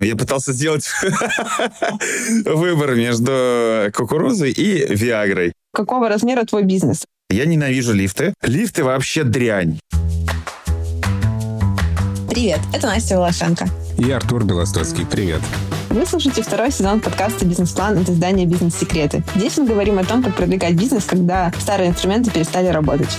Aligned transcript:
Я 0.00 0.14
пытался 0.14 0.52
сделать 0.52 0.88
выбор 2.44 2.94
между 2.94 3.90
кукурузой 3.92 4.52
и 4.52 4.94
Виагрой. 4.94 5.52
Какого 5.72 6.08
размера 6.08 6.44
твой 6.44 6.62
бизнес? 6.62 7.04
Я 7.30 7.46
ненавижу 7.46 7.92
лифты. 7.92 8.32
Лифты 8.42 8.84
вообще 8.84 9.24
дрянь. 9.24 9.80
Привет, 12.30 12.60
это 12.72 12.86
Настя 12.86 13.16
Волошенко. 13.16 13.66
И 13.98 14.08
Артур 14.12 14.44
Белостоцкий. 14.44 15.04
Привет. 15.04 15.40
Вы 15.90 16.06
слушаете 16.06 16.42
второй 16.42 16.70
сезон 16.70 17.00
подкаста 17.00 17.44
«Бизнес-план» 17.44 17.98
от 17.98 18.08
издания 18.08 18.46
«Бизнес-секреты». 18.46 19.24
Здесь 19.34 19.56
мы 19.58 19.66
говорим 19.66 19.98
о 19.98 20.04
том, 20.04 20.22
как 20.22 20.36
продвигать 20.36 20.74
бизнес, 20.74 21.06
когда 21.06 21.52
старые 21.58 21.90
инструменты 21.90 22.30
перестали 22.30 22.68
работать. 22.68 23.18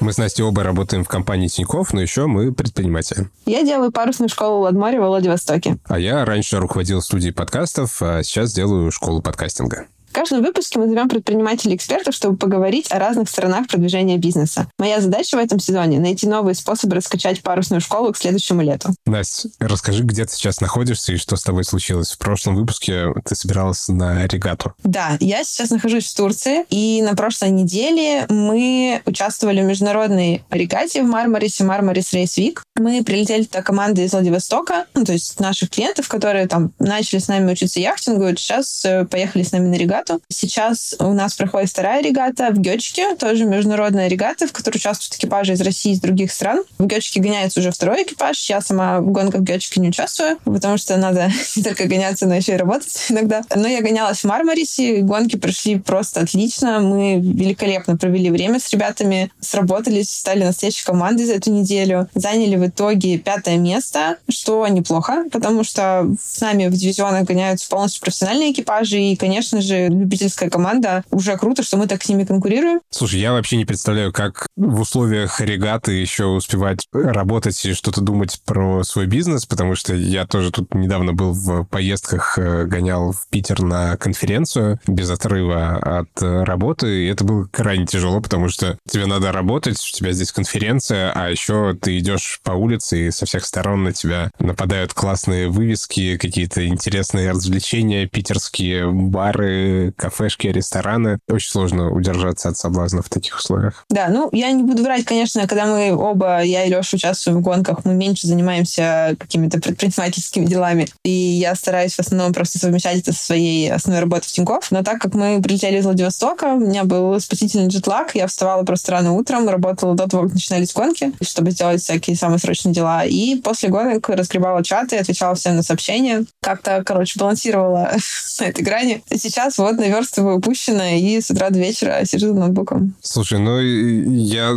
Мы 0.00 0.12
с 0.12 0.18
Настей 0.18 0.44
оба 0.44 0.62
работаем 0.62 1.02
в 1.04 1.08
компании 1.08 1.48
Тинькофф, 1.48 1.92
но 1.92 2.00
еще 2.00 2.26
мы 2.26 2.52
предприниматели. 2.52 3.28
Я 3.46 3.64
делаю 3.64 3.90
парусную 3.90 4.28
школу 4.28 4.60
Ладморе 4.60 5.00
во 5.00 5.08
Владивостоке. 5.08 5.78
А 5.86 5.98
я 5.98 6.24
раньше 6.24 6.58
руководил 6.58 7.02
студией 7.02 7.32
подкастов, 7.32 8.00
а 8.00 8.22
сейчас 8.22 8.52
делаю 8.52 8.92
школу 8.92 9.20
подкастинга. 9.20 9.86
Каждом 10.18 10.42
выпуске 10.42 10.80
мы 10.80 10.88
зовем 10.88 11.08
предпринимателей-экспертов, 11.08 12.12
чтобы 12.12 12.36
поговорить 12.36 12.90
о 12.90 12.98
разных 12.98 13.30
сторонах 13.30 13.68
продвижения 13.68 14.16
бизнеса. 14.16 14.66
Моя 14.76 15.00
задача 15.00 15.36
в 15.36 15.38
этом 15.38 15.60
сезоне— 15.60 16.00
найти 16.00 16.26
новые 16.26 16.56
способы 16.56 16.96
раскачать 16.96 17.40
парусную 17.40 17.80
школу 17.80 18.12
к 18.12 18.16
следующему 18.16 18.62
лету. 18.62 18.88
Настя, 19.06 19.50
расскажи, 19.60 20.02
где 20.02 20.24
ты 20.24 20.32
сейчас 20.32 20.60
находишься 20.60 21.12
и 21.12 21.18
что 21.18 21.36
с 21.36 21.44
тобой 21.44 21.62
случилось. 21.62 22.10
В 22.10 22.18
прошлом 22.18 22.56
выпуске 22.56 23.14
ты 23.24 23.36
собиралась 23.36 23.86
на 23.86 24.26
регату. 24.26 24.74
Да, 24.82 25.16
я 25.20 25.44
сейчас 25.44 25.70
нахожусь 25.70 26.10
в 26.10 26.16
Турции, 26.16 26.64
и 26.68 27.00
на 27.02 27.14
прошлой 27.14 27.50
неделе 27.50 28.26
мы 28.28 29.00
участвовали 29.06 29.62
в 29.62 29.66
международной 29.66 30.42
регате 30.50 31.04
в 31.04 31.06
Мармарисе, 31.06 31.62
Мармарис 31.62 32.12
Рейс 32.12 32.36
Вик. 32.38 32.64
Мы 32.74 33.04
прилетели 33.04 33.44
туда 33.44 33.62
командой 33.62 34.06
из 34.06 34.12
Владивостока, 34.12 34.86
ну, 34.94 35.04
то 35.04 35.12
есть 35.12 35.38
наших 35.38 35.70
клиентов, 35.70 36.08
которые 36.08 36.48
там 36.48 36.72
начали 36.80 37.20
с 37.20 37.28
нами 37.28 37.52
учиться 37.52 37.78
яхтингу, 37.78 38.36
сейчас 38.36 38.84
э, 38.84 39.04
поехали 39.04 39.44
с 39.44 39.52
нами 39.52 39.68
на 39.68 39.74
регату. 39.74 40.07
Сейчас 40.28 40.96
у 40.98 41.12
нас 41.12 41.34
проходит 41.34 41.70
вторая 41.70 42.02
регата 42.02 42.50
в 42.50 42.58
Гёчке, 42.58 43.14
тоже 43.16 43.44
международная 43.44 44.08
регата, 44.08 44.46
в 44.46 44.52
которой 44.52 44.76
участвуют 44.76 45.14
экипажи 45.16 45.52
из 45.52 45.60
России 45.60 45.92
и 45.92 45.94
из 45.94 46.00
других 46.00 46.32
стран. 46.32 46.62
В 46.78 46.86
Гёчке 46.86 47.20
гоняется 47.20 47.60
уже 47.60 47.70
второй 47.70 48.02
экипаж. 48.02 48.48
Я 48.48 48.60
сама 48.60 49.00
в 49.00 49.10
гонках 49.10 49.40
в 49.40 49.44
Гёчке 49.44 49.80
не 49.80 49.88
участвую, 49.88 50.38
потому 50.44 50.78
что 50.78 50.96
надо 50.96 51.30
не 51.56 51.62
только 51.62 51.84
гоняться, 51.86 52.26
но 52.26 52.34
еще 52.34 52.54
и 52.54 52.56
работать 52.56 53.06
иногда. 53.08 53.42
Но 53.54 53.68
я 53.68 53.80
гонялась 53.82 54.20
в 54.20 54.24
Мармарисе, 54.24 55.00
гонки 55.00 55.36
прошли 55.36 55.78
просто 55.78 56.20
отлично. 56.20 56.80
Мы 56.80 57.16
великолепно 57.20 57.96
провели 57.96 58.30
время 58.30 58.60
с 58.60 58.70
ребятами, 58.70 59.30
сработались, 59.40 60.10
стали 60.10 60.44
настоящей 60.44 60.84
командой 60.84 61.24
за 61.24 61.34
эту 61.34 61.50
неделю, 61.50 62.08
заняли 62.14 62.56
в 62.56 62.66
итоге 62.66 63.18
пятое 63.18 63.56
место, 63.56 64.18
что 64.28 64.66
неплохо, 64.68 65.24
потому 65.30 65.64
что 65.64 66.08
с 66.20 66.40
нами 66.40 66.66
в 66.68 66.72
дивизионах 66.72 67.24
гоняются 67.24 67.68
полностью 67.68 68.02
профессиональные 68.02 68.52
экипажи, 68.52 69.00
и, 69.00 69.16
конечно 69.16 69.60
же, 69.60 69.88
любительская 69.98 70.50
команда. 70.50 71.04
Уже 71.10 71.36
круто, 71.36 71.62
что 71.62 71.76
мы 71.76 71.86
так 71.86 72.02
с 72.02 72.08
ними 72.08 72.24
конкурируем. 72.24 72.80
Слушай, 72.90 73.20
я 73.20 73.32
вообще 73.32 73.56
не 73.56 73.64
представляю, 73.64 74.12
как 74.12 74.46
в 74.56 74.80
условиях 74.80 75.40
регаты 75.40 75.92
еще 75.92 76.24
успевать 76.26 76.86
работать 76.92 77.64
и 77.64 77.74
что-то 77.74 78.00
думать 78.00 78.40
про 78.44 78.82
свой 78.84 79.06
бизнес, 79.06 79.46
потому 79.46 79.74
что 79.74 79.94
я 79.94 80.26
тоже 80.26 80.50
тут 80.50 80.74
недавно 80.74 81.12
был 81.12 81.32
в 81.32 81.64
поездках, 81.64 82.38
э, 82.38 82.64
гонял 82.64 83.12
в 83.12 83.26
Питер 83.28 83.62
на 83.62 83.96
конференцию 83.96 84.80
без 84.86 85.10
отрыва 85.10 85.76
от 85.76 86.08
работы, 86.20 87.04
и 87.04 87.06
это 87.06 87.24
было 87.24 87.44
крайне 87.50 87.86
тяжело, 87.86 88.20
потому 88.20 88.48
что 88.48 88.78
тебе 88.88 89.06
надо 89.06 89.32
работать, 89.32 89.78
у 89.78 89.96
тебя 89.96 90.12
здесь 90.12 90.32
конференция, 90.32 91.12
а 91.14 91.30
еще 91.30 91.76
ты 91.80 91.98
идешь 91.98 92.40
по 92.42 92.52
улице, 92.52 93.08
и 93.08 93.10
со 93.10 93.26
всех 93.26 93.44
сторон 93.44 93.84
на 93.84 93.92
тебя 93.92 94.30
нападают 94.38 94.94
классные 94.94 95.48
вывески, 95.48 96.16
какие-то 96.16 96.66
интересные 96.66 97.30
развлечения, 97.30 98.06
питерские 98.06 98.90
бары, 98.90 99.77
кафешки, 99.96 100.46
рестораны. 100.46 101.18
Очень 101.28 101.50
сложно 101.50 101.90
удержаться 101.90 102.48
от 102.48 102.56
соблазна 102.56 103.02
в 103.02 103.08
таких 103.08 103.38
условиях. 103.38 103.84
Да, 103.90 104.08
ну, 104.08 104.28
я 104.32 104.50
не 104.52 104.62
буду 104.62 104.82
врать, 104.82 105.04
конечно, 105.04 105.46
когда 105.46 105.66
мы 105.66 105.94
оба, 105.94 106.42
я 106.42 106.64
и 106.64 106.70
Леша, 106.70 106.96
участвуем 106.96 107.38
в 107.38 107.42
гонках, 107.42 107.84
мы 107.84 107.94
меньше 107.94 108.26
занимаемся 108.26 109.16
какими-то 109.18 109.60
предпринимательскими 109.60 110.44
делами. 110.44 110.88
И 111.04 111.10
я 111.10 111.54
стараюсь 111.54 111.94
в 111.94 112.00
основном 112.00 112.32
просто 112.32 112.58
совмещать 112.58 112.98
это 112.98 113.12
со 113.12 113.24
своей 113.24 113.70
основной 113.72 114.00
работой 114.00 114.26
в 114.26 114.32
Тинькофф. 114.32 114.70
Но 114.70 114.82
так 114.82 115.00
как 115.00 115.14
мы 115.14 115.40
прилетели 115.42 115.78
из 115.78 115.84
Владивостока, 115.84 116.54
у 116.54 116.60
меня 116.60 116.84
был 116.84 117.18
спасительный 117.20 117.68
джетлаг, 117.68 118.14
я 118.14 118.26
вставала 118.26 118.64
просто 118.64 118.92
рано 118.92 119.12
утром, 119.12 119.48
работала 119.48 119.94
до 119.94 120.08
того, 120.08 120.24
как 120.24 120.34
начинались 120.34 120.72
гонки, 120.72 121.12
чтобы 121.22 121.50
сделать 121.50 121.82
всякие 121.82 122.16
самые 122.16 122.38
срочные 122.38 122.74
дела. 122.74 123.04
И 123.04 123.36
после 123.36 123.68
гонок 123.68 124.08
разгребала 124.08 124.62
чаты, 124.64 124.96
отвечала 124.96 125.34
всем 125.34 125.56
на 125.56 125.62
сообщения. 125.62 126.24
Как-то, 126.40 126.82
короче, 126.84 127.18
балансировала 127.18 127.92
на 128.40 128.44
этой 128.44 128.62
грани. 128.62 129.02
И 129.10 129.18
сейчас 129.18 129.58
вот 129.58 129.67
наверстываю 129.76 130.38
упущенное 130.38 130.98
и 130.98 131.20
с 131.20 131.30
утра 131.30 131.50
до 131.50 131.58
вечера 131.58 132.04
сижу 132.04 132.28
за 132.28 132.34
ноутбуком. 132.34 132.94
Слушай, 133.02 133.38
ну 133.38 133.60
я 133.60 134.56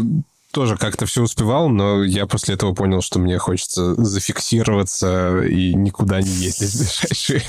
тоже 0.52 0.78
как-то 0.78 1.06
все 1.06 1.22
успевал, 1.22 1.70
но 1.70 2.04
я 2.04 2.26
после 2.26 2.56
этого 2.56 2.74
понял, 2.74 3.02
что 3.02 3.20
мне 3.20 3.38
хочется 3.38 3.96
зафиксироваться 3.96 5.42
и 5.42 5.74
никуда 5.74 6.22
не 6.22 6.30
ездить 6.30 6.74
в 6.74 6.78
ближайшие 6.78 7.42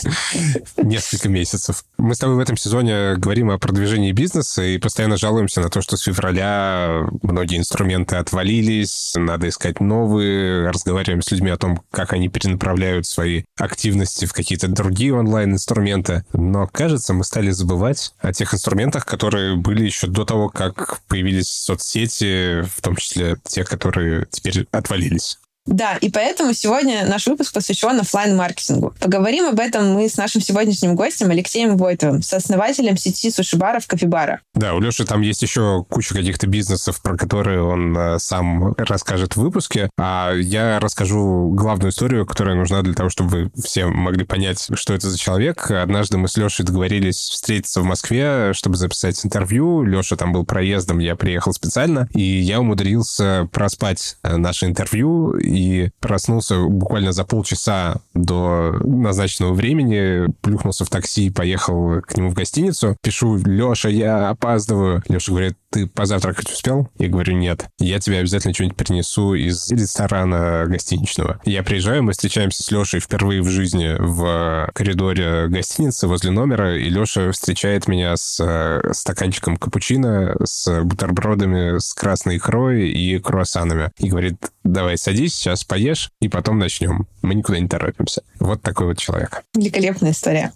несколько 0.83 1.29
месяцев. 1.29 1.85
Мы 1.99 2.15
с 2.15 2.19
тобой 2.19 2.37
в 2.37 2.41
этом 2.41 2.57
сезоне 2.57 3.17
говорим 3.17 3.51
о 3.51 3.59
продвижении 3.59 4.13
бизнеса 4.13 4.63
и 4.63 4.79
постоянно 4.79 5.17
жалуемся 5.17 5.61
на 5.61 5.69
то, 5.69 5.83
что 5.83 5.97
с 5.97 6.03
февраля 6.03 7.07
многие 7.23 7.59
инструменты 7.59 8.17
отвалились, 8.17 9.13
надо 9.17 9.49
искать 9.49 9.81
новые, 9.81 10.71
разговариваем 10.71 11.23
с 11.23 11.31
людьми 11.31 11.51
о 11.51 11.57
том, 11.57 11.83
как 11.91 12.13
они 12.13 12.29
перенаправляют 12.29 13.07
свои 13.07 13.45
активности 13.59 14.27
в 14.27 14.33
какие-то 14.33 14.69
другие 14.69 15.15
онлайн-инструменты. 15.15 16.25
Но, 16.33 16.67
кажется, 16.67 17.15
мы 17.15 17.25
стали 17.25 17.51
забывать 17.51 18.15
о 18.21 18.33
тех 18.33 18.55
инструментах, 18.55 19.05
которые 19.05 19.57
были 19.57 19.84
еще 19.84 20.07
до 20.07 20.25
того, 20.25 20.49
как 20.49 21.01
появились 21.09 21.49
соцсети, 21.49 22.63
в 22.63 22.81
том 22.81 22.91
том 22.92 22.97
числе 22.97 23.36
те, 23.44 23.64
которые 23.64 24.26
теперь 24.30 24.66
отвалились. 24.70 25.38
Да, 25.67 25.97
и 25.97 26.11
поэтому 26.11 26.53
сегодня 26.55 27.06
наш 27.06 27.27
выпуск 27.27 27.55
посвящен 27.55 28.00
офлайн 28.00 28.37
маркетингу 28.37 28.95
Поговорим 29.00 29.47
об 29.47 29.61
этом 29.61 29.93
мы 29.93 30.09
с 30.09 30.17
нашим 30.17 30.41
сегодняшним 30.41 30.97
гостем 30.97 31.31
Алексеем 31.31 31.77
Войтовым, 31.77 32.23
сооснователем 32.23 32.97
сети 32.97 33.31
суши-баров 33.31 33.87
«Кофебара». 33.87 34.41
Да, 34.55 34.75
у 34.75 34.81
Леши 34.81 35.05
там 35.05 35.21
есть 35.21 35.43
еще 35.43 35.84
куча 35.89 36.15
каких-то 36.15 36.49
бизнесов, 36.49 37.01
про 37.01 37.17
которые 37.17 37.62
он 37.62 37.97
э, 37.97 38.19
сам 38.19 38.75
расскажет 38.77 39.37
в 39.37 39.41
выпуске, 39.41 39.89
а 39.99 40.33
я 40.34 40.81
расскажу 40.81 41.51
главную 41.55 41.91
историю, 41.91 42.27
которая 42.27 42.56
нужна 42.56 42.83
для 42.83 42.95
того, 42.95 43.09
чтобы 43.09 43.31
вы 43.31 43.51
все 43.62 43.87
могли 43.87 44.25
понять, 44.25 44.69
что 44.75 44.95
это 44.95 45.11
за 45.11 45.19
человек. 45.19 45.71
Однажды 45.71 46.19
мы 46.19 46.27
с 46.27 46.37
Лешей 46.37 46.65
договорились 46.65 47.17
встретиться 47.17 47.81
в 47.81 47.84
Москве, 47.84 48.53
чтобы 48.53 48.77
записать 48.77 49.25
интервью. 49.25 49.83
Леша 49.83 50.17
там 50.17 50.33
был 50.33 50.45
проездом, 50.45 50.99
я 50.99 51.15
приехал 51.15 51.53
специально, 51.53 52.09
и 52.15 52.22
я 52.22 52.61
умудрился 52.61 53.49
проспать 53.53 54.17
э, 54.25 54.37
наше 54.37 54.67
интервью 54.67 55.39
и 55.53 55.91
проснулся 56.01 56.61
буквально 56.63 57.13
за 57.13 57.25
полчаса 57.25 58.01
до 58.15 58.73
назначенного 58.85 59.53
времени, 59.53 60.33
плюхнулся 60.41 60.85
в 60.85 60.91
такси, 60.91 61.31
поехал 61.31 62.01
к 62.03 62.17
нему 62.17 62.31
в 62.31 62.35
гостиницу, 62.35 62.97
пишу, 63.03 63.37
Леша, 63.37 63.89
я 63.89 64.31
опаздываю. 64.31 65.03
Леша 65.09 65.33
говорит, 65.33 65.57
ты 65.72 65.87
позавтракать 65.87 66.50
успел? 66.50 66.88
Я 66.99 67.09
говорю, 67.09 67.34
нет. 67.34 67.66
Я 67.78 67.99
тебе 67.99 68.19
обязательно 68.19 68.55
что-нибудь 68.55 68.77
принесу 68.77 69.34
из 69.34 69.71
ресторана 69.71 70.66
гостиничного. 70.66 71.41
Я 71.44 71.62
приезжаю, 71.62 72.03
мы 72.03 72.12
встречаемся 72.12 72.62
с 72.62 72.71
Лешей 72.71 73.00
впервые 73.00 73.43
в 73.43 73.49
жизни 73.49 73.97
в 73.99 74.71
коридоре 74.75 75.49
гостиницы 75.49 76.06
возле 76.06 76.31
номера, 76.31 76.77
и 76.77 76.88
Леша 76.88 77.33
встречает 77.33 77.88
меня 77.88 78.16
с 78.16 78.38
э, 78.41 78.93
стаканчиком 78.93 79.56
капучино, 79.56 80.37
с 80.44 80.83
бутербродами 80.83 81.78
с 81.78 81.94
красной 81.94 82.37
икрой 82.37 82.91
и 82.91 83.19
круассанами. 83.19 83.91
И 83.99 84.10
говорит, 84.10 84.37
давай 84.65 84.98
садись, 84.98 85.34
сейчас 85.34 85.65
поешь, 85.65 86.10
и 86.21 86.28
потом 86.28 86.59
начнем. 86.59 87.07
Мы 87.22 87.34
никуда 87.34 87.59
не 87.59 87.69
торопимся. 87.69 88.22
Вот 88.39 88.60
такой 88.63 88.89
вот 88.89 88.98
человек. 88.98 89.42
Великолепная 89.54 90.13
история. 90.13 90.53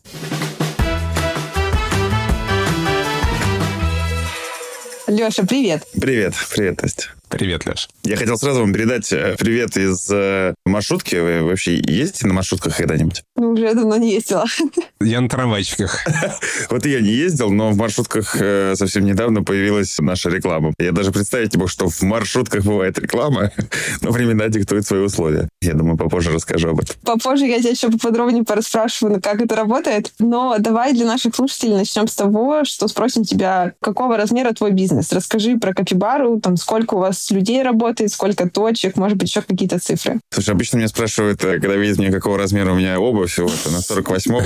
Леша, 5.16 5.44
привет. 5.44 5.82
Привет, 5.98 6.34
привет, 6.54 6.82
Настя. 6.82 7.08
Привет, 7.28 7.66
Леш. 7.66 7.88
Я 8.04 8.16
хотел 8.16 8.38
сразу 8.38 8.60
вам 8.60 8.72
передать 8.72 9.12
э, 9.12 9.34
привет 9.36 9.76
из 9.76 10.08
э, 10.12 10.54
маршрутки. 10.64 11.16
Вы 11.16 11.42
вообще 11.42 11.74
ездите 11.74 12.28
на 12.28 12.34
маршрутках 12.34 12.76
когда-нибудь? 12.76 13.24
Ну, 13.34 13.50
уже 13.50 13.74
давно 13.74 13.96
не 13.96 14.12
ездила. 14.12 14.44
Я 15.00 15.20
на 15.20 15.28
трамвайчиках. 15.28 16.04
Вот 16.70 16.84
и 16.84 16.90
я 16.90 17.00
не 17.00 17.10
ездил, 17.10 17.50
но 17.50 17.70
в 17.70 17.76
маршрутках 17.76 18.36
э, 18.40 18.74
совсем 18.76 19.04
недавно 19.04 19.42
появилась 19.42 19.98
наша 19.98 20.30
реклама. 20.30 20.72
Я 20.78 20.92
даже 20.92 21.12
представить 21.12 21.54
не 21.54 21.60
мог, 21.60 21.70
что 21.70 21.88
в 21.88 22.02
маршрутках 22.02 22.64
бывает 22.64 22.98
реклама, 22.98 23.50
но 24.00 24.10
времена 24.10 24.48
диктуют 24.48 24.86
свои 24.86 25.00
условия. 25.00 25.48
Я 25.60 25.74
думаю, 25.74 25.96
попозже 25.96 26.32
расскажу 26.32 26.70
об 26.70 26.80
этом. 26.80 26.96
Попозже 27.04 27.46
я 27.46 27.58
тебя 27.58 27.70
еще 27.70 27.90
поподробнее 27.90 28.44
порасспрашиваю, 28.44 29.20
как 29.20 29.40
это 29.40 29.54
работает. 29.54 30.12
Но 30.18 30.56
давай 30.58 30.92
для 30.92 31.06
наших 31.06 31.34
слушателей 31.34 31.74
начнем 31.74 32.08
с 32.08 32.14
того, 32.14 32.64
что 32.64 32.88
спросим 32.88 33.24
тебя, 33.24 33.72
какого 33.80 34.16
размера 34.16 34.52
твой 34.52 34.72
бизнес. 34.72 35.12
Расскажи 35.12 35.56
про 35.56 35.74
капибару, 35.74 36.40
там, 36.40 36.56
сколько 36.56 36.94
у 36.94 36.98
вас 36.98 37.15
вас 37.16 37.30
людей 37.30 37.62
работает, 37.62 38.12
сколько 38.12 38.48
точек, 38.48 38.96
может 38.96 39.18
быть, 39.18 39.28
еще 39.28 39.42
какие-то 39.42 39.78
цифры. 39.78 40.20
Слушай, 40.30 40.50
обычно 40.50 40.78
меня 40.78 40.88
спрашивают, 40.88 41.44
э, 41.44 41.60
когда 41.60 41.76
видят 41.76 41.98
мне, 41.98 42.10
какого 42.10 42.38
размера 42.38 42.72
у 42.72 42.76
меня 42.76 42.98
обувь, 43.00 43.38
вот, 43.38 43.68
на 43.70 43.80
48 43.80 44.34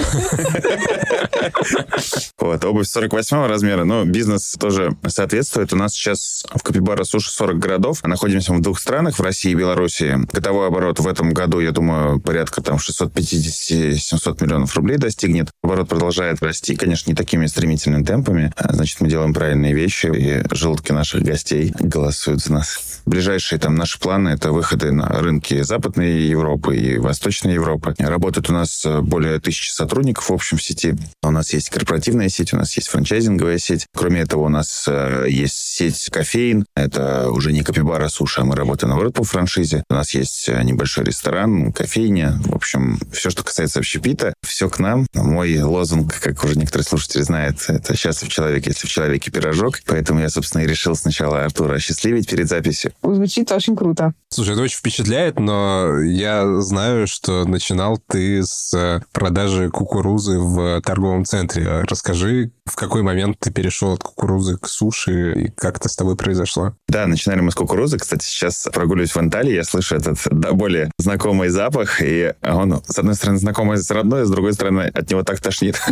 Вот, 2.38 2.64
обувь 2.64 2.86
48 2.86 3.46
размера, 3.46 3.84
но 3.84 4.04
бизнес 4.04 4.56
тоже 4.58 4.96
соответствует. 5.06 5.72
У 5.72 5.76
нас 5.76 5.94
сейчас 5.94 6.44
в 6.54 6.62
Капибара 6.62 7.04
Суши 7.04 7.30
40 7.30 7.58
городов. 7.58 8.02
Находимся 8.04 8.52
в 8.52 8.60
двух 8.60 8.80
странах, 8.80 9.18
в 9.18 9.22
России 9.22 9.52
и 9.52 9.54
Беларуси. 9.54 10.18
Годовой 10.32 10.68
оборот 10.68 11.00
в 11.00 11.06
этом 11.06 11.32
году, 11.32 11.60
я 11.60 11.72
думаю, 11.72 12.20
порядка 12.20 12.62
там 12.62 12.76
650-700 12.76 14.44
миллионов 14.44 14.74
рублей 14.76 14.96
достигнет. 14.96 15.48
Оборот 15.62 15.88
продолжает 15.88 16.42
расти, 16.42 16.76
конечно, 16.76 17.10
не 17.10 17.16
такими 17.16 17.46
стремительными 17.46 18.04
темпами. 18.04 18.52
А, 18.56 18.72
значит, 18.72 19.00
мы 19.00 19.08
делаем 19.08 19.34
правильные 19.34 19.74
вещи, 19.74 20.06
и 20.06 20.42
желудки 20.54 20.92
наших 20.92 21.22
гостей 21.22 21.72
голосуют 21.78 22.42
за 22.42 22.52
нас. 22.52 22.59
Ближайшие 23.06 23.58
там 23.58 23.74
наши 23.74 23.98
планы— 23.98 24.28
это 24.30 24.52
выходы 24.52 24.92
на 24.92 25.06
рынки 25.08 25.62
Западной 25.62 26.22
Европы 26.22 26.76
и 26.76 26.98
Восточной 26.98 27.54
Европы. 27.54 27.94
Работает 27.98 28.50
у 28.50 28.52
нас 28.52 28.86
более 29.02 29.40
тысячи 29.40 29.70
сотрудников 29.70 30.30
в 30.30 30.32
общем 30.32 30.58
сети. 30.58 30.96
У 31.22 31.30
нас 31.30 31.52
есть 31.52 31.70
корпоративная 31.70 32.28
сеть, 32.28 32.52
у 32.52 32.56
нас 32.56 32.76
есть 32.76 32.88
франчайзинговая 32.88 33.58
сеть. 33.58 33.86
Кроме 33.96 34.20
этого, 34.20 34.42
у 34.42 34.48
нас 34.48 34.84
э, 34.88 35.26
есть 35.28 35.56
сеть 35.56 36.08
кофеин. 36.10 36.66
Это 36.76 37.30
уже 37.30 37.52
не 37.52 37.62
капибара 37.62 38.08
суши, 38.08 38.40
а 38.40 38.44
мы 38.44 38.54
работаем, 38.54 38.90
наоборот, 38.90 39.14
по 39.14 39.24
франшизе. 39.24 39.82
У 39.88 39.94
нас 39.94 40.10
есть 40.14 40.48
э, 40.48 40.62
небольшой 40.62 41.04
ресторан, 41.04 41.72
кофейня. 41.72 42.38
В 42.44 42.54
общем, 42.54 42.98
все, 43.12 43.30
что 43.30 43.42
касается 43.42 43.78
общепита, 43.78 44.34
все 44.46 44.68
к 44.68 44.78
нам. 44.78 45.06
Мой 45.14 45.60
лозунг, 45.62 46.20
как 46.20 46.44
уже 46.44 46.56
некоторые 46.56 46.84
слушатели 46.84 47.22
знают, 47.22 47.58
это 47.68 47.96
«счастлив 47.96 48.30
человек, 48.30 48.66
если 48.66 48.86
в 48.86 48.90
человеке 48.90 49.30
пирожок». 49.30 49.80
Поэтому 49.86 50.20
я, 50.20 50.28
собственно, 50.28 50.62
и 50.62 50.66
решил 50.66 50.94
сначала 50.94 51.44
Артура 51.44 51.76
осчастливить 51.76 52.28
перед 52.28 52.48
записью. 52.50 52.92
Звучит 53.02 53.50
очень 53.52 53.74
круто. 53.74 54.12
Слушай, 54.32 54.52
это 54.52 54.62
очень 54.62 54.78
впечатляет, 54.78 55.40
но 55.40 55.98
я 56.02 56.60
знаю, 56.60 57.06
что 57.06 57.44
начинал 57.44 57.98
ты 58.06 58.42
с 58.44 58.72
э, 58.74 59.00
продажи 59.12 59.70
кукурузы 59.70 60.38
в 60.38 60.80
торговом 60.82 61.24
центре. 61.24 61.80
Расскажи, 61.88 62.52
в 62.64 62.76
какой 62.76 63.02
момент 63.02 63.38
ты 63.40 63.50
перешел 63.50 63.92
от 63.94 64.04
кукурузы 64.04 64.56
к 64.56 64.68
суши 64.68 65.32
и 65.32 65.50
как 65.50 65.78
это 65.78 65.88
с 65.88 65.96
тобой 65.96 66.16
произошло? 66.16 66.74
Да, 66.86 67.06
начинали 67.08 67.40
мы 67.40 67.50
с 67.50 67.56
кукурузы. 67.56 67.98
Кстати, 67.98 68.24
сейчас 68.24 68.68
прогуливаюсь 68.72 69.10
в 69.10 69.16
Анталии, 69.16 69.54
я 69.54 69.64
слышу 69.64 69.96
этот 69.96 70.18
да, 70.30 70.52
более 70.52 70.92
знакомый 70.98 71.48
запах, 71.48 72.00
и 72.00 72.32
он, 72.42 72.80
с 72.86 72.98
одной 72.98 73.16
стороны, 73.16 73.38
знакомый 73.38 73.78
с 73.78 73.90
родной, 73.90 74.26
с 74.26 74.30
другой 74.30 74.52
стороны, 74.52 74.82
от 74.94 75.10
него 75.10 75.24
так 75.24 75.40
тошнит. 75.40 75.80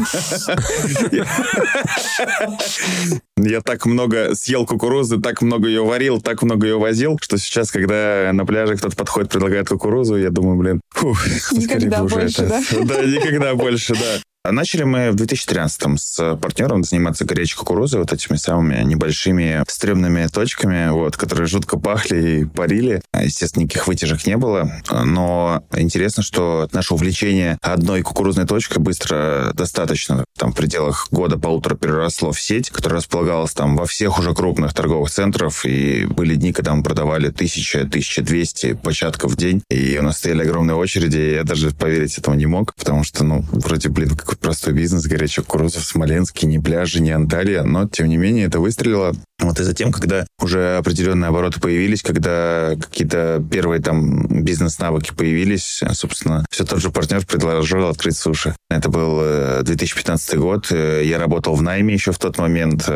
Я 3.37 3.61
так 3.61 3.87
много 3.87 4.35
съел 4.35 4.67
кукурузы, 4.67 5.21
так 5.21 5.43
много 5.43 5.69
ее 5.69 5.85
варил, 5.85 6.21
так 6.21 6.43
много 6.49 6.67
ее 6.67 6.79
возил, 6.79 7.19
что 7.21 7.37
сейчас, 7.37 7.71
когда 7.71 8.31
на 8.33 8.47
пляже 8.47 8.77
кто-то 8.77 8.97
подходит, 8.97 9.31
предлагает 9.31 9.69
кукурузу, 9.69 10.17
я 10.17 10.31
думаю, 10.31 10.57
блин, 10.57 10.81
фух, 10.91 11.27
никогда 11.53 12.03
больше, 12.05 12.47
да? 12.47 12.63
Да, 12.85 13.05
никогда 13.05 13.55
больше, 13.55 13.95
да. 13.95 14.21
А 14.45 14.53
начали 14.53 14.85
мы 14.85 15.11
в 15.11 15.15
2013 15.15 16.01
с 16.01 16.37
партнером 16.37 16.85
заниматься 16.85 17.25
горячей 17.25 17.57
кукурузой, 17.57 18.01
вот 18.01 18.13
этими 18.13 18.37
самыми 18.37 18.83
небольшими 18.83 19.63
стрёмными 19.69 20.27
точками, 20.27 20.91
вот, 20.91 21.17
которые 21.17 21.47
жутко 21.47 21.79
пахли 21.79 22.41
и 22.41 22.45
парили. 22.45 23.03
А, 23.13 23.25
естественно, 23.25 23.65
никаких 23.65 23.89
вытяжек 23.89 24.27
не 24.27 24.37
было. 24.37 24.71
Но 24.91 25.65
интересно, 25.77 26.23
что 26.23 26.69
наше 26.73 26.95
увлечение 26.95 27.59
одной 27.61 28.03
кукурузной 28.03 28.47
точкой 28.47 28.79
быстро 28.79 29.51
достаточно, 29.55 30.25
там, 30.39 30.53
в 30.53 30.57
пределах 30.57 31.09
года-полутора 31.11 31.75
переросло 31.75 32.33
в 32.33 32.41
сеть, 32.41 32.71
которая 32.71 33.01
располагалась 33.01 33.53
там 33.53 33.77
во 33.77 33.87
всех 33.87 34.19
уже 34.19 34.35
крупных 34.35 34.73
торговых 34.73 35.11
центрах, 35.11 35.67
и 35.67 36.07
были 36.07 36.37
дни, 36.37 36.53
когда 36.53 36.75
мы 36.75 36.83
продавали 36.83 37.31
1000-1200 37.31 38.77
початков 38.77 39.33
в 39.33 39.37
день, 39.37 39.63
и 39.69 39.99
у 39.99 40.03
нас 40.03 40.19
стояли 40.19 40.43
огромные 40.43 40.77
очереди, 40.77 41.19
и 41.19 41.35
я 41.35 41.45
даже 41.45 41.71
поверить 41.73 42.17
этому 42.17 42.37
не 42.37 42.47
мог, 42.47 42.75
потому 42.77 43.05
что, 43.05 43.25
ну, 43.25 43.45
вроде, 43.53 43.89
блин, 43.89 44.17
какой 44.29 44.37
простой 44.41 44.75
бизнес, 44.75 45.07
горячая 45.07 45.43
кукуруза 45.43 45.81
в 45.81 45.85
Смоленске, 45.85 46.47
ни 46.47 46.59
пляжи, 46.59 47.01
ни 47.01 47.09
Анталия, 47.09 47.63
но, 47.63 47.89
тем 47.89 48.09
не 48.09 48.19
менее, 48.19 48.47
это 48.47 48.61
выстрелило. 48.61 49.15
Вот 49.41 49.59
и 49.59 49.63
затем, 49.63 49.91
когда 49.91 50.27
уже 50.39 50.77
определенные 50.77 51.29
обороты 51.29 51.61
появились, 51.61 52.03
когда 52.03 52.75
какие-то 52.77 53.43
первые 53.51 53.81
там 53.81 54.45
бизнес-навыки 54.45 55.13
появились, 55.17 55.83
собственно, 55.93 56.45
все 56.51 56.67
тот 56.67 56.81
же 56.81 56.91
партнер 56.91 57.25
предложил 57.25 57.89
открыть 57.89 58.19
суши. 58.19 58.55
Это 58.69 58.91
был 58.91 59.63
2015 59.63 60.35
э, 60.35 60.37
год. 60.37 60.67
Э, 60.73 61.03
я 61.03 61.19
работал 61.19 61.55
в 61.55 61.63
найме 61.63 61.95
еще 61.95 62.13
в 62.13 62.19
тот 62.19 62.37
момент. 62.37 62.87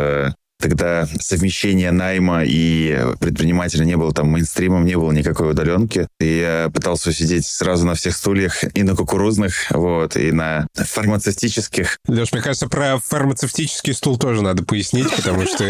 Э, 0.62 0.73
Тогда 0.73 1.09
совмещение 1.20 1.91
найма 1.91 2.44
и 2.44 2.99
предпринимателя 3.20 3.85
не 3.85 3.97
было 3.97 4.12
там 4.12 4.29
мейнстримом, 4.29 4.85
не 4.85 4.97
было 4.97 5.12
никакой 5.12 5.50
удаленки. 5.50 6.06
И 6.20 6.38
я 6.38 6.70
пытался 6.73 7.12
сидеть 7.12 7.47
сразу 7.47 7.85
на 7.85 7.94
всех 7.94 8.17
стульях, 8.17 8.64
и 8.75 8.82
на 8.82 8.94
кукурузных, 8.94 9.70
вот, 9.70 10.17
и 10.17 10.32
на 10.32 10.67
фармацевтических. 10.75 11.99
Леш, 12.06 12.32
мне 12.32 12.41
кажется, 12.41 12.69
про 12.69 12.99
фармацевтический 13.05 13.93
стул 13.93 14.19
тоже 14.19 14.43
надо 14.43 14.64
пояснить, 14.64 15.14
потому 15.14 15.44
что... 15.47 15.64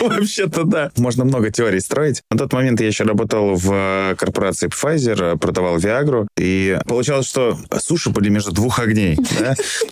Вообще-то 0.00 0.64
да. 0.64 0.90
Можно 0.96 1.24
много 1.24 1.50
теорий 1.50 1.80
строить. 1.80 2.22
На 2.30 2.38
тот 2.38 2.52
момент 2.52 2.80
я 2.80 2.86
еще 2.86 3.04
работал 3.04 3.56
в 3.56 4.14
корпорации 4.16 4.68
Pfizer, 4.68 5.36
продавал 5.36 5.78
Viagra, 5.78 6.26
и 6.38 6.78
получалось, 6.86 7.26
что 7.26 7.58
суши 7.80 8.10
были 8.10 8.28
между 8.28 8.52
двух 8.52 8.78
огней. 8.78 9.16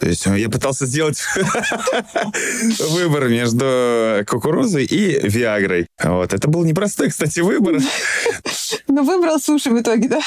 То 0.01 0.07
есть 0.07 0.25
я 0.27 0.49
пытался 0.49 0.87
сделать 0.87 1.23
выбор 2.91 3.24
между 3.29 4.25
кукурузой 4.29 4.85
и 4.85 5.19
Виагрой. 5.27 5.87
Вот. 6.03 6.33
Это 6.33 6.49
был 6.49 6.65
непростой, 6.65 7.11
кстати, 7.11 7.41
выбор. 7.41 7.79
Но 8.89 9.03
выбрал 9.03 9.39
суши 9.39 9.71
в 9.71 9.81
итоге, 9.81 10.09
да? 10.09 10.21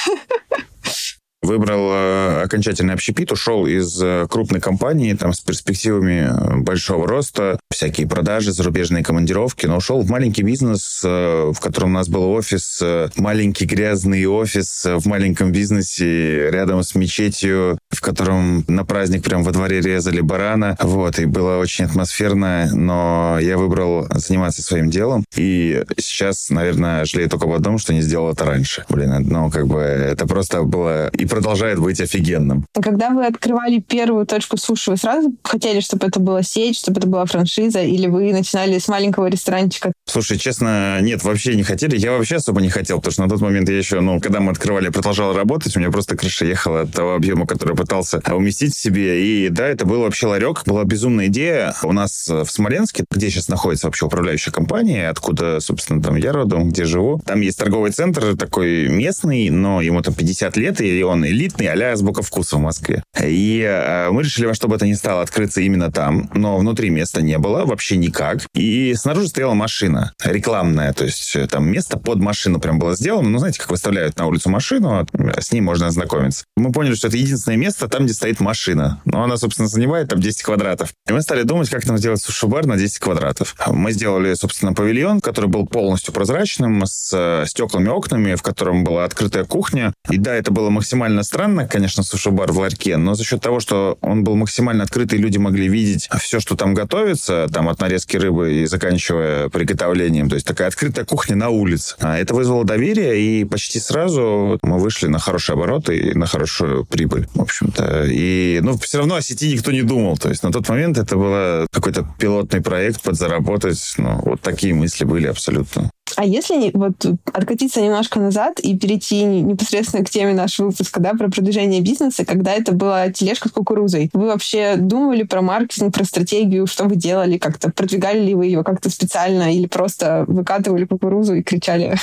Выбрал 1.47 1.91
э, 1.91 2.41
окончательный 2.43 2.93
общепит, 2.93 3.31
ушел 3.31 3.65
из 3.65 3.99
э, 4.01 4.27
крупной 4.29 4.59
компании 4.59 5.13
там 5.13 5.33
с 5.33 5.39
перспективами 5.39 6.29
э, 6.29 6.57
большого 6.57 7.07
роста, 7.07 7.59
всякие 7.71 8.07
продажи, 8.07 8.51
зарубежные 8.51 9.03
командировки, 9.03 9.65
но 9.65 9.77
ушел 9.77 10.01
в 10.01 10.09
маленький 10.09 10.43
бизнес, 10.43 11.01
в 11.03 11.55
котором 11.61 11.91
у 11.91 11.93
нас 11.93 12.09
был 12.09 12.29
офис, 12.29 12.83
маленький 13.15 13.65
грязный 13.65 14.25
офис 14.25 14.85
в 14.85 15.07
маленьком 15.07 15.51
бизнесе 15.51 16.51
рядом 16.51 16.83
с 16.83 16.95
мечетью, 16.95 17.79
в 17.89 18.01
котором 18.01 18.65
на 18.67 18.83
праздник 18.83 19.23
прям 19.23 19.43
во 19.43 19.51
дворе 19.51 19.79
резали 19.79 20.21
барана, 20.21 20.75
вот, 20.81 21.19
и 21.19 21.25
было 21.25 21.57
очень 21.57 21.85
атмосферно, 21.85 22.69
но 22.73 23.37
я 23.39 23.57
выбрал 23.57 24.07
заниматься 24.09 24.61
своим 24.61 24.89
делом, 24.89 25.23
и 25.35 25.83
сейчас, 25.97 26.49
наверное, 26.49 27.05
жалею 27.05 27.29
только 27.29 27.45
об 27.45 27.53
одном, 27.53 27.77
что 27.77 27.93
не 27.93 28.01
сделал 28.01 28.31
это 28.31 28.45
раньше. 28.45 28.85
Блин, 28.89 29.13
ну, 29.27 29.49
как 29.49 29.67
бы, 29.67 29.79
это 29.79 30.27
просто 30.27 30.63
было 30.63 31.07
и 31.09 31.25
продолжает 31.37 31.79
быть 31.79 32.01
офигенным. 32.01 32.65
Когда 32.81 33.11
вы 33.11 33.25
открывали 33.25 33.79
первую 33.79 34.25
точку 34.25 34.57
суши, 34.57 34.91
вы 34.91 34.97
сразу 34.97 35.33
хотели, 35.43 35.81
чтобы 35.81 36.07
это 36.07 36.19
была 36.19 36.41
сеть, 36.41 36.77
чтобы 36.77 36.99
это 36.99 37.07
была 37.07 37.25
франшиза, 37.25 37.81
или 37.81 38.07
вы 38.07 38.31
начинали 38.33 38.79
с 38.79 38.87
маленького 38.87 39.27
ресторанчика? 39.27 39.93
Слушай, 40.05 40.39
честно, 40.39 40.99
нет, 41.01 41.23
вообще 41.23 41.55
не 41.55 41.63
хотели. 41.63 41.95
Я 41.95 42.13
вообще 42.13 42.37
особо 42.37 42.61
не 42.61 42.69
хотел, 42.69 42.97
потому 42.97 43.13
что 43.13 43.21
на 43.23 43.29
тот 43.29 43.41
момент 43.41 43.69
я 43.69 43.77
еще, 43.77 43.99
ну, 43.99 44.19
когда 44.19 44.39
мы 44.39 44.51
открывали, 44.51 44.89
продолжал 44.89 45.35
работать, 45.35 45.75
у 45.75 45.79
меня 45.79 45.91
просто 45.91 46.17
крыша 46.17 46.45
ехала 46.45 46.81
от 46.81 46.91
того 46.91 47.13
объема, 47.13 47.45
который 47.45 47.75
пытался 47.75 48.19
уместить 48.33 48.73
в 48.73 48.79
себе. 48.79 49.23
И 49.23 49.49
да, 49.49 49.67
это 49.67 49.85
был 49.85 50.01
вообще 50.01 50.25
ларек. 50.25 50.63
Была 50.65 50.85
безумная 50.85 51.27
идея. 51.27 51.75
У 51.83 51.91
нас 51.91 52.27
в 52.27 52.47
Смоленске, 52.47 53.05
где 53.11 53.29
сейчас 53.29 53.47
находится 53.47 53.87
вообще 53.87 54.05
управляющая 54.05 54.51
компания, 54.51 55.09
откуда, 55.09 55.59
собственно, 55.59 56.01
там 56.01 56.15
я 56.15 56.31
родом, 56.31 56.69
где 56.69 56.85
живу, 56.85 57.21
там 57.23 57.41
есть 57.41 57.59
торговый 57.59 57.91
центр 57.91 58.35
такой 58.35 58.87
местный, 58.87 59.49
но 59.49 59.81
ему 59.81 60.01
там 60.01 60.15
50 60.15 60.57
лет, 60.57 60.81
и 60.81 61.03
он 61.03 61.26
элитный, 61.31 61.67
а-ля 61.67 61.91
азбука 61.91 62.21
вкуса 62.21 62.57
в 62.57 62.59
Москве. 62.59 63.03
И 63.21 63.61
э, 63.67 64.09
мы 64.09 64.23
решили 64.23 64.45
во 64.45 64.53
что 64.53 64.67
бы 64.67 64.75
это 64.75 64.85
ни 64.85 64.93
стало 64.93 65.21
открыться 65.21 65.61
именно 65.61 65.91
там, 65.91 66.29
но 66.33 66.57
внутри 66.57 66.89
места 66.89 67.21
не 67.21 67.37
было 67.37 67.65
вообще 67.65 67.97
никак. 67.97 68.45
И 68.53 68.93
снаружи 68.95 69.27
стояла 69.27 69.53
машина 69.53 70.13
рекламная, 70.23 70.93
то 70.93 71.05
есть 71.05 71.35
э, 71.35 71.47
там 71.47 71.69
место 71.69 71.97
под 71.97 72.19
машину 72.19 72.59
прям 72.59 72.79
было 72.79 72.95
сделано. 72.95 73.29
Ну, 73.29 73.39
знаете, 73.39 73.59
как 73.59 73.71
выставляют 73.71 74.17
на 74.17 74.27
улицу 74.27 74.49
машину, 74.49 74.91
а 74.91 75.41
с 75.41 75.51
ней 75.51 75.61
можно 75.61 75.87
ознакомиться. 75.87 76.45
Мы 76.55 76.71
поняли, 76.71 76.95
что 76.95 77.07
это 77.07 77.17
единственное 77.17 77.57
место 77.57 77.87
там, 77.87 78.05
где 78.05 78.13
стоит 78.13 78.39
машина. 78.39 79.01
Но 79.05 79.23
она, 79.23 79.37
собственно, 79.37 79.67
занимает 79.67 80.09
там 80.09 80.19
10 80.19 80.43
квадратов. 80.43 80.93
И 81.07 81.13
мы 81.13 81.21
стали 81.21 81.43
думать, 81.43 81.69
как 81.69 81.85
нам 81.85 81.97
сделать 81.97 82.21
суши-бар 82.21 82.65
на 82.65 82.77
10 82.77 82.99
квадратов. 82.99 83.55
Мы 83.67 83.91
сделали, 83.91 84.33
собственно, 84.33 84.73
павильон, 84.73 85.21
который 85.21 85.49
был 85.49 85.65
полностью 85.65 86.13
прозрачным, 86.13 86.85
с 86.85 87.11
э, 87.13 87.45
стеклами 87.47 87.89
окнами, 87.89 88.35
в 88.35 88.41
котором 88.41 88.83
была 88.83 89.05
открытая 89.05 89.45
кухня. 89.45 89.93
И 90.09 90.17
да, 90.17 90.33
это 90.33 90.51
было 90.51 90.69
максимально 90.69 91.06
довольно 91.07 91.23
странно, 91.23 91.67
конечно, 91.67 92.03
суши-бар 92.03 92.51
в 92.51 92.59
ларьке, 92.59 92.97
но 92.97 93.15
за 93.15 93.23
счет 93.23 93.41
того, 93.41 93.59
что 93.59 93.97
он 94.01 94.23
был 94.23 94.35
максимально 94.35 94.83
открытый, 94.83 95.19
люди 95.19 95.37
могли 95.37 95.67
видеть 95.67 96.09
все, 96.19 96.39
что 96.39 96.55
там 96.55 96.73
готовится, 96.73 97.47
там 97.51 97.69
от 97.69 97.79
нарезки 97.79 98.17
рыбы 98.17 98.53
и 98.53 98.65
заканчивая 98.65 99.49
приготовлением. 99.49 100.29
То 100.29 100.35
есть 100.35 100.45
такая 100.45 100.67
открытая 100.67 101.05
кухня 101.05 101.35
на 101.35 101.49
улице. 101.49 101.95
А 101.99 102.17
это 102.17 102.35
вызвало 102.35 102.65
доверие, 102.65 103.19
и 103.19 103.45
почти 103.45 103.79
сразу 103.79 104.59
мы 104.61 104.79
вышли 104.79 105.07
на 105.07 105.19
хорошие 105.19 105.53
обороты 105.53 105.97
и 105.97 106.13
на 106.13 106.27
хорошую 106.27 106.85
прибыль, 106.85 107.27
в 107.33 107.41
общем-то. 107.41 108.05
И, 108.07 108.59
ну, 108.61 108.77
все 108.77 108.99
равно 108.99 109.15
о 109.15 109.21
сети 109.21 109.53
никто 109.53 109.71
не 109.71 109.83
думал. 109.83 110.17
То 110.17 110.29
есть 110.29 110.43
на 110.43 110.51
тот 110.51 110.67
момент 110.69 110.97
это 110.97 111.15
был 111.15 111.67
какой-то 111.71 112.07
пилотный 112.19 112.61
проект 112.61 113.01
подзаработать. 113.01 113.95
Ну, 113.97 114.19
вот 114.25 114.41
такие 114.41 114.73
мысли 114.73 115.05
были 115.05 115.27
абсолютно. 115.27 115.89
А 116.15 116.25
если 116.25 116.71
вот 116.73 117.05
откатиться 117.33 117.81
немножко 117.81 118.19
назад 118.19 118.59
и 118.59 118.77
перейти 118.77 119.23
непосредственно 119.23 120.03
к 120.03 120.09
теме 120.09 120.33
нашего 120.33 120.67
выпуска, 120.67 120.99
да, 120.99 121.13
про 121.13 121.29
продвижение 121.29 121.81
бизнеса, 121.81 122.25
когда 122.25 122.53
это 122.53 122.71
была 122.71 123.09
тележка 123.11 123.49
с 123.49 123.51
кукурузой, 123.51 124.09
вы 124.13 124.27
вообще 124.27 124.75
думали 124.77 125.23
про 125.23 125.41
маркетинг, 125.41 125.93
про 125.93 126.03
стратегию, 126.03 126.67
что 126.67 126.85
вы 126.85 126.95
делали, 126.95 127.37
как-то 127.37 127.71
продвигали 127.71 128.19
ли 128.19 128.35
вы 128.35 128.45
ее 128.45 128.63
как-то 128.63 128.89
специально 128.89 129.53
или 129.53 129.67
просто 129.67 130.25
выкатывали 130.27 130.85
кукурузу 130.85 131.35
и 131.35 131.43
кричали? 131.43 131.95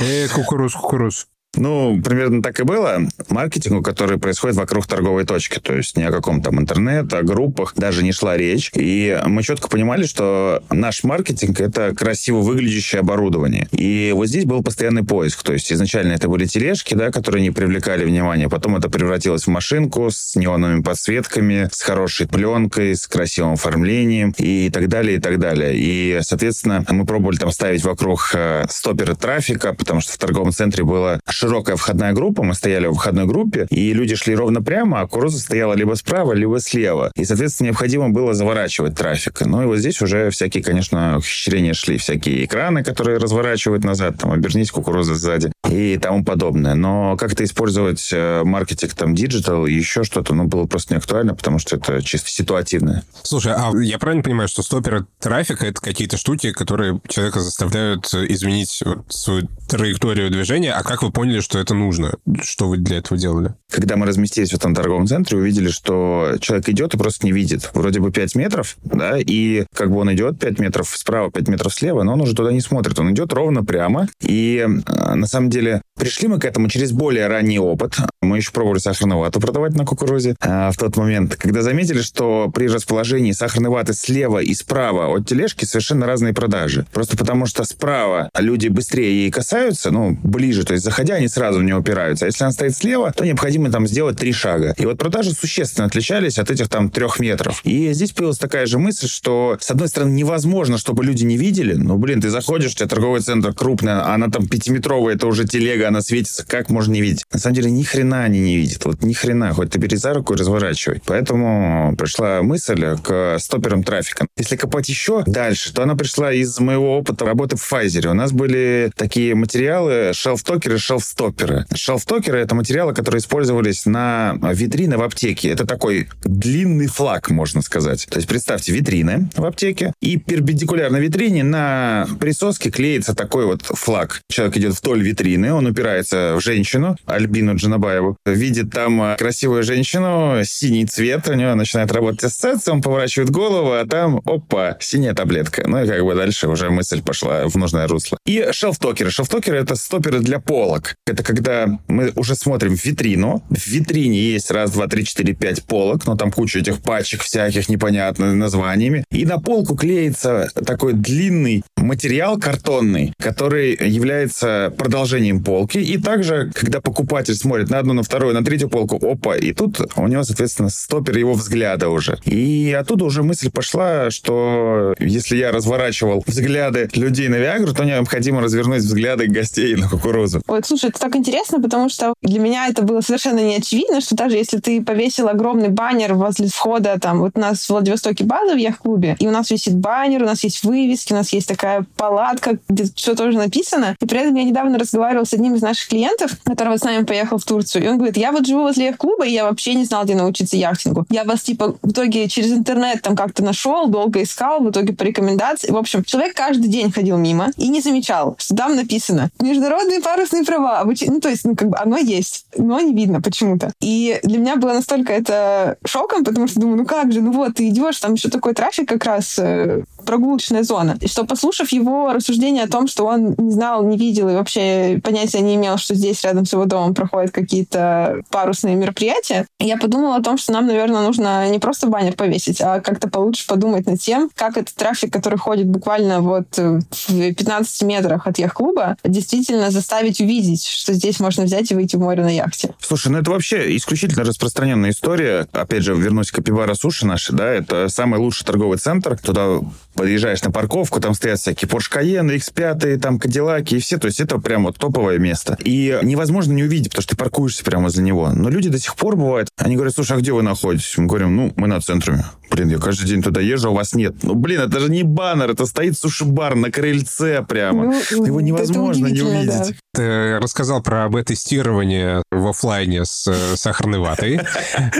Эй, 0.00 0.28
кукуруз, 0.28 0.74
кукуруз. 0.74 1.26
Ну, 1.58 2.00
примерно 2.02 2.42
так 2.42 2.60
и 2.60 2.64
было. 2.64 3.00
Маркетингу, 3.28 3.82
который 3.82 4.18
происходит 4.18 4.56
вокруг 4.56 4.86
торговой 4.86 5.24
точки. 5.24 5.58
То 5.58 5.74
есть 5.74 5.96
ни 5.96 6.02
о 6.02 6.10
каком 6.10 6.42
там 6.42 6.60
интернете, 6.60 7.16
о 7.16 7.22
группах 7.22 7.74
даже 7.76 8.02
не 8.02 8.12
шла 8.12 8.36
речь. 8.36 8.70
И 8.74 9.20
мы 9.26 9.42
четко 9.42 9.68
понимали, 9.68 10.06
что 10.06 10.62
наш 10.70 11.04
маркетинг— 11.04 11.60
это 11.60 11.94
красиво 11.94 12.38
выглядящее 12.38 13.00
оборудование. 13.00 13.66
И 13.72 14.12
вот 14.14 14.26
здесь 14.26 14.44
был 14.44 14.62
постоянный 14.62 15.04
поиск. 15.04 15.42
То 15.42 15.52
есть 15.52 15.72
изначально 15.72 16.12
это 16.12 16.28
были 16.28 16.46
тележки, 16.46 16.94
да, 16.94 17.10
которые 17.10 17.42
не 17.42 17.50
привлекали 17.50 18.04
внимания. 18.04 18.48
Потом 18.48 18.76
это 18.76 18.88
превратилось 18.88 19.44
в 19.44 19.48
машинку 19.50 20.10
с 20.10 20.36
неоновыми 20.36 20.82
подсветками, 20.82 21.68
с 21.72 21.82
хорошей 21.82 22.28
пленкой, 22.28 22.94
с 22.94 23.06
красивым 23.06 23.54
оформлением 23.54 24.34
и 24.38 24.70
так 24.70 24.88
далее, 24.88 25.16
и 25.16 25.20
так 25.20 25.38
далее. 25.38 25.72
И, 25.76 26.20
соответственно, 26.22 26.84
мы 26.88 27.04
пробовали 27.04 27.36
там 27.36 27.50
ставить 27.50 27.84
вокруг 27.84 28.30
э, 28.34 28.64
стоперы 28.68 29.14
трафика, 29.14 29.74
потому 29.74 30.00
что 30.00 30.12
в 30.12 30.18
торговом 30.18 30.52
центре 30.52 30.84
было 30.84 31.20
широкая 31.48 31.76
входная 31.76 32.12
группа, 32.12 32.42
мы 32.42 32.54
стояли 32.54 32.88
в 32.88 32.94
входной 32.94 33.24
группе, 33.24 33.66
и 33.70 33.94
люди 33.94 34.14
шли 34.16 34.34
ровно 34.34 34.62
прямо, 34.62 35.00
а 35.00 35.06
кукуруза 35.06 35.38
стояла 35.38 35.72
либо 35.72 35.94
справа, 35.94 36.34
либо 36.34 36.60
слева. 36.60 37.10
И, 37.16 37.24
соответственно, 37.24 37.68
необходимо 37.68 38.10
было 38.10 38.34
заворачивать 38.34 38.96
трафик. 38.96 39.40
Ну 39.40 39.62
и 39.62 39.66
вот 39.66 39.78
здесь 39.78 40.02
уже 40.02 40.28
всякие, 40.28 40.62
конечно, 40.62 41.16
ухищрения 41.16 41.72
шли, 41.72 41.96
всякие 41.96 42.44
экраны, 42.44 42.84
которые 42.84 43.16
разворачивают 43.16 43.82
назад, 43.82 44.18
там, 44.18 44.32
обернись 44.32 44.70
кукуруза 44.70 45.14
сзади 45.14 45.50
и 45.70 45.96
тому 45.96 46.22
подобное. 46.22 46.74
Но 46.74 47.16
как-то 47.16 47.44
использовать 47.44 48.10
э, 48.12 48.42
маркетинг, 48.44 48.92
там, 48.92 49.14
digital 49.14 49.64
и 49.64 49.72
еще 49.72 50.04
что-то, 50.04 50.34
ну, 50.34 50.44
было 50.44 50.66
просто 50.66 50.92
не 50.94 50.98
актуально, 50.98 51.34
потому 51.34 51.58
что 51.58 51.76
это 51.76 52.02
чисто 52.02 52.28
ситуативное. 52.28 53.04
Слушай, 53.22 53.54
а 53.54 53.72
я 53.80 53.98
правильно 53.98 54.22
понимаю, 54.22 54.48
что 54.48 54.62
стоперы 54.62 55.06
трафика— 55.18 55.64
это 55.66 55.80
какие-то 55.80 56.18
штуки, 56.18 56.52
которые 56.52 57.00
человека 57.08 57.40
заставляют 57.40 58.12
изменить 58.12 58.82
вот 58.84 59.06
свою 59.08 59.48
траекторию 59.66 60.30
движения, 60.30 60.72
а 60.72 60.82
как 60.82 61.02
вы 61.02 61.10
поняли, 61.10 61.37
поняли, 61.38 61.40
что 61.40 61.58
это 61.58 61.74
нужно? 61.74 62.14
Что 62.42 62.68
вы 62.68 62.78
для 62.78 62.98
этого 62.98 63.18
делали? 63.18 63.54
Когда 63.70 63.96
мы 63.96 64.06
разместились 64.06 64.50
в 64.50 64.54
этом 64.54 64.74
торговом 64.74 65.06
центре, 65.06 65.38
увидели, 65.38 65.68
что 65.68 66.36
человек 66.40 66.68
идет 66.68 66.94
и 66.94 66.98
просто 66.98 67.26
не 67.26 67.32
видит. 67.32 67.70
Вроде 67.74 68.00
бы 68.00 68.10
5 68.10 68.34
метров, 68.34 68.76
да, 68.82 69.18
и 69.18 69.64
как 69.74 69.90
бы 69.90 69.98
он 69.98 70.12
идет 70.12 70.38
5 70.38 70.58
метров 70.58 70.88
справа, 70.88 71.30
5 71.30 71.48
метров 71.48 71.72
слева, 71.72 72.02
но 72.02 72.14
он 72.14 72.20
уже 72.20 72.34
туда 72.34 72.52
не 72.52 72.60
смотрит. 72.60 72.98
Он 72.98 73.12
идет 73.12 73.32
ровно 73.32 73.64
прямо. 73.64 74.08
И 74.22 74.66
э, 74.66 75.14
на 75.14 75.26
самом 75.26 75.50
деле 75.50 75.82
пришли 75.98 76.28
мы 76.28 76.38
к 76.38 76.44
этому 76.44 76.68
через 76.68 76.92
более 76.92 77.26
ранний 77.26 77.58
опыт. 77.58 77.96
Мы 78.22 78.38
еще 78.38 78.52
пробовали 78.52 78.78
сахарную 78.78 79.20
вату 79.20 79.40
продавать 79.40 79.74
на 79.74 79.84
кукурузе 79.84 80.36
а, 80.40 80.70
в 80.70 80.76
тот 80.76 80.96
момент, 80.96 81.36
когда 81.36 81.62
заметили, 81.62 82.00
что 82.00 82.50
при 82.54 82.68
расположении 82.68 83.32
сахарной 83.32 83.70
ваты 83.70 83.92
слева 83.94 84.38
и 84.38 84.54
справа 84.54 85.14
от 85.14 85.26
тележки 85.26 85.64
совершенно 85.64 86.06
разные 86.06 86.32
продажи. 86.32 86.86
Просто 86.92 87.16
потому 87.16 87.46
что 87.46 87.64
справа 87.64 88.30
люди 88.38 88.68
быстрее 88.68 89.22
ей 89.22 89.30
касаются, 89.30 89.90
ну, 89.90 90.16
ближе, 90.22 90.64
то 90.64 90.72
есть 90.72 90.84
заходя, 90.84 91.17
они 91.18 91.28
сразу 91.28 91.60
в 91.60 91.62
нее 91.62 91.76
упираются. 91.76 92.24
А 92.24 92.28
если 92.28 92.44
она 92.44 92.52
стоит 92.52 92.76
слева, 92.76 93.12
то 93.12 93.24
необходимо 93.24 93.70
там 93.70 93.86
сделать 93.86 94.16
три 94.16 94.32
шага. 94.32 94.74
И 94.76 94.86
вот 94.86 94.98
продажи 94.98 95.32
существенно 95.32 95.86
отличались 95.86 96.38
от 96.38 96.50
этих 96.50 96.68
там 96.68 96.90
трех 96.90 97.20
метров. 97.20 97.60
И 97.64 97.92
здесь 97.92 98.12
появилась 98.12 98.38
такая 98.38 98.66
же 98.66 98.78
мысль, 98.78 99.08
что, 99.08 99.56
с 99.60 99.70
одной 99.70 99.88
стороны, 99.88 100.10
невозможно, 100.12 100.78
чтобы 100.78 101.04
люди 101.04 101.24
не 101.24 101.36
видели. 101.36 101.74
Ну, 101.74 101.96
блин, 101.98 102.20
ты 102.20 102.30
заходишь, 102.30 102.72
у 102.72 102.74
тебя 102.74 102.88
торговый 102.88 103.20
центр 103.20 103.52
крупный, 103.52 103.92
а 103.92 104.14
она 104.14 104.28
там 104.28 104.46
пятиметровая, 104.46 105.14
это 105.14 105.26
уже 105.26 105.46
телега, 105.46 105.88
она 105.88 106.00
светится, 106.00 106.46
как 106.46 106.70
можно 106.70 106.92
не 106.92 107.00
видеть? 107.00 107.24
На 107.32 107.38
самом 107.38 107.56
деле, 107.56 107.70
ни 107.70 107.82
хрена 107.82 108.24
они 108.24 108.40
не 108.40 108.56
видят. 108.56 108.84
Вот 108.84 109.02
ни 109.02 109.12
хрена, 109.12 109.52
хоть 109.52 109.70
ты 109.70 109.78
бери 109.78 109.96
за 109.96 110.14
руку 110.14 110.34
и 110.34 110.36
разворачивай. 110.36 111.02
Поэтому 111.06 111.94
пришла 111.96 112.42
мысль 112.42 112.96
к 113.02 113.38
стоперам 113.38 113.82
трафика. 113.82 114.26
Если 114.36 114.56
копать 114.56 114.88
еще 114.88 115.22
дальше, 115.26 115.72
то 115.72 115.82
она 115.82 115.96
пришла 115.96 116.32
из 116.32 116.58
моего 116.60 116.98
опыта 116.98 117.24
работы 117.24 117.56
в 117.56 117.72
Pfizer. 117.72 118.08
У 118.08 118.14
нас 118.14 118.32
были 118.32 118.90
такие 118.96 119.34
материалы, 119.34 120.12
шелф-токеры, 120.12 120.78
шелф-стоперы. 121.08 121.64
Шелф-токеры— 121.74 122.38
это 122.40 122.54
материалы, 122.54 122.94
которые 122.94 123.20
использовались 123.20 123.86
на 123.86 124.38
витрины 124.52 124.96
в 124.96 125.02
аптеке. 125.02 125.50
Это 125.50 125.66
такой 125.66 126.08
длинный 126.22 126.86
флаг, 126.86 127.30
можно 127.30 127.62
сказать. 127.62 128.06
То 128.10 128.16
есть 128.16 128.28
представьте 128.28 128.72
витрины 128.72 129.30
в 129.36 129.44
аптеке, 129.44 129.92
и 130.00 130.18
перпендикулярно 130.18 130.96
витрине 130.96 131.44
на 131.44 132.06
присоске 132.20 132.70
клеится 132.70 133.14
такой 133.14 133.46
вот 133.46 133.62
флаг. 133.62 134.20
Человек 134.30 134.56
идет 134.58 134.78
вдоль 134.78 135.02
витрины, 135.02 135.52
он 135.52 135.66
упирается 135.66 136.34
в 136.36 136.40
женщину, 136.40 136.96
Альбину 137.06 137.56
Джанабаеву, 137.56 138.16
видит 138.26 138.70
там 138.70 139.16
красивую 139.16 139.62
женщину, 139.62 140.42
синий 140.44 140.86
цвет, 140.86 141.28
у 141.28 141.34
него 141.34 141.54
начинает 141.54 141.92
работать 141.92 142.24
ассоциация, 142.24 142.72
он 142.74 142.82
поворачивает 142.82 143.30
голову, 143.30 143.72
а 143.72 143.86
там, 143.86 144.20
опа, 144.24 144.76
синяя 144.80 145.14
таблетка. 145.14 145.66
Ну 145.66 145.82
и 145.82 145.86
как 145.86 146.04
бы 146.04 146.14
дальше 146.14 146.48
уже 146.48 146.70
мысль 146.70 147.02
пошла 147.02 147.46
в 147.46 147.56
нужное 147.56 147.86
русло. 147.86 148.18
И 148.26 148.48
шелф-токеры. 148.52 149.10
Шелф-токеры— 149.10 149.56
это 149.62 149.74
стоперы 149.76 150.20
для 150.20 150.38
полок. 150.38 150.97
Это 151.08 151.22
когда 151.22 151.78
мы 151.88 152.12
уже 152.16 152.34
смотрим 152.34 152.74
витрину. 152.74 153.42
В 153.50 153.66
витрине 153.66 154.20
есть 154.20 154.50
раз, 154.50 154.70
два, 154.72 154.86
три, 154.86 155.04
четыре, 155.04 155.34
пять 155.34 155.64
полок, 155.64 156.06
но 156.06 156.16
там 156.16 156.30
куча 156.30 156.58
этих 156.58 156.80
пачек 156.80 157.22
всяких 157.22 157.68
непонятных 157.68 158.34
названиями. 158.34 159.04
И 159.10 159.24
на 159.24 159.38
полку 159.38 159.76
клеится 159.76 160.50
такой 160.66 160.92
длинный 160.92 161.62
материал 161.76 162.38
картонный, 162.38 163.12
который 163.18 163.76
является 163.80 164.72
продолжением 164.76 165.42
полки. 165.42 165.78
И 165.78 165.98
также, 165.98 166.50
когда 166.54 166.80
покупатель 166.80 167.34
смотрит 167.34 167.70
на 167.70 167.78
одну, 167.78 167.94
на 167.94 168.02
вторую, 168.02 168.34
на 168.34 168.44
третью 168.44 168.68
полку, 168.68 168.96
опа, 168.96 169.36
и 169.36 169.52
тут 169.52 169.80
у 169.96 170.06
него, 170.06 170.22
соответственно, 170.24 170.68
стопер 170.68 171.16
его 171.16 171.34
взгляда 171.34 171.88
уже. 171.88 172.18
И 172.24 172.76
оттуда 172.78 173.04
уже 173.04 173.22
мысль 173.22 173.50
пошла, 173.50 174.10
что 174.10 174.94
если 174.98 175.36
я 175.36 175.52
разворачивал 175.52 176.22
взгляды 176.26 176.88
людей 176.94 177.28
на 177.28 177.36
Виагру, 177.36 177.72
то 177.74 177.84
необходимо 177.84 178.42
развернуть 178.42 178.82
взгляды 178.82 179.26
гостей 179.26 179.74
на 179.76 179.88
кукурузу. 179.88 180.42
Ой, 180.46 180.60
слушай, 180.64 180.90
так 180.98 181.16
интересно, 181.16 181.60
потому 181.60 181.88
что 181.88 182.14
для 182.22 182.40
меня 182.40 182.68
это 182.68 182.82
было 182.82 183.00
совершенно 183.00 183.40
не 183.40 183.56
очевидно, 183.56 184.00
что 184.00 184.14
даже 184.14 184.36
если 184.36 184.58
ты 184.58 184.82
повесил 184.82 185.28
огромный 185.28 185.68
баннер 185.68 186.14
возле 186.14 186.48
входа, 186.48 186.98
там, 187.00 187.20
вот 187.20 187.32
у 187.34 187.40
нас 187.40 187.64
в 187.64 187.70
Владивостоке 187.70 188.24
база 188.24 188.54
в 188.54 188.58
яхт-клубе, 188.58 189.16
и 189.18 189.26
у 189.26 189.30
нас 189.30 189.50
висит 189.50 189.76
баннер, 189.76 190.22
у 190.22 190.26
нас 190.26 190.44
есть 190.44 190.64
вывески, 190.64 191.12
у 191.12 191.16
нас 191.16 191.32
есть 191.32 191.48
такая 191.48 191.84
палатка, 191.96 192.58
где 192.68 192.84
все 192.94 193.14
тоже 193.14 193.38
написано. 193.38 193.96
И 194.00 194.06
при 194.06 194.20
этом 194.20 194.34
я 194.34 194.44
недавно 194.44 194.78
разговаривала 194.78 195.24
с 195.24 195.32
одним 195.32 195.54
из 195.54 195.62
наших 195.62 195.88
клиентов, 195.88 196.32
который 196.44 196.70
вот 196.70 196.80
с 196.80 196.84
нами 196.84 197.04
поехал 197.04 197.38
в 197.38 197.44
Турцию, 197.44 197.84
и 197.84 197.88
он 197.88 197.96
говорит, 197.96 198.16
я 198.16 198.32
вот 198.32 198.46
живу 198.46 198.62
возле 198.62 198.86
яхт-клуба, 198.86 199.26
и 199.26 199.32
я 199.32 199.44
вообще 199.44 199.74
не 199.74 199.84
знал, 199.84 200.04
где 200.04 200.14
научиться 200.14 200.56
яхтингу. 200.56 201.06
Я 201.10 201.24
вас, 201.24 201.42
типа, 201.42 201.76
в 201.82 201.90
итоге 201.90 202.28
через 202.28 202.52
интернет 202.52 203.02
там 203.02 203.16
как-то 203.16 203.42
нашел, 203.42 203.86
долго 203.88 204.22
искал, 204.22 204.60
в 204.60 204.70
итоге 204.70 204.92
по 204.92 205.02
рекомендации. 205.02 205.70
В 205.70 205.76
общем, 205.76 206.04
человек 206.04 206.34
каждый 206.34 206.68
день 206.68 206.90
ходил 206.90 207.16
мимо 207.16 207.50
и 207.56 207.68
не 207.68 207.80
замечал, 207.80 208.36
что 208.38 208.54
там 208.54 208.76
написано 208.76 209.30
«Международные 209.40 210.00
парусные 210.00 210.44
права». 210.44 210.84
Ну, 211.06 211.20
то 211.20 211.28
есть, 211.28 211.44
ну, 211.44 211.56
как 211.56 211.68
бы 211.68 211.76
оно 211.78 211.96
есть, 211.96 212.46
но 212.56 212.80
не 212.80 212.94
видно 212.94 213.20
почему-то. 213.20 213.72
И 213.80 214.18
для 214.22 214.38
меня 214.38 214.56
было 214.56 214.72
настолько 214.72 215.12
это 215.12 215.76
шоком, 215.84 216.24
потому 216.24 216.48
что 216.48 216.60
думаю, 216.60 216.78
ну 216.78 216.86
как 216.86 217.12
же, 217.12 217.20
ну 217.20 217.32
вот, 217.32 217.54
ты 217.54 217.68
идешь, 217.68 217.98
там 217.98 218.14
еще 218.14 218.28
такой 218.28 218.54
трафик 218.54 218.88
как 218.88 219.04
раз 219.04 219.38
э, 219.38 219.82
прогулочная 220.08 220.62
зона. 220.62 220.96
И 221.02 221.06
что, 221.06 221.26
послушав 221.26 221.70
его 221.70 222.14
рассуждение 222.14 222.64
о 222.64 222.68
том, 222.68 222.88
что 222.88 223.04
он 223.04 223.34
не 223.36 223.52
знал, 223.52 223.84
не 223.84 223.98
видел 223.98 224.30
и 224.30 224.34
вообще 224.34 224.98
понятия 225.04 225.40
не 225.40 225.56
имел, 225.56 225.76
что 225.76 225.94
здесь 225.94 226.24
рядом 226.24 226.46
с 226.46 226.52
его 226.54 226.64
домом 226.64 226.94
проходят 226.94 227.30
какие-то 227.30 228.22
парусные 228.30 228.74
мероприятия, 228.74 229.46
я 229.58 229.76
подумала 229.76 230.16
о 230.16 230.22
том, 230.22 230.38
что 230.38 230.54
нам, 230.54 230.66
наверное, 230.66 231.02
нужно 231.02 231.50
не 231.50 231.58
просто 231.58 231.88
баннер 231.88 232.14
повесить, 232.14 232.62
а 232.62 232.80
как-то 232.80 233.10
получше 233.10 233.46
подумать 233.46 233.84
над 233.84 234.00
тем, 234.00 234.30
как 234.34 234.56
этот 234.56 234.74
трафик, 234.74 235.12
который 235.12 235.38
ходит 235.38 235.66
буквально 235.66 236.22
вот 236.22 236.56
в 236.56 236.80
15 237.08 237.82
метрах 237.82 238.26
от 238.26 238.38
яхт-клуба, 238.38 238.96
действительно 239.04 239.70
заставить 239.70 240.22
увидеть, 240.22 240.64
что 240.64 240.94
здесь 240.94 241.20
можно 241.20 241.44
взять 241.44 241.70
и 241.70 241.74
выйти 241.74 241.96
в 241.96 242.00
море 242.00 242.22
на 242.22 242.34
яхте. 242.34 242.74
Слушай, 242.80 243.12
ну 243.12 243.18
это 243.18 243.30
вообще 243.30 243.76
исключительно 243.76 244.24
распространенная 244.24 244.90
история. 244.90 245.46
Опять 245.52 245.82
же, 245.82 245.94
вернусь 245.94 246.30
к 246.30 246.42
Пивара 246.42 246.72
Суши 246.72 247.04
наши, 247.04 247.34
да, 247.34 247.46
это 247.46 247.90
самый 247.90 248.18
лучший 248.18 248.46
торговый 248.46 248.78
центр. 248.78 249.18
Туда 249.18 249.60
подъезжаешь 249.98 250.42
на 250.42 250.50
парковку, 250.50 251.00
там 251.00 251.14
стоят 251.14 251.40
всякие 251.40 251.68
Porsche 251.68 251.92
Cayenne, 251.92 252.36
X5, 252.36 252.98
там 252.98 253.18
Кадиллаки 253.18 253.74
и 253.74 253.78
все. 253.80 253.98
То 253.98 254.06
есть 254.06 254.20
это 254.20 254.38
прям 254.38 254.64
вот 254.64 254.78
топовое 254.78 255.18
место. 255.18 255.58
И 255.64 255.98
невозможно 256.02 256.52
не 256.52 256.62
увидеть, 256.62 256.90
потому 256.90 257.02
что 257.02 257.14
ты 257.14 257.16
паркуешься 257.16 257.64
прямо 257.64 257.84
возле 257.84 258.04
него. 258.04 258.30
Но 258.30 258.48
люди 258.48 258.68
до 258.68 258.78
сих 258.78 258.94
пор 258.94 259.16
бывают, 259.16 259.48
они 259.56 259.74
говорят, 259.74 259.94
слушай, 259.94 260.16
а 260.16 260.20
где 260.20 260.32
вы 260.32 260.42
находитесь? 260.42 260.96
Мы 260.96 261.06
говорим, 261.06 261.36
ну, 261.36 261.52
мы 261.56 261.66
на 261.66 261.80
центре. 261.80 262.24
Блин, 262.50 262.68
я 262.68 262.78
каждый 262.78 263.06
день 263.06 263.22
туда 263.22 263.40
езжу, 263.40 263.68
а 263.68 263.70
у 263.72 263.74
вас 263.74 263.94
нет. 263.94 264.14
Ну, 264.22 264.34
блин, 264.34 264.60
это 264.62 264.80
же 264.80 264.90
не 264.90 265.02
баннер, 265.02 265.50
это 265.50 265.66
стоит 265.66 265.98
суши-бар 265.98 266.54
на 266.54 266.70
крыльце 266.70 267.42
прямо. 267.42 267.84
Ну, 268.10 268.24
Его 268.24 268.40
невозможно 268.40 269.08
не 269.08 269.20
увидеть. 269.20 269.48
Да. 269.48 269.74
Ты 269.94 270.38
рассказал 270.38 270.82
про 270.82 271.08
бета-тестирование 271.08 272.22
в 272.30 272.46
офлайне 272.46 273.04
с 273.04 273.26
э, 273.26 273.56
сахарной 273.56 273.98
ватой. 273.98 274.40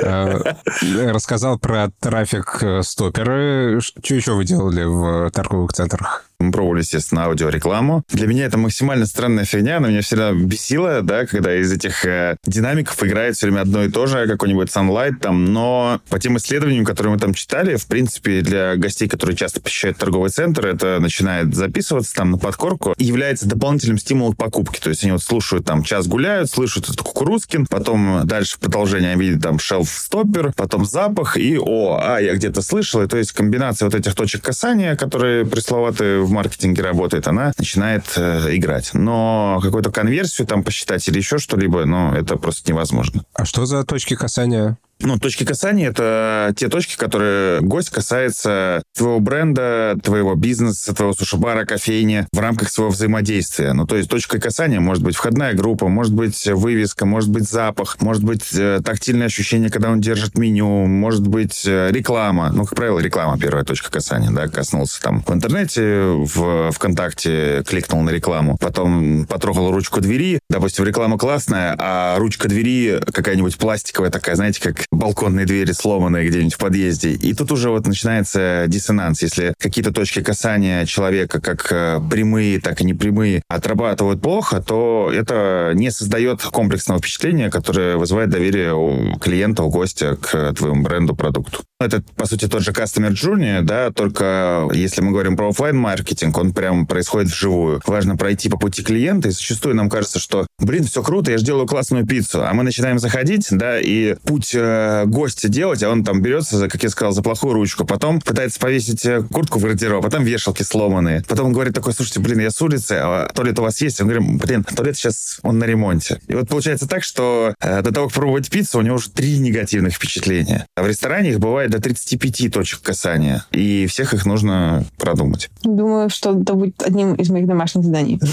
Э, 0.01 1.11
рассказал 1.11 1.59
про 1.59 1.91
трафик 2.01 2.59
э, 2.63 2.83
стоперы. 2.83 3.81
Что 3.81 4.15
еще 4.15 4.33
вы 4.33 4.45
делали 4.45 4.85
в 4.89 5.31
торговых 5.31 5.73
центрах? 5.73 6.28
Мы 6.41 6.53
пробовали, 6.53 6.83
естественно, 6.83 7.25
аудиорекламу. 7.25 8.05
Для 8.11 8.29
меня 8.29 8.45
это 8.45 8.59
максимально 8.59 9.07
странная 9.07 9.45
фигня, 9.45 9.79
она 9.79 9.89
меня 9.89 10.03
всегда 10.03 10.33
бесила, 10.33 11.03
да, 11.03 11.27
когда 11.27 11.53
из 11.57 11.73
этих 11.73 12.05
э, 12.05 12.37
динамиков 12.47 13.03
играет 13.03 13.35
все 13.35 13.47
время 13.47 13.63
одно 13.63 13.83
и 13.83 13.91
то 13.91 14.07
же, 14.07 14.29
какой-нибудь 14.29 14.69
Sunlight 14.69 15.17
там, 15.21 15.47
но 15.47 16.01
по 16.09 16.21
тем 16.21 16.37
исследованиям, 16.37 16.85
которые 16.85 17.15
мы 17.15 17.19
там 17.19 17.35
читали, 17.35 17.75
в 17.75 17.89
принципе, 17.89 18.41
для 18.43 18.77
гостей, 18.77 19.09
которые 19.09 19.37
часто 19.37 19.61
посещают 19.61 19.99
торговый 19.99 20.31
центр, 20.31 20.65
это 20.69 21.01
начинает 21.01 21.57
записываться 21.57 22.15
там 22.15 22.31
на 22.31 22.39
подкорку 22.39 22.95
и 22.97 23.05
является 23.05 23.49
дополнительным 23.49 23.99
стимулом 23.99 24.35
к 24.35 24.37
покупке. 24.37 24.81
То 24.81 24.91
есть 24.91 25.03
они 25.03 25.11
вот 25.11 25.25
слушают 25.25 25.67
там 25.67 25.83
час 25.83 26.07
гуляют, 26.07 26.49
слышат 26.49 26.85
этот 26.85 27.03
кукурузкин, 27.03 27.67
потом 27.67 28.21
дальше 28.25 28.61
продолжение 28.61 29.17
видят 29.17 29.43
там 29.43 29.57
шелф-стоппер, 29.57 30.53
потом 30.55 30.85
запах 30.85 31.37
и 31.37 31.59
о, 31.59 31.99
а, 32.01 32.21
я 32.21 32.33
где-то 32.37 32.63
слышал. 32.63 33.03
И 33.03 33.09
то 33.09 33.17
есть 33.17 33.33
комбинация 33.33 33.87
вот 33.87 33.97
этих 33.97 34.15
точек 34.15 34.43
касания, 34.43 34.95
которые 34.95 35.45
пресловатые 35.45 36.28
в 36.29 36.33
маркетинге 36.33 36.83
работает, 36.83 37.27
она 37.27 37.53
начинает 37.59 38.05
э, 38.17 38.57
играть. 38.57 38.91
Но 38.95 39.61
какую-то 39.63 39.91
конверсию 39.91 40.47
там 40.47 40.63
посчитать 40.63 41.07
или 41.09 41.19
еще 41.19 41.39
что-либо, 41.39 41.85
ну, 41.85 42.13
это 42.13 42.37
просто 42.37 42.71
невозможно. 42.71 43.25
А 43.35 43.45
что 43.45 43.67
за 43.67 43.85
точки 43.85 44.15
касания? 44.15 44.79
Ну, 45.01 45.17
точки 45.19 45.45
касания— 45.45 45.91
это 45.91 46.53
те 46.57 46.69
точки, 46.69 46.97
которые 46.97 47.61
гость 47.61 47.91
касается 47.91 48.83
твоего 48.97 49.21
бренда, 49.21 49.97
твоего 50.03 50.35
бизнеса, 50.35 50.93
твоего 50.93 51.15
сушибара, 51.15 51.65
кофейни 51.65 52.27
в 52.33 52.39
рамках 52.41 52.71
своего 52.71 52.91
взаимодействия. 52.91 53.75
Ну, 53.75 53.87
то 53.87 53.97
есть 53.97 54.11
точкой 54.11 54.41
касания 54.41 54.81
может 54.81 55.05
быть 55.05 55.15
входная 55.15 55.55
группа, 55.55 55.87
может 55.87 56.13
быть 56.13 56.45
вывеска, 56.47 57.07
может 57.07 57.31
быть 57.31 57.49
запах, 57.49 57.99
может 58.01 58.25
быть 58.25 58.53
э, 58.55 58.81
тактильное 58.85 59.29
ощущение, 59.29 59.71
когда 59.71 59.91
он 59.91 60.01
держит 60.01 60.37
меню, 60.37 60.87
может 60.87 61.27
быть 61.27 61.63
э, 61.65 61.91
реклама. 61.93 62.51
Ну, 62.53 62.65
как 62.65 62.75
правило, 62.75 62.99
реклама 62.99 63.39
первая 63.39 63.65
точка 63.65 63.93
касания, 63.93 64.33
да, 64.33 64.49
коснулся 64.49 65.01
там 65.01 65.23
в 65.23 65.33
интернете, 65.33 66.07
в 66.09 66.73
ВКонтакте 66.73 67.63
кликнул 67.65 68.03
на 68.03 68.11
рекламу, 68.11 68.59
потом 68.59 69.27
потрогал 69.27 69.71
ручку 69.71 70.01
двери, 70.01 70.41
допустим, 70.51 70.85
реклама 70.85 71.19
классная, 71.19 71.77
а 71.79 72.19
ручка 72.19 72.49
двери 72.49 73.01
какая-нибудь 73.13 73.59
пластиковая 73.59 74.11
такая, 74.11 74.35
знаете, 74.35 74.61
как 74.61 74.88
балконные 74.91 75.47
двери 75.47 75.73
сломанные 75.73 76.29
где-нибудь 76.29 76.55
в 76.55 76.59
подъезде. 76.59 77.13
И 77.13 77.35
тут 77.35 77.53
уже 77.53 77.71
вот 77.71 77.87
начинается 77.87 78.65
диссонанс. 78.69 79.23
Если 79.23 79.55
какие-то 79.59 79.93
точки 79.93 80.23
касания 80.23 80.87
человека, 80.87 81.41
как 81.41 81.71
э, 81.71 82.01
прямые, 82.11 82.61
так 82.61 82.81
и 82.81 82.85
непрямые, 82.85 83.43
отрабатывают 83.49 84.21
плохо, 84.21 84.63
то 84.63 85.11
это 85.13 85.73
не 85.75 85.91
создает 85.91 86.43
комплексного 86.43 87.01
впечатления, 87.01 87.51
которое 87.51 87.97
вызывает 87.97 88.31
доверие 88.31 88.75
у 88.75 89.19
клиента, 89.19 89.63
у 89.63 89.71
гостя 89.71 90.17
к 90.17 90.53
твоему 90.55 90.83
бренду, 90.83 91.15
продукту. 91.15 91.63
Это, 91.81 92.03
по 92.17 92.27
сути, 92.27 92.49
тот 92.49 92.63
же 92.63 92.73
customer 92.73 93.13
journey, 93.13 93.63
да, 93.63 93.93
только 93.93 94.69
если 94.73 95.01
мы 95.01 95.13
говорим 95.13 95.37
про 95.37 95.51
офлайн 95.51 95.77
маркетинг 95.77 96.37
он 96.37 96.53
прям 96.53 96.89
происходит 96.89 97.31
вживую. 97.31 97.81
Важно 97.87 98.17
пройти 98.17 98.49
по 98.49 98.59
пути 98.59 98.83
клиента, 98.83 99.29
и 99.29 99.31
зачастую 99.31 99.77
нам 99.77 99.89
кажется, 99.89 100.19
что, 100.19 100.49
блин, 100.59 100.83
все 100.83 101.05
круто, 101.05 101.31
я 101.31 101.39
же 101.39 101.45
делаю 101.45 101.69
классную 101.69 102.05
пиццу, 102.05 102.45
а 102.45 102.53
мы 102.53 102.65
начинаем 102.65 102.99
заходить, 102.99 103.47
да, 103.53 103.79
и 103.79 104.17
путь 104.25 104.57
э, 104.57 105.05
гостя 105.07 105.49
делать, 105.49 105.85
а 105.85 105.91
он 105.91 106.03
там 106.03 106.21
берется, 106.21 106.59
за, 106.59 106.69
как 106.69 106.83
я 106.83 106.89
сказал, 106.89 107.13
за 107.13 107.23
плохую 107.23 107.55
ручку, 107.55 107.85
потом 107.85 108.21
пытается 108.21 108.59
повесить 108.59 109.07
э, 109.07 109.23
куртку 109.23 109.61
в 109.61 109.63
гардероб, 109.63 110.03
потом 110.03 110.25
вешалки 110.25 110.65
сломанные, 110.65 111.23
потом 111.29 111.47
он 111.47 111.53
говорит 111.53 111.75
такой, 111.75 111.93
слушайте, 111.93 112.19
блин, 112.19 112.41
я 112.41 112.51
с 112.51 112.61
улицы, 112.61 112.95
а 113.01 113.31
туалет 113.33 113.57
у 113.61 113.63
вас 113.63 113.81
есть? 113.81 114.01
Он 114.01 114.09
говорит, 114.09 114.29
блин, 114.41 114.65
туалет 114.65 114.97
сейчас, 114.97 115.39
он 115.45 115.61
на 115.61 115.65
ремонте. 115.65 116.21
И 116.27 116.35
вот 116.35 116.49
получается 116.49 116.89
так, 116.89 117.05
что 117.05 117.55
э, 117.61 117.83
до 117.83 117.95
того, 117.95 118.09
как 118.09 118.17
пробовать 118.17 118.51
пиццу, 118.51 118.81
у 118.81 118.83
него 118.83 118.97
уже 118.97 119.11
три 119.11 119.39
негативных 119.39 119.95
впечатления. 119.95 120.67
А 120.75 120.83
в 120.83 120.89
ресторане 120.89 121.31
их 121.31 121.39
бывает 121.39 121.68
до 121.69 121.81
35 121.81 122.53
точек 122.53 122.83
касания. 122.83 123.45
И 123.51 123.87
всех 123.87 124.15
их 124.15 124.27
нужно 124.27 124.85
продумать. 124.97 125.51
Думаю, 125.63 126.11
что 126.11 126.39
это 126.39 126.55
будет 126.55 126.83
одним 126.83 127.15
из 127.15 127.31
моих 127.31 127.47
домашних 127.47 127.85
заданий. 127.85 128.21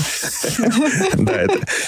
Да, 1.16 1.46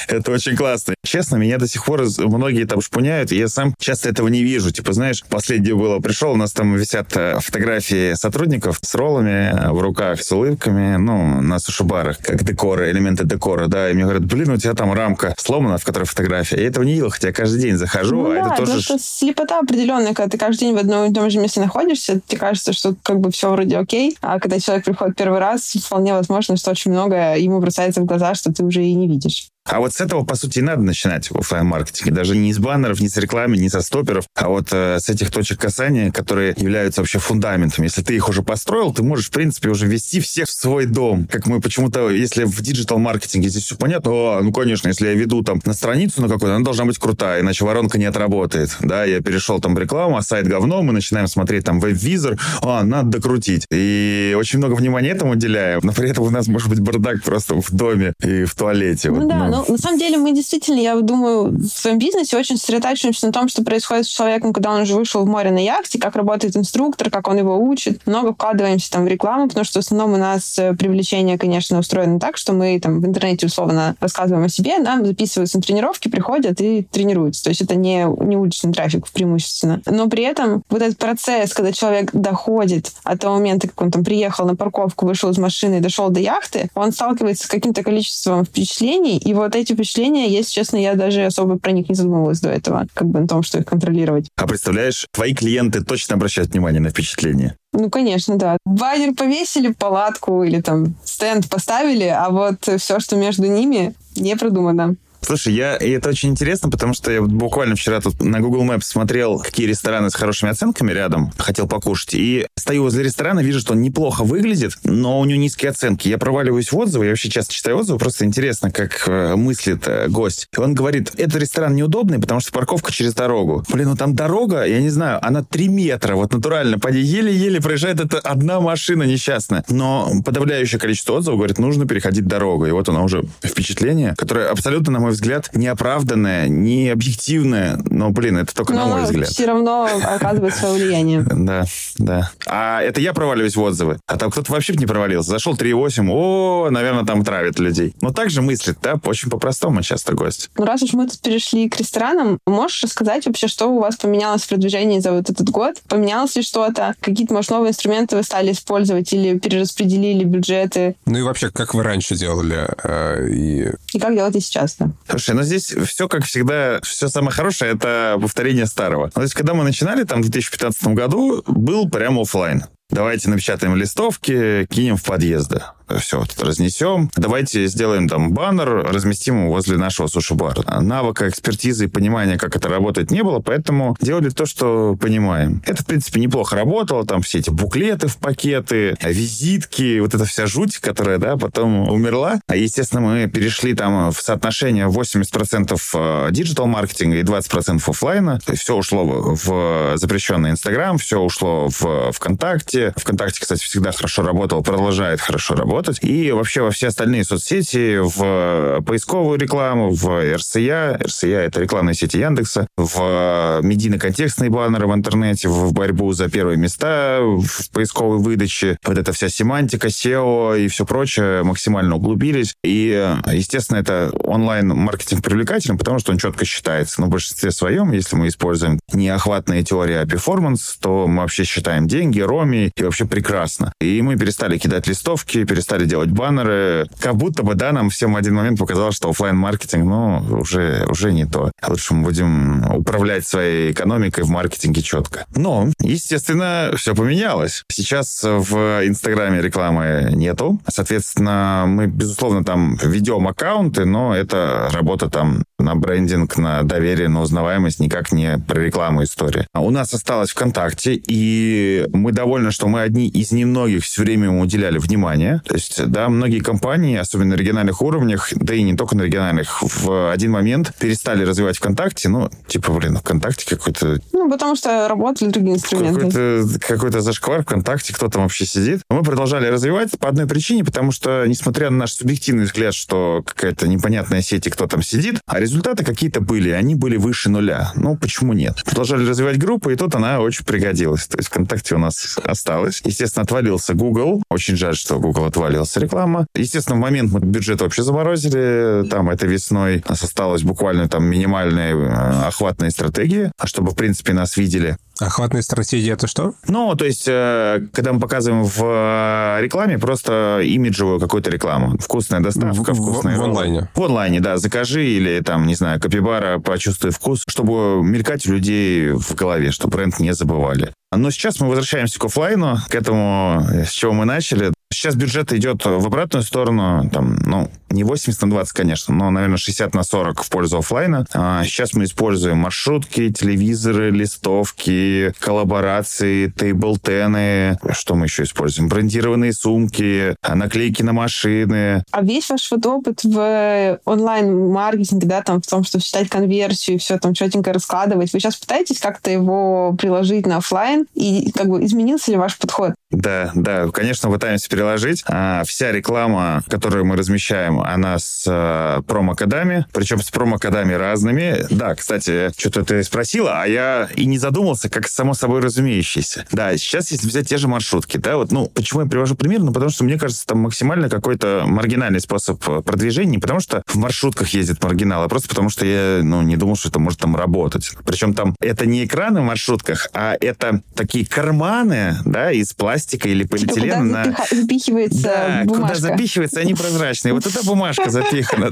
это 0.07 0.31
очень 0.31 0.55
классно. 0.55 0.95
Честно, 1.03 1.35
меня 1.35 1.57
до 1.57 1.67
сих 1.67 1.85
пор 1.85 2.03
многие 2.17 2.65
там 2.65 2.81
шпуняют, 2.81 3.31
и 3.31 3.37
я 3.37 3.47
сам 3.47 3.73
часто 3.79 4.09
этого 4.09 4.27
не 4.27 4.43
вижу. 4.43 4.71
Типа, 4.71 4.93
знаешь, 4.93 5.23
последнее 5.29 5.75
было, 5.75 5.99
пришел, 5.99 6.31
у 6.31 6.35
нас 6.35 6.53
там 6.53 6.75
висят 6.75 7.15
э, 7.15 7.39
фотографии 7.39 8.13
сотрудников 8.13 8.79
с 8.81 8.95
роллами 8.95 9.51
э, 9.53 9.71
в 9.71 9.81
руках, 9.81 10.21
с 10.21 10.31
улыбками, 10.31 10.97
ну, 10.97 11.41
на 11.41 11.59
сушибарах, 11.59 12.19
как 12.19 12.43
декоры, 12.43 12.91
элементы 12.91 13.25
декора, 13.25 13.67
да, 13.67 13.89
и 13.89 13.93
мне 13.93 14.03
говорят, 14.03 14.25
блин, 14.25 14.51
у 14.51 14.57
тебя 14.57 14.73
там 14.73 14.93
рамка 14.93 15.33
сломана, 15.37 15.77
в 15.77 15.83
которой 15.83 16.05
фотография. 16.05 16.57
Я 16.61 16.67
этого 16.67 16.83
не 16.83 16.93
видел, 16.93 17.09
хотя 17.09 17.31
каждый 17.31 17.61
день 17.61 17.77
захожу, 17.77 18.15
ну, 18.15 18.31
а 18.31 18.43
да, 18.43 18.55
это 18.55 18.65
тоже... 18.65 18.99
Слепота 18.99 19.59
определенная, 19.59 20.13
когда 20.13 20.29
ты 20.29 20.37
каждый 20.37 20.59
день 20.61 20.75
в 20.75 20.77
одном 20.77 21.09
и 21.09 21.13
том 21.13 21.29
же 21.29 21.36
месте 21.41 21.59
находишься, 21.59 22.21
тебе 22.25 22.39
кажется, 22.39 22.73
что 22.73 22.95
как 23.03 23.19
бы 23.19 23.31
все 23.31 23.51
вроде 23.51 23.77
окей, 23.77 24.17
а 24.21 24.39
когда 24.39 24.59
человек 24.59 24.85
приходит 24.85 25.15
первый 25.15 25.39
раз, 25.39 25.73
вполне 25.73 26.13
возможно, 26.13 26.57
что 26.57 26.71
очень 26.71 26.91
много 26.91 27.37
ему 27.37 27.59
бросается 27.59 28.01
в 28.01 28.05
глаза, 28.05 28.35
что 28.35 28.53
ты 28.53 28.63
уже 28.63 28.83
и 28.83 28.93
не 28.93 29.07
видишь. 29.07 29.49
А 29.67 29.79
вот 29.79 29.93
с 29.93 30.01
этого, 30.01 30.23
по 30.23 30.35
сути, 30.35 30.59
и 30.59 30.61
надо 30.61 30.81
начинать 30.81 31.29
в 31.29 31.37
офлайн-маркетинге. 31.37 32.11
Даже 32.11 32.37
не 32.37 32.49
из 32.49 32.59
баннеров, 32.59 32.99
не 32.99 33.09
с 33.09 33.17
рекламы, 33.17 33.57
не 33.57 33.69
со 33.69 33.81
стоперов, 33.81 34.25
а 34.35 34.49
вот 34.49 34.69
э, 34.71 34.99
с 34.99 35.09
этих 35.09 35.29
точек 35.31 35.59
касания, 35.59 36.11
которые 36.11 36.55
являются 36.57 37.01
вообще 37.01 37.19
фундаментом. 37.19 37.83
Если 37.83 38.01
ты 38.01 38.15
их 38.15 38.29
уже 38.29 38.43
построил, 38.43 38.93
ты 38.93 39.03
можешь, 39.03 39.27
в 39.27 39.31
принципе, 39.31 39.69
уже 39.69 39.85
ввести 39.85 40.19
всех 40.19 40.47
в 40.47 40.51
свой 40.51 40.85
дом. 40.85 41.27
Как 41.27 41.47
мы 41.47 41.59
почему-то, 41.59 42.09
если 42.09 42.45
в 42.45 42.61
диджитал-маркетинге 42.61 43.49
здесь 43.49 43.63
все 43.63 43.75
понятно, 43.75 44.11
о, 44.11 44.39
ну, 44.41 44.51
конечно, 44.51 44.87
если 44.87 45.07
я 45.07 45.13
веду 45.13 45.43
там 45.43 45.61
на 45.65 45.73
страницу 45.73 46.21
на 46.21 46.27
какую-то, 46.27 46.55
она 46.55 46.63
должна 46.63 46.85
быть 46.85 46.97
крутая, 46.97 47.41
иначе 47.41 47.65
воронка 47.65 47.97
не 47.97 48.05
отработает. 48.05 48.75
Да, 48.79 49.03
я 49.03 49.21
перешел 49.21 49.59
там 49.59 49.75
в 49.75 49.79
рекламу, 49.79 50.17
а 50.17 50.21
сайт 50.21 50.47
говно, 50.47 50.81
мы 50.81 50.93
начинаем 50.93 51.27
смотреть 51.27 51.65
там 51.65 51.79
веб-визор, 51.79 52.37
а, 52.61 52.83
надо 52.83 53.09
докрутить. 53.09 53.65
И 53.71 54.35
очень 54.37 54.59
много 54.59 54.73
внимания 54.73 55.09
этому 55.09 55.33
уделяем, 55.33 55.81
но 55.83 55.91
при 55.91 56.09
этом 56.09 56.23
у 56.23 56.29
нас 56.29 56.47
может 56.47 56.69
быть 56.69 56.79
бардак 56.79 57.23
просто 57.23 57.59
в 57.59 57.71
доме 57.71 58.13
и 58.23 58.45
в 58.45 58.55
туалете. 58.55 59.09
Ну 59.09 59.21
вот, 59.21 59.29
да, 59.29 59.47
ну, 59.47 59.56
ну, 59.57 59.73
на 59.73 59.77
самом 59.77 59.99
деле 59.99 60.17
мы 60.17 60.33
действительно, 60.33 60.79
я 60.79 60.95
думаю, 60.95 61.51
в 61.51 61.67
своем 61.67 61.97
бизнесе 61.97 62.37
очень 62.37 62.57
сосредотачиваемся 62.57 63.27
на 63.27 63.33
том, 63.33 63.47
что 63.47 63.63
происходит 63.63 64.05
с 64.05 64.09
человеком, 64.09 64.53
когда 64.53 64.71
он 64.71 64.81
уже 64.81 64.95
вышел 64.95 65.23
в 65.23 65.27
море 65.27 65.51
на 65.51 65.63
яхте, 65.63 65.99
как 65.99 66.15
работает 66.15 66.55
инструктор, 66.55 67.09
как 67.09 67.27
он 67.27 67.37
его 67.37 67.57
учит. 67.57 68.05
Много 68.05 68.33
вкладываемся 68.33 68.91
там 68.91 69.05
в 69.05 69.07
рекламу, 69.07 69.47
потому 69.47 69.65
что 69.65 69.81
в 69.81 69.85
основном 69.85 70.13
у 70.13 70.17
нас 70.17 70.57
э, 70.59 70.73
привлечение, 70.75 71.37
конечно, 71.37 71.79
устроено 71.79 72.19
так, 72.19 72.37
что 72.37 72.53
мы 72.53 72.79
там 72.79 73.01
в 73.01 73.05
интернете 73.05 73.47
условно 73.47 73.95
рассказываем 73.99 74.45
о 74.45 74.49
себе, 74.49 74.77
нам 74.79 75.05
записываются 75.05 75.57
на 75.57 75.63
тренировки, 75.63 76.07
приходят 76.07 76.61
и 76.61 76.83
тренируются. 76.83 77.43
То 77.43 77.49
есть 77.49 77.61
это 77.61 77.75
не, 77.75 78.05
не 78.23 78.37
уличный 78.37 78.73
трафик 78.73 79.07
преимущественно. 79.09 79.81
Но 79.85 80.07
при 80.07 80.23
этом 80.23 80.63
вот 80.69 80.81
этот 80.81 80.97
процесс, 80.97 81.53
когда 81.53 81.71
человек 81.71 82.11
доходит 82.13 82.91
от 83.03 83.19
того 83.19 83.35
момента, 83.35 83.67
как 83.67 83.81
он 83.81 83.91
там 83.91 84.03
приехал 84.03 84.45
на 84.45 84.55
парковку, 84.55 85.05
вышел 85.05 85.29
из 85.29 85.37
машины 85.37 85.77
и 85.77 85.79
дошел 85.79 86.09
до 86.09 86.19
яхты, 86.19 86.69
он 86.75 86.91
сталкивается 86.91 87.45
с 87.45 87.47
каким-то 87.47 87.83
количеством 87.83 88.45
впечатлений, 88.45 89.17
и 89.17 89.33
вот 89.33 89.46
эти 89.55 89.73
впечатления, 89.73 90.29
если 90.29 90.51
честно, 90.51 90.77
я 90.77 90.95
даже 90.95 91.25
особо 91.25 91.57
про 91.57 91.71
них 91.71 91.89
не 91.89 91.95
задумывалась 91.95 92.39
до 92.39 92.49
этого, 92.49 92.87
как 92.93 93.07
бы 93.07 93.19
на 93.19 93.27
том, 93.27 93.43
что 93.43 93.59
их 93.59 93.65
контролировать. 93.65 94.27
А 94.35 94.47
представляешь, 94.47 95.05
твои 95.11 95.33
клиенты 95.33 95.83
точно 95.83 96.15
обращают 96.15 96.51
внимание 96.51 96.81
на 96.81 96.89
впечатления? 96.89 97.55
Ну, 97.73 97.89
конечно, 97.89 98.37
да. 98.37 98.57
Баннер 98.65 99.13
повесили, 99.13 99.73
палатку 99.73 100.43
или 100.43 100.61
там 100.61 100.95
стенд 101.03 101.49
поставили, 101.49 102.05
а 102.05 102.29
вот 102.29 102.67
все, 102.79 102.99
что 102.99 103.15
между 103.15 103.47
ними, 103.47 103.93
не 104.15 104.35
продумано. 104.35 104.95
Слушай, 105.21 105.53
я, 105.53 105.75
и 105.75 105.89
это 105.91 106.09
очень 106.09 106.29
интересно, 106.29 106.69
потому 106.69 106.93
что 106.93 107.11
я 107.11 107.21
буквально 107.21 107.75
вчера 107.75 107.99
тут 108.01 108.21
на 108.21 108.39
Google 108.39 108.63
Maps 108.63 108.83
смотрел, 108.83 109.39
какие 109.39 109.67
рестораны 109.67 110.09
с 110.09 110.15
хорошими 110.15 110.51
оценками 110.51 110.91
рядом, 110.91 111.31
хотел 111.37 111.67
покушать, 111.67 112.13
и 112.13 112.47
стою 112.55 112.83
возле 112.83 113.03
ресторана, 113.03 113.41
вижу, 113.41 113.59
что 113.59 113.73
он 113.73 113.81
неплохо 113.81 114.23
выглядит, 114.23 114.73
но 114.83 115.19
у 115.19 115.25
него 115.25 115.39
низкие 115.39 115.71
оценки. 115.71 116.07
Я 116.07 116.17
проваливаюсь 116.17 116.71
в 116.71 116.77
отзывы, 116.77 117.05
я 117.05 117.11
вообще 117.11 117.29
часто 117.29 117.53
читаю 117.53 117.77
отзывы, 117.77 117.99
просто 117.99 118.25
интересно, 118.25 118.71
как 118.71 119.07
э, 119.07 119.35
мыслит 119.35 119.87
э, 119.87 120.07
гость. 120.07 120.47
И 120.55 120.59
он 120.59 120.73
говорит, 120.73 121.11
этот 121.17 121.41
ресторан 121.41 121.75
неудобный, 121.75 122.19
потому 122.19 122.39
что 122.39 122.51
парковка 122.51 122.91
через 122.91 123.13
дорогу. 123.13 123.63
Блин, 123.69 123.89
ну 123.89 123.95
там 123.95 124.15
дорога, 124.15 124.63
я 124.63 124.79
не 124.79 124.89
знаю, 124.89 125.25
она 125.25 125.43
3 125.43 125.67
метра, 125.67 126.15
вот 126.15 126.33
натурально, 126.33 126.79
поди, 126.79 126.99
еле-еле 126.99 127.61
проезжает 127.61 127.99
это 127.99 128.19
одна 128.19 128.59
машина 128.59 129.03
несчастная. 129.03 129.63
Но 129.69 130.11
подавляющее 130.25 130.79
количество 130.79 131.13
отзывов 131.13 131.39
говорит, 131.39 131.57
нужно 131.57 131.87
переходить 131.87 132.27
дорогу. 132.27 132.65
И 132.65 132.71
вот 132.71 132.89
оно 132.89 133.03
уже 133.03 133.23
впечатление, 133.43 134.15
которое 134.17 134.49
абсолютно, 134.49 134.93
на 134.93 134.99
мой 134.99 135.06
взгляд, 135.11 135.49
неоправданное, 135.53 136.47
не 136.47 136.89
объективное, 136.89 137.79
но, 137.89 138.09
блин, 138.09 138.37
это 138.37 138.53
только 138.53 138.73
Но 138.73 138.85
на 138.87 138.95
мой 138.95 139.03
взгляд. 139.03 139.27
все 139.29 139.45
равно 139.45 139.87
оказывает 140.03 140.53
свое 140.55 140.73
влияние. 140.75 141.25
Да, 141.47 141.63
да. 141.97 142.31
А 142.45 142.81
это 142.81 142.99
я 142.99 143.13
проваливаюсь 143.13 143.55
в 143.55 143.61
отзывы. 143.61 143.99
А 144.05 144.17
там 144.17 144.31
кто-то 144.31 144.51
вообще 144.51 144.73
не 144.75 144.85
провалился. 144.85 145.29
Зашел 145.29 145.53
3,8. 145.55 146.07
О, 146.09 146.69
наверное, 146.69 147.05
там 147.05 147.23
травят 147.23 147.59
людей. 147.59 147.95
Но 148.01 148.11
так 148.11 148.29
же 148.29 148.41
мыслит, 148.41 148.77
да, 148.81 148.99
очень 149.05 149.29
по-простому 149.29 149.81
часто 149.81 150.13
гость. 150.13 150.49
Ну, 150.57 150.65
раз 150.65 150.83
уж 150.83 150.93
мы 150.93 151.07
тут 151.07 151.21
перешли 151.21 151.69
к 151.69 151.77
ресторанам, 151.77 152.39
можешь 152.45 152.83
рассказать 152.83 153.25
вообще, 153.27 153.47
что 153.47 153.67
у 153.67 153.79
вас 153.79 153.95
поменялось 153.95 154.43
в 154.43 154.49
продвижении 154.49 154.99
за 154.99 155.11
вот 155.13 155.29
этот 155.29 155.49
год? 155.49 155.75
Поменялось 155.87 156.35
ли 156.35 156.41
что-то? 156.41 156.95
Какие-то, 156.99 157.33
может, 157.33 157.51
новые 157.51 157.69
инструменты 157.69 158.15
вы 158.17 158.23
стали 158.23 158.51
использовать 158.51 159.13
или 159.13 159.37
перераспределили 159.37 160.23
бюджеты? 160.23 160.95
Ну 161.05 161.19
и 161.19 161.21
вообще, 161.21 161.49
как 161.49 161.73
вы 161.73 161.83
раньше 161.83 162.15
делали? 162.15 162.67
э, 162.83 163.29
и 163.29 163.71
И 163.93 163.99
как 163.99 164.13
делаете 164.15 164.41
сейчас, 164.41 164.75
да? 164.79 164.89
Слушай, 165.09 165.35
ну 165.35 165.43
здесь 165.43 165.73
все, 165.85 166.07
как 166.07 166.25
всегда, 166.25 166.79
все 166.83 167.07
самое 167.07 167.31
хорошее, 167.31 167.73
это 167.73 168.17
повторение 168.21 168.65
старого. 168.65 169.05
Ну, 169.05 169.11
то 169.11 169.21
есть, 169.21 169.33
когда 169.33 169.53
мы 169.53 169.63
начинали, 169.63 170.03
там, 170.03 170.21
в 170.21 170.29
2015 170.29 170.87
году, 170.87 171.43
был 171.47 171.89
прямо 171.89 172.21
оффлайн. 172.21 172.65
Давайте 172.89 173.29
напечатаем 173.29 173.75
листовки, 173.75 174.65
кинем 174.69 174.97
в 174.97 175.03
подъезды. 175.03 175.61
Все 175.99 176.19
вот 176.19 176.35
разнесем. 176.39 177.09
Давайте 177.15 177.67
сделаем 177.67 178.09
там 178.09 178.33
баннер, 178.33 178.83
разместим 178.91 179.43
его 179.43 179.53
возле 179.53 179.77
нашего 179.77 180.07
суши-бара. 180.07 180.63
Навыка, 180.81 181.29
экспертизы 181.29 181.85
и 181.85 181.87
понимания, 181.87 182.37
как 182.37 182.55
это 182.55 182.69
работает, 182.69 183.11
не 183.11 183.23
было, 183.23 183.39
поэтому 183.39 183.95
делали 184.01 184.29
то, 184.29 184.45
что 184.45 184.95
понимаем. 184.99 185.61
Это, 185.65 185.83
в 185.83 185.85
принципе, 185.85 186.19
неплохо 186.19 186.55
работало. 186.55 187.05
Там 187.05 187.21
все 187.21 187.39
эти 187.39 187.49
буклеты 187.49 188.07
в 188.07 188.17
пакеты, 188.17 188.97
визитки, 189.01 189.99
вот 189.99 190.13
эта 190.13 190.25
вся 190.25 190.47
жуть, 190.47 190.77
которая, 190.79 191.17
да, 191.17 191.37
потом 191.37 191.89
умерла. 191.89 192.39
А, 192.47 192.55
естественно, 192.55 193.01
мы 193.01 193.27
перешли 193.27 193.73
там 193.73 194.11
в 194.11 194.21
соотношение 194.21 194.87
80% 194.87 196.31
digital-маркетинга 196.31 197.17
и 197.17 197.23
20% 197.23 197.81
офлайна. 197.87 198.39
То 198.45 198.51
есть 198.51 198.63
все 198.63 198.75
ушло 198.75 199.05
в 199.05 199.97
запрещенный 199.97 200.51
Инстаграм, 200.51 200.97
все 200.97 201.19
ушло 201.19 201.69
в 201.69 202.11
ВКонтакте. 202.11 202.93
ВКонтакте, 202.97 203.41
кстати, 203.41 203.63
всегда 203.63 203.91
хорошо 203.91 204.23
работал, 204.23 204.63
продолжает 204.63 205.21
хорошо 205.21 205.55
работать. 205.55 205.76
И 206.01 206.31
вообще 206.31 206.61
во 206.61 206.71
все 206.71 206.87
остальные 206.87 207.23
соцсети, 207.23 207.99
в 207.99 208.81
поисковую 208.81 209.39
рекламу, 209.39 209.91
в 209.91 210.07
RCA. 210.07 211.01
RCA— 211.01 211.37
это 211.47 211.61
рекламные 211.61 211.93
сети 211.93 212.19
Яндекса, 212.19 212.67
в 212.77 213.59
медийно-контекстные 213.61 214.49
баннеры 214.49 214.87
в 214.87 214.93
интернете, 214.93 215.49
в 215.49 215.73
борьбу 215.73 216.13
за 216.13 216.29
первые 216.29 216.57
места 216.57 217.19
в 217.21 217.71
поисковой 217.71 218.17
выдаче. 218.17 218.77
Вот 218.85 218.97
эта 218.97 219.11
вся 219.13 219.29
семантика, 219.29 219.87
SEO 219.87 220.59
и 220.59 220.67
все 220.67 220.85
прочее 220.85 221.43
максимально 221.43 221.95
углубились. 221.95 222.55
И, 222.63 223.15
естественно, 223.31 223.77
это 223.77 224.11
онлайн-маркетинг 224.23 225.23
привлекателен, 225.23 225.77
потому 225.77 225.99
что 225.99 226.11
он 226.11 226.17
четко 226.17 226.45
считается. 226.45 227.01
Но 227.01 227.07
в 227.07 227.09
большинстве 227.09 227.51
своем, 227.51 227.91
если 227.91 228.15
мы 228.15 228.29
используем 228.29 228.79
не 228.93 229.09
охватные 229.09 229.63
теории, 229.63 229.95
а 229.95 230.05
перформанс, 230.05 230.77
то 230.81 231.07
мы 231.07 231.21
вообще 231.21 231.43
считаем 231.43 231.87
деньги, 231.87 232.19
роми, 232.19 232.71
и 232.75 232.83
вообще 232.83 233.05
прекрасно. 233.05 233.73
И 233.79 234.01
мы 234.01 234.17
перестали 234.17 234.57
кидать 234.57 234.87
листовки, 234.87 235.43
перестали 235.43 235.66
делать 235.85 236.09
баннеры. 236.09 236.87
Как 236.99 237.15
будто 237.15 237.43
бы, 237.43 237.55
да, 237.55 237.71
нам 237.71 237.89
всем 237.89 238.13
в 238.13 238.17
один 238.17 238.35
момент 238.35 238.59
показалось, 238.59 238.95
что 238.95 239.09
офлайн 239.09 239.35
маркетинг 239.35 239.85
ну, 239.85 240.39
уже, 240.39 240.85
уже 240.89 241.11
не 241.11 241.25
то. 241.25 241.51
Лучше 241.67 241.93
мы 241.93 242.03
будем 242.03 242.65
управлять 242.73 243.27
своей 243.27 243.71
экономикой 243.71 244.23
в 244.23 244.29
маркетинге 244.29 244.81
четко. 244.81 245.25
Но, 245.35 245.69
естественно, 245.79 246.71
все 246.75 246.95
поменялось. 246.95 247.63
Сейчас 247.71 248.23
в 248.23 248.55
Инстаграме 248.85 249.41
рекламы 249.41 250.11
нету. 250.13 250.59
Соответственно, 250.67 251.65
мы, 251.67 251.87
безусловно, 251.87 252.43
там 252.43 252.77
ведем 252.83 253.27
аккаунты, 253.27 253.85
но 253.85 254.15
это 254.15 254.69
работа 254.71 255.09
там 255.09 255.43
на 255.59 255.75
брендинг, 255.75 256.37
на 256.37 256.63
доверие, 256.63 257.09
на 257.09 257.21
узнаваемость, 257.21 257.79
никак 257.79 258.11
не 258.11 258.37
про 258.37 258.61
рекламу 258.61 259.03
истории. 259.03 259.47
А 259.53 259.61
у 259.61 259.69
нас 259.69 259.93
осталось 259.93 260.31
ВКонтакте, 260.31 260.93
и 260.95 261.85
мы 261.93 262.11
довольны, 262.11 262.51
что 262.51 262.67
мы 262.67 262.81
одни 262.81 263.07
из 263.07 263.31
немногих 263.31 263.83
все 263.83 264.03
время 264.03 264.25
ему 264.25 264.41
уделяли 264.41 264.77
внимание. 264.77 265.41
Есть, 265.57 265.83
да, 265.87 266.07
многие 266.07 266.39
компании, 266.39 266.97
особенно 266.97 267.31
на 267.31 267.33
региональных 267.33 267.81
уровнях, 267.81 268.31
да 268.35 268.53
и 268.53 268.61
не 268.61 268.75
только 268.75 268.95
на 268.95 269.01
региональных, 269.01 269.63
в 269.63 270.11
один 270.11 270.29
момент 270.29 270.71
перестали 270.77 271.25
развивать 271.25 271.57
ВКонтакте. 271.57 272.09
Ну, 272.09 272.29
типа, 272.45 272.71
блин, 272.73 272.95
ВКонтакте 272.97 273.55
какой-то... 273.55 273.99
Ну, 274.13 274.29
потому 274.29 274.55
что 274.55 274.87
работали 274.87 275.31
другие 275.31 275.55
инструменты. 275.55 276.11
Какой-то, 276.11 276.59
какой-то 276.59 277.01
зашквар 277.01 277.41
ВКонтакте, 277.41 277.91
кто 277.91 278.07
там 278.07 278.21
вообще 278.21 278.45
сидит. 278.45 278.81
Мы 278.91 279.01
продолжали 279.01 279.47
развивать 279.47 279.97
по 279.97 280.09
одной 280.09 280.27
причине, 280.27 280.63
потому 280.63 280.91
что, 280.91 281.25
несмотря 281.25 281.71
на 281.71 281.77
наш 281.77 281.93
субъективный 281.93 282.43
взгляд, 282.43 282.75
что 282.75 283.23
какая-то 283.25 283.67
непонятная 283.67 284.21
сеть 284.21 284.45
и 284.45 284.51
кто 284.51 284.67
там 284.67 284.83
сидит, 284.83 285.21
а 285.25 285.39
результаты 285.39 285.83
какие-то 285.83 286.21
были, 286.21 286.51
они 286.51 286.75
были 286.75 286.97
выше 286.97 287.31
нуля. 287.31 287.71
Ну, 287.73 287.97
почему 287.97 288.33
нет? 288.33 288.61
Продолжали 288.63 289.07
развивать 289.09 289.39
группу, 289.39 289.71
и 289.71 289.75
тут 289.75 289.95
она 289.95 290.19
очень 290.19 290.45
пригодилась. 290.45 291.07
То 291.07 291.17
есть 291.17 291.29
ВКонтакте 291.29 291.73
у 291.73 291.79
нас 291.79 292.19
осталось. 292.23 292.79
Естественно, 292.85 293.23
отвалился 293.23 293.73
Google. 293.73 294.21
Очень 294.29 294.55
жаль, 294.55 294.75
что 294.75 294.99
Google 294.99 295.25
отвалился 295.25 295.46
реклама. 295.77 296.27
Естественно, 296.35 296.77
в 296.77 296.79
момент 296.79 297.11
мы 297.11 297.19
бюджет 297.19 297.61
вообще 297.61 297.83
заморозили. 297.83 298.87
Там 298.89 299.09
это 299.09 299.27
весной 299.27 299.83
у 299.85 299.89
нас 299.89 300.03
осталось 300.03 300.43
буквально 300.43 300.87
там 300.89 301.05
минимальные 301.05 301.75
э, 301.75 302.27
охватные 302.27 302.71
стратегии, 302.71 303.31
а 303.37 303.47
чтобы, 303.47 303.71
в 303.71 303.75
принципе, 303.75 304.13
нас 304.13 304.37
видели. 304.37 304.77
Охватные 304.99 305.43
стратегии 305.43 305.91
это 305.91 306.07
что? 306.07 306.33
Ну, 306.47 306.73
то 306.75 306.85
есть, 306.85 307.05
э, 307.07 307.67
когда 307.71 307.93
мы 307.93 307.99
показываем 307.99 308.43
в 308.43 308.61
э, 308.61 309.41
рекламе 309.41 309.77
просто 309.77 310.41
имиджевую 310.43 310.99
какую-то 310.99 311.29
рекламу. 311.29 311.77
Вкусная 311.77 312.19
доставка, 312.19 312.73
в, 312.73 312.77
вкусная 312.77 313.17
в, 313.17 313.19
в 313.19 313.23
онлайне. 313.23 313.69
В 313.75 313.81
онлайне, 313.81 314.19
да. 314.19 314.37
Закажи 314.37 314.85
или 314.85 315.21
там, 315.21 315.45
не 315.45 315.55
знаю, 315.55 315.79
капибара, 315.79 316.39
почувствуй 316.39 316.91
вкус, 316.91 317.23
чтобы 317.27 317.83
мелькать 317.83 318.25
у 318.27 318.33
людей 318.33 318.91
в 318.91 319.13
голове, 319.13 319.51
чтобы 319.51 319.77
бренд 319.77 319.99
не 319.99 320.13
забывали. 320.13 320.73
Но 320.95 321.11
сейчас 321.11 321.39
мы 321.39 321.49
возвращаемся 321.49 321.99
к 321.99 322.05
офлайну, 322.05 322.57
к 322.69 322.73
этому, 322.73 323.45
с 323.65 323.71
чего 323.71 323.93
мы 323.93 324.05
начали. 324.05 324.51
Сейчас 324.69 324.95
бюджет 324.95 325.31
идет 325.33 325.65
в 325.65 325.85
обратную 325.85 326.23
сторону, 326.23 326.89
там, 326.91 327.17
ну, 327.25 327.49
не 327.69 327.83
80 327.83 328.21
на 328.21 328.29
20, 328.29 328.53
конечно, 328.53 328.93
но, 328.93 329.09
наверное, 329.09 329.37
60 329.37 329.73
на 329.73 329.83
40 329.83 330.23
в 330.23 330.29
пользу 330.29 330.57
офлайна. 330.57 331.05
А 331.13 331.43
сейчас 331.45 331.73
мы 331.73 331.85
используем 331.85 332.37
маршрутки, 332.37 333.11
телевизоры, 333.11 333.91
листовки, 333.91 335.13
коллаборации, 335.19 336.27
тейбл-тены. 336.27 337.57
Что 337.71 337.95
мы 337.95 338.05
еще 338.05 338.23
используем? 338.23 338.69
Брендированные 338.69 339.33
сумки, 339.33 340.15
наклейки 340.27 340.83
на 340.83 340.93
машины. 340.93 341.83
А 341.91 342.01
весь 342.01 342.29
ваш 342.29 342.49
вот 342.51 342.65
опыт 342.65 343.03
в 343.03 343.79
онлайн-маркетинге, 343.85 345.07
да, 345.07 345.21
там, 345.21 345.41
в 345.41 345.47
том, 345.47 345.63
чтобы 345.63 345.83
считать 345.83 346.09
конверсию 346.09 346.75
и 346.75 346.79
все 346.79 346.97
там 346.99 347.13
четенько 347.13 347.51
раскладывать, 347.51 348.13
вы 348.13 348.19
сейчас 348.19 348.35
пытаетесь 348.35 348.79
как-то 348.79 349.11
его 349.11 349.73
приложить 349.73 350.25
на 350.25 350.37
офлайн 350.37 350.85
и 350.93 351.31
как 351.31 351.47
бы 351.47 351.63
изменился 351.65 352.11
ли 352.11 352.17
ваш 352.17 352.37
подход? 352.37 352.73
Да, 352.91 353.31
да, 353.35 353.67
конечно, 353.67 354.09
пытаемся 354.09 354.49
переложить. 354.57 355.03
А, 355.07 355.43
вся 355.43 355.71
реклама, 355.71 356.41
которую 356.49 356.83
мы 356.83 356.95
размещаем, 356.95 357.59
она 357.59 357.99
с 357.99 358.25
а, 358.27 358.81
промокодами, 358.81 359.67
причем 359.71 360.01
с 360.01 360.09
промокодами 360.09 360.73
разными. 360.73 361.45
Да, 361.51 361.75
кстати, 361.75 362.31
что-то 362.35 362.65
ты 362.65 362.83
спросила, 362.83 363.43
а 363.43 363.45
я 363.45 363.87
и 363.95 364.07
не 364.07 364.17
задумался, 364.17 364.67
как 364.67 364.87
само 364.87 365.13
собой 365.13 365.41
разумеющееся. 365.41 366.25
Да, 366.31 366.57
сейчас 366.57 366.91
если 366.91 367.07
взять 367.07 367.29
те 367.29 367.37
же 367.37 367.47
маршрутки, 367.47 367.97
да, 367.97 368.17
вот, 368.17 368.31
ну, 368.31 368.47
почему 368.47 368.81
я 368.81 368.87
привожу 368.87 369.13
пример? 369.13 369.41
Ну, 369.41 369.53
потому 369.53 369.69
что 369.69 369.83
мне 369.83 369.99
кажется, 369.99 370.25
там 370.25 370.39
максимально 370.39 370.89
какой-то 370.89 371.43
маргинальный 371.45 371.99
способ 371.99 372.43
продвижения, 372.65 373.11
не 373.11 373.19
потому 373.19 373.39
что 373.39 373.61
в 373.67 373.75
маршрутках 373.75 374.29
ездит 374.29 374.63
маргинал, 374.63 375.03
а 375.03 375.07
просто 375.07 375.29
потому 375.29 375.49
что 375.49 375.67
я, 375.67 375.99
ну, 376.01 376.23
не 376.23 376.35
думал, 376.35 376.55
что 376.55 376.69
это 376.69 376.79
может 376.79 376.99
там 376.99 377.15
работать. 377.15 377.73
Причем 377.85 378.15
там 378.15 378.35
это 378.39 378.65
не 378.65 378.85
экраны 378.85 379.21
в 379.21 379.23
маршрутках, 379.23 379.89
а 379.93 380.15
это 380.19 380.63
такие 380.73 381.05
карманы, 381.05 381.97
да, 382.05 382.31
из 382.31 382.53
пластика 382.53 383.07
или 383.07 383.23
полиэтилена. 383.23 384.03
Типа, 384.03 384.15
куда 384.17 384.41
на... 384.41 384.46
запихивается 384.47 385.01
да, 385.03 385.41
бумажка. 385.45 385.75
куда 385.75 385.89
запихивается, 385.89 386.39
они 386.39 386.53
прозрачные. 386.53 387.13
Вот 387.13 387.25
эта 387.25 387.43
бумажка 387.43 387.89
запихана. 387.89 388.51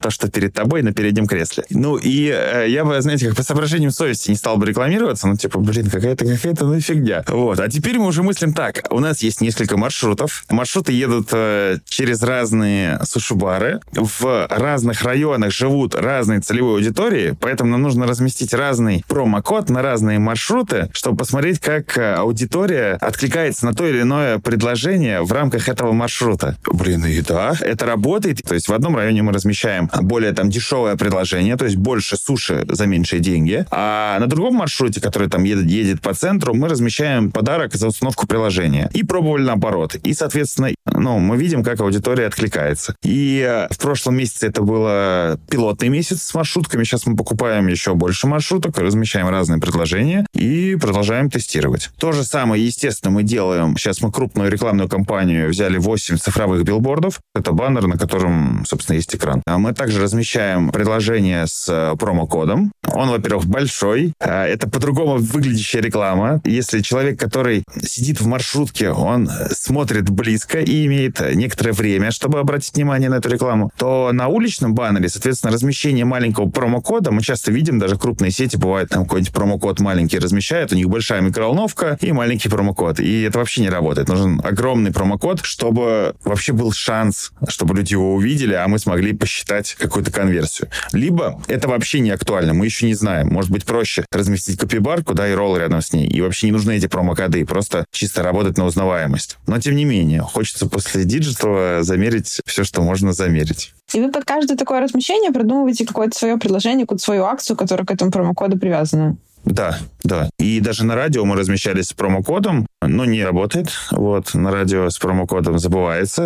То, 0.00 0.10
что 0.10 0.30
перед 0.30 0.54
тобой 0.54 0.82
на 0.82 0.92
переднем 0.92 1.26
кресле. 1.26 1.64
Ну, 1.70 1.96
и 1.96 2.28
э, 2.28 2.66
я 2.68 2.84
бы, 2.84 3.00
знаете, 3.00 3.26
как 3.28 3.36
по 3.36 3.42
соображениям 3.42 3.90
совести 3.90 4.30
не 4.30 4.36
стал 4.36 4.56
бы 4.56 4.66
рекламироваться, 4.66 5.26
ну, 5.26 5.36
типа, 5.36 5.58
блин, 5.58 5.90
какая-то 5.90 6.24
какая-то 6.24 6.66
ну 6.66 6.80
фигня. 6.80 7.24
Вот. 7.28 7.60
А 7.60 7.68
теперь 7.68 7.98
мы 7.98 8.06
уже 8.06 8.22
мыслим 8.22 8.52
так. 8.52 8.86
У 8.90 9.00
нас 9.00 9.22
есть 9.22 9.40
несколько 9.40 9.76
маршрутов. 9.76 10.44
Маршруты 10.48 10.92
едут 10.92 11.28
э, 11.32 11.78
через 11.86 12.22
разные 12.22 13.00
суши-бары. 13.04 13.80
В 13.92 14.46
разных 14.48 15.02
районах 15.02 15.52
живут 15.52 15.94
разные 15.94 16.40
целевые 16.40 16.76
аудитории, 16.76 17.36
поэтому 17.40 17.70
нам 17.70 17.82
нужно 17.82 18.06
разместить 18.06 18.54
разный 18.54 19.04
промокод 19.08 19.70
на 19.70 19.82
разные 19.82 20.18
маршруты, 20.18 20.90
чтобы 20.92 21.18
посмотреть, 21.18 21.58
как 21.58 21.96
э, 21.98 22.14
аудитория 22.14 22.98
откликается 23.00 23.66
на 23.66 23.74
то 23.74 23.86
или 23.86 24.02
иное 24.02 24.25
предложение 24.42 25.22
в 25.22 25.32
рамках 25.32 25.68
этого 25.68 25.92
маршрута. 25.92 26.56
Блин, 26.66 27.04
и 27.04 27.20
да, 27.20 27.54
это 27.60 27.86
работает. 27.86 28.42
То 28.42 28.54
есть 28.54 28.68
в 28.68 28.72
одном 28.72 28.96
районе 28.96 29.22
мы 29.22 29.32
размещаем 29.32 29.90
более 30.02 30.32
там 30.32 30.50
дешевое 30.50 30.96
предложение, 30.96 31.56
то 31.56 31.64
есть 31.64 31.76
больше 31.76 32.16
суши 32.16 32.64
за 32.68 32.86
меньшие 32.86 33.20
деньги, 33.20 33.66
а 33.70 34.18
на 34.18 34.26
другом 34.26 34.54
маршруте, 34.56 35.00
который 35.00 35.28
там 35.28 35.44
едет, 35.44 35.66
едет 35.66 36.00
по 36.00 36.14
центру, 36.14 36.54
мы 36.54 36.68
размещаем 36.68 37.30
подарок 37.30 37.74
за 37.74 37.88
установку 37.88 38.26
приложения. 38.26 38.90
И 38.92 39.02
пробовали 39.02 39.42
наоборот. 39.42 39.94
И, 39.96 40.14
соответственно, 40.14 40.70
ну, 40.86 41.18
мы 41.18 41.36
видим, 41.36 41.62
как 41.62 41.80
аудитория 41.80 42.26
откликается. 42.26 42.96
И 43.02 43.44
э, 43.46 43.68
в 43.72 43.78
прошлом 43.78 44.16
месяце 44.16 44.46
это 44.48 44.62
было 44.62 45.38
пилотный 45.50 45.88
месяц 45.88 46.22
с 46.22 46.34
маршрутками. 46.34 46.84
Сейчас 46.84 47.06
мы 47.06 47.16
покупаем 47.16 47.66
еще 47.68 47.94
больше 47.94 48.26
маршруток, 48.26 48.78
размещаем 48.78 49.28
разные 49.28 49.60
предложения 49.60 50.26
и 50.34 50.76
продолжаем 50.80 51.30
тестировать. 51.30 51.90
То 51.98 52.12
же 52.12 52.24
самое, 52.24 52.64
естественно, 52.64 53.12
мы 53.12 53.22
делаем. 53.22 53.76
Сейчас 53.76 54.00
мы 54.00 54.10
крупную 54.16 54.50
рекламную 54.50 54.88
кампанию 54.88 55.50
взяли 55.50 55.76
8 55.76 56.16
цифровых 56.16 56.64
билбордов. 56.64 57.20
Это 57.34 57.52
баннер, 57.52 57.86
на 57.86 57.98
котором, 57.98 58.64
собственно, 58.66 58.96
есть 58.96 59.14
экран. 59.14 59.42
А 59.46 59.58
мы 59.58 59.74
также 59.74 60.00
размещаем 60.00 60.70
предложение 60.70 61.46
с 61.46 61.68
э, 61.68 61.94
промокодом. 61.98 62.72
Он, 62.94 63.10
во-первых, 63.10 63.44
большой. 63.44 64.14
А, 64.18 64.46
это 64.46 64.70
по-другому 64.70 65.18
выглядящая 65.18 65.82
реклама. 65.82 66.40
Если 66.46 66.80
человек, 66.80 67.20
который 67.20 67.62
сидит 67.82 68.22
в 68.22 68.26
маршрутке, 68.26 68.88
он 68.88 69.28
смотрит 69.50 70.08
близко 70.08 70.60
и 70.60 70.86
имеет 70.86 71.20
некоторое 71.34 71.72
время, 71.72 72.10
чтобы 72.10 72.40
обратить 72.40 72.74
внимание 72.74 73.10
на 73.10 73.16
эту 73.16 73.28
рекламу, 73.28 73.70
то 73.76 74.12
на 74.14 74.28
уличном 74.28 74.74
баннере, 74.74 75.10
соответственно, 75.10 75.52
размещение 75.52 76.06
маленького 76.06 76.48
промокода, 76.48 77.10
мы 77.10 77.20
часто 77.20 77.52
видим, 77.52 77.78
даже 77.78 77.98
крупные 77.98 78.30
сети, 78.30 78.56
бывает, 78.56 78.88
там 78.88 79.04
какой-нибудь 79.04 79.34
промокод 79.34 79.80
маленький 79.80 80.18
размещают, 80.18 80.72
у 80.72 80.76
них 80.76 80.88
большая 80.88 81.20
микроволновка 81.20 81.98
и 82.00 82.12
маленький 82.12 82.48
промокод. 82.48 82.98
И 82.98 83.20
это 83.20 83.40
вообще 83.40 83.60
не 83.60 83.68
работает. 83.68 84.05
Нужен 84.06 84.40
огромный 84.44 84.92
промокод, 84.92 85.40
чтобы 85.42 86.14
вообще 86.24 86.52
был 86.52 86.72
шанс, 86.72 87.32
чтобы 87.48 87.74
люди 87.74 87.92
его 87.92 88.14
увидели, 88.14 88.54
а 88.54 88.66
мы 88.68 88.78
смогли 88.78 89.12
посчитать 89.12 89.74
какую-то 89.74 90.12
конверсию. 90.12 90.68
Либо 90.92 91.42
это 91.48 91.68
вообще 91.68 92.00
не 92.00 92.10
актуально, 92.10 92.54
мы 92.54 92.66
еще 92.66 92.86
не 92.86 92.94
знаем. 92.94 93.28
Может 93.28 93.50
быть, 93.50 93.64
проще 93.64 94.04
разместить 94.12 94.58
капибарку, 94.58 95.14
да, 95.14 95.28
и 95.28 95.32
ролл 95.34 95.56
рядом 95.56 95.82
с 95.82 95.92
ней. 95.92 96.06
И 96.06 96.20
вообще 96.20 96.46
не 96.46 96.52
нужны 96.52 96.76
эти 96.76 96.86
промокоды, 96.86 97.44
просто 97.44 97.84
чисто 97.90 98.22
работать 98.22 98.58
на 98.58 98.64
узнаваемость. 98.64 99.38
Но, 99.46 99.58
тем 99.60 99.76
не 99.76 99.84
менее, 99.84 100.20
хочется 100.20 100.68
после 100.68 101.04
диджитала 101.04 101.82
замерить 101.82 102.40
все, 102.46 102.64
что 102.64 102.82
можно 102.82 103.12
замерить. 103.12 103.74
И 103.92 104.00
вы 104.00 104.10
под 104.10 104.24
каждое 104.24 104.56
такое 104.56 104.80
размещение 104.80 105.30
продумываете 105.32 105.86
какое-то 105.86 106.16
свое 106.16 106.36
предложение, 106.36 106.84
какую-то 106.86 107.04
свою 107.04 107.24
акцию, 107.24 107.56
которая 107.56 107.86
к 107.86 107.90
этому 107.90 108.10
промокоду 108.10 108.58
привязана. 108.58 109.16
Да, 109.46 109.78
да. 110.02 110.28
И 110.40 110.58
даже 110.60 110.84
на 110.84 110.96
радио 110.96 111.24
мы 111.24 111.36
размещались 111.36 111.88
с 111.88 111.92
промокодом, 111.92 112.66
но 112.86 113.04
не 113.04 113.24
работает. 113.24 113.72
Вот, 113.90 114.34
на 114.34 114.50
радио 114.50 114.88
с 114.88 114.98
промокодом 114.98 115.58
забывается. 115.58 116.22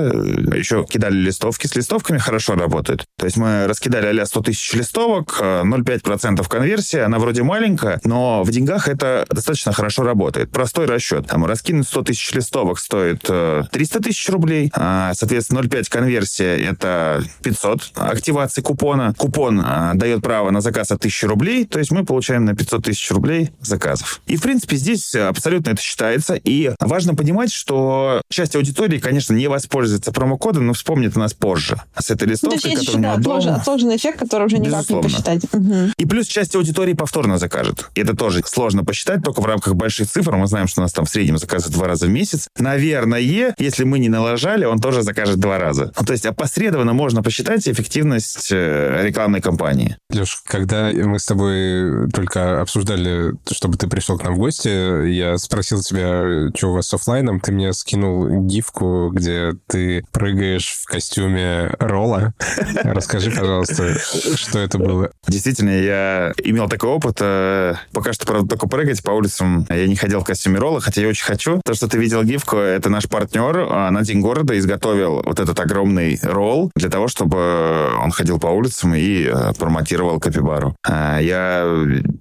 Еще 0.55 0.85
кидали 0.85 1.17
листовки. 1.17 1.67
С 1.67 1.75
листовками 1.75 2.19
хорошо 2.19 2.55
работает. 2.55 3.05
То 3.19 3.27
есть 3.27 3.37
мы 3.37 3.67
раскидали 3.67 4.21
а 4.21 4.27
100 4.27 4.41
тысяч 4.43 4.73
листовок, 4.75 5.39
0,5% 5.41 6.47
конверсия, 6.49 7.03
она 7.03 7.19
вроде 7.19 7.43
маленькая, 7.43 8.01
но 8.05 8.43
в 8.43 8.51
деньгах 8.51 8.89
это 8.89 9.27
достаточно 9.31 9.73
хорошо 9.73 10.03
работает. 10.03 10.51
Простой 10.51 10.87
расчет. 10.87 11.27
Там 11.27 11.47
раскинуть 11.47 11.87
100 11.89 12.03
тысяч 12.03 12.33
листовок 12.33 12.79
стоит 12.79 13.23
300 13.23 13.69
э, 13.99 14.03
тысяч 14.03 14.29
рублей, 14.29 14.71
а, 14.75 15.13
соответственно, 15.15 15.61
0,5 15.61 15.91
конверсия 15.91 16.57
это 16.57 17.23
500 17.43 17.93
активаций 17.97 18.63
купона. 18.63 19.15
Купон 19.17 19.63
а, 19.65 19.93
дает 19.95 20.23
право 20.23 20.51
на 20.51 20.61
заказ 20.61 20.91
от 20.91 20.99
1000 20.99 21.29
рублей, 21.29 21.65
то 21.65 21.79
есть 21.79 21.91
мы 21.91 22.05
получаем 22.05 22.45
на 22.45 22.55
500 22.55 22.85
тысяч 22.85 23.11
рублей 23.11 23.51
заказов. 23.61 24.21
И, 24.27 24.37
в 24.37 24.43
принципе, 24.43 24.77
здесь 24.77 25.15
абсолютно 25.15 25.71
это 25.71 25.83
считается. 25.83 26.35
И 26.51 26.73
важно 26.81 27.15
понимать, 27.15 27.53
что 27.53 28.23
часть 28.29 28.57
аудитории, 28.57 28.99
конечно, 28.99 29.35
не 29.35 29.47
воспользуется 29.47 30.11
промокодом, 30.11 30.67
но 30.67 30.73
вспомнит 30.73 31.15
нас 31.15 31.33
позже. 31.33 31.81
С 31.97 32.11
этой 32.11 32.27
листовкой, 32.27 32.73
ну, 32.75 32.81
которая 32.81 33.03
да, 33.03 33.13
отложен, 33.15 33.55
отложенный 33.55 33.97
эффект, 33.97 34.19
который 34.19 34.47
уже 34.47 34.59
никак 34.59 34.81
Безусловно. 34.81 35.07
не 35.07 35.13
посчитать. 35.13 35.45
Угу. 35.53 35.75
И 35.97 36.07
плюс 36.07 36.27
часть 36.27 36.57
аудитории 36.57 36.95
повторно 36.95 37.39
закажет. 37.39 37.89
И 37.95 38.01
это 38.01 38.17
тоже 38.17 38.43
сложно 38.45 38.85
посчитать, 38.85 39.23
только 39.23 39.41
в 39.41 39.47
рамках 39.47 39.75
больших 39.77 40.11
цифр. 40.11 40.35
Мы 40.35 40.49
знаем, 40.49 40.67
что 40.67 40.81
у 40.81 40.83
нас 40.83 40.93
там 40.93 41.05
в 41.05 41.11
среднем 41.11 41.39
заказывают 41.39 41.77
два 41.77 41.87
раза 41.87 42.07
в 42.07 42.11
месяц. 42.11 42.49
Наверное, 42.59 43.55
если 43.57 43.85
мы 43.85 44.01
не 44.01 44.09
налажали, 44.09 44.65
он 44.65 44.81
тоже 44.81 45.03
закажет 45.03 45.39
два 45.39 45.59
раза. 45.59 45.93
Ну, 45.97 46.05
то 46.05 46.13
есть 46.13 46.27
опосредованно 46.27 46.95
можно 46.95 47.23
посчитать 47.23 47.69
эффективность 47.69 48.49
э, 48.51 49.05
рекламной 49.05 49.41
кампании. 49.41 49.97
Леш, 50.13 50.43
когда 50.47 50.91
мы 50.93 51.21
с 51.21 51.27
тобой 51.27 52.11
только 52.11 52.61
обсуждали, 52.61 53.35
чтобы 53.53 53.79
ты 53.79 53.87
пришел 53.87 54.19
к 54.19 54.25
нам 54.25 54.35
в 54.35 54.39
гости, 54.39 55.07
я 55.11 55.39
спросил 55.39 55.81
тебя, 55.83 56.40
что 56.55 56.71
у 56.71 56.75
вас 56.75 56.89
с 56.89 56.95
офлайном, 56.95 57.41
ты 57.41 57.53
мне 57.53 57.73
скинул 57.73 58.45
гифку, 58.47 59.11
где 59.13 59.53
ты 59.67 60.05
прыгаешь 60.13 60.73
в 60.83 60.87
костюме 60.87 61.71
Ролла. 61.79 62.35
Расскажи, 62.75 63.31
пожалуйста, 63.31 63.97
что 64.35 64.59
это 64.59 64.79
было. 64.79 65.11
Действительно, 65.27 65.71
я 65.71 66.33
имел 66.43 66.69
такой 66.69 66.91
опыт. 66.91 67.19
Э, 67.21 67.75
пока 67.93 68.13
что, 68.13 68.27
правда, 68.27 68.49
только 68.49 68.69
прыгать 68.69 69.03
по 69.03 69.11
улицам. 69.11 69.67
Я 69.69 69.87
не 69.87 69.97
ходил 69.97 70.21
в 70.21 70.25
костюме 70.25 70.59
Ролла, 70.59 70.81
хотя 70.81 71.01
я 71.01 71.09
очень 71.09 71.25
хочу. 71.25 71.61
То, 71.65 71.75
что 71.75 71.89
ты 71.89 71.99
видел 71.99 72.23
гифку, 72.23 72.57
это 72.57 72.91
наш 72.91 73.09
партнер 73.09 73.67
а, 73.71 73.91
на 73.91 74.03
День 74.03 74.21
города 74.21 74.59
изготовил 74.59 75.23
вот 75.25 75.41
этот 75.41 75.59
огромный 75.61 76.19
ролл 76.23 76.71
для 76.75 76.89
того, 76.89 77.09
чтобы 77.09 77.91
он 78.03 78.11
ходил 78.11 78.39
по 78.39 78.49
улицам 78.49 78.95
и 78.95 79.25
э, 79.25 79.53
промотировал 79.59 80.21
Капибару. 80.21 80.77
А, 80.87 81.19
я 81.19 81.65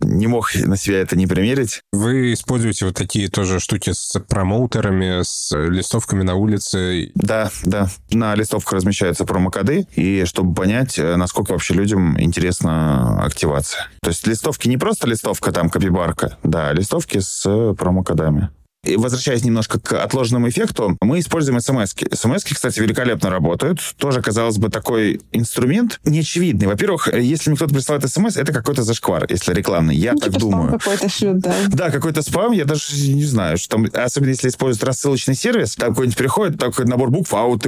не 0.01 0.27
мог 0.27 0.53
на 0.55 0.77
себя 0.77 0.99
это 0.99 1.15
не 1.15 1.27
примерить. 1.27 1.81
Вы 1.91 2.33
используете 2.33 2.85
вот 2.85 2.95
такие 2.95 3.29
тоже 3.29 3.59
штуки 3.59 3.91
с 3.99 4.19
промоутерами, 4.19 5.21
с 5.23 5.55
листовками 5.55 6.23
на 6.23 6.35
улице? 6.35 7.11
Да, 7.15 7.49
да. 7.65 7.87
На 8.11 8.33
листовках 8.35 8.73
размещаются 8.73 9.25
промокоды, 9.25 9.87
и 9.95 10.23
чтобы 10.25 10.53
понять, 10.53 10.97
э, 10.97 11.15
насколько 11.15 11.51
вообще 11.51 11.73
людям 11.73 12.19
интересна 12.19 13.23
активация. 13.23 13.87
То 14.01 14.09
есть 14.09 14.25
листовки 14.25 14.67
не 14.67 14.77
просто 14.77 15.07
листовка, 15.07 15.51
там, 15.51 15.69
копибарка, 15.69 16.37
да, 16.43 16.71
листовки 16.71 17.19
с 17.19 17.73
промокодами. 17.77 18.49
Возвращаясь 18.83 19.43
немножко 19.43 19.79
к 19.79 20.01
отложенному 20.01 20.47
эффекту, 20.49 20.97
мы 21.01 21.19
используем 21.19 21.59
смс 21.59 21.93
-ки. 21.93 22.15
смс 22.15 22.43
кстати, 22.43 22.79
великолепно 22.79 23.29
работают. 23.29 23.81
Тоже, 23.97 24.21
казалось 24.21 24.57
бы, 24.57 24.69
такой 24.69 25.21
инструмент 25.31 25.99
неочевидный. 26.05 26.67
Во-первых, 26.67 27.13
если 27.13 27.49
мне 27.49 27.57
кто-то 27.57 27.73
присылает 27.73 28.09
смс, 28.09 28.37
это 28.37 28.53
какой-то 28.53 28.83
зашквар, 28.83 29.25
если 29.29 29.53
рекламный. 29.53 29.95
Я 29.95 30.13
ну, 30.13 30.19
так 30.19 30.29
типа 30.29 30.39
думаю. 30.39 30.71
Какой-то 30.79 31.09
шлют, 31.09 31.39
да. 31.39 31.55
Да, 31.67 31.89
какой-то 31.89 32.21
спам. 32.21 32.53
Я 32.53 32.65
даже 32.65 32.95
не 32.95 33.25
знаю, 33.25 33.57
что 33.57 33.75
там, 33.75 33.87
особенно 33.93 34.29
если 34.29 34.47
используют 34.47 34.83
рассылочный 34.83 35.35
сервис, 35.35 35.75
там 35.75 35.89
какой-нибудь 35.89 36.17
приходит, 36.17 36.57
такой 36.57 36.85
набор 36.85 37.09
букв, 37.09 37.33
а 37.33 37.43
вот 37.43 37.65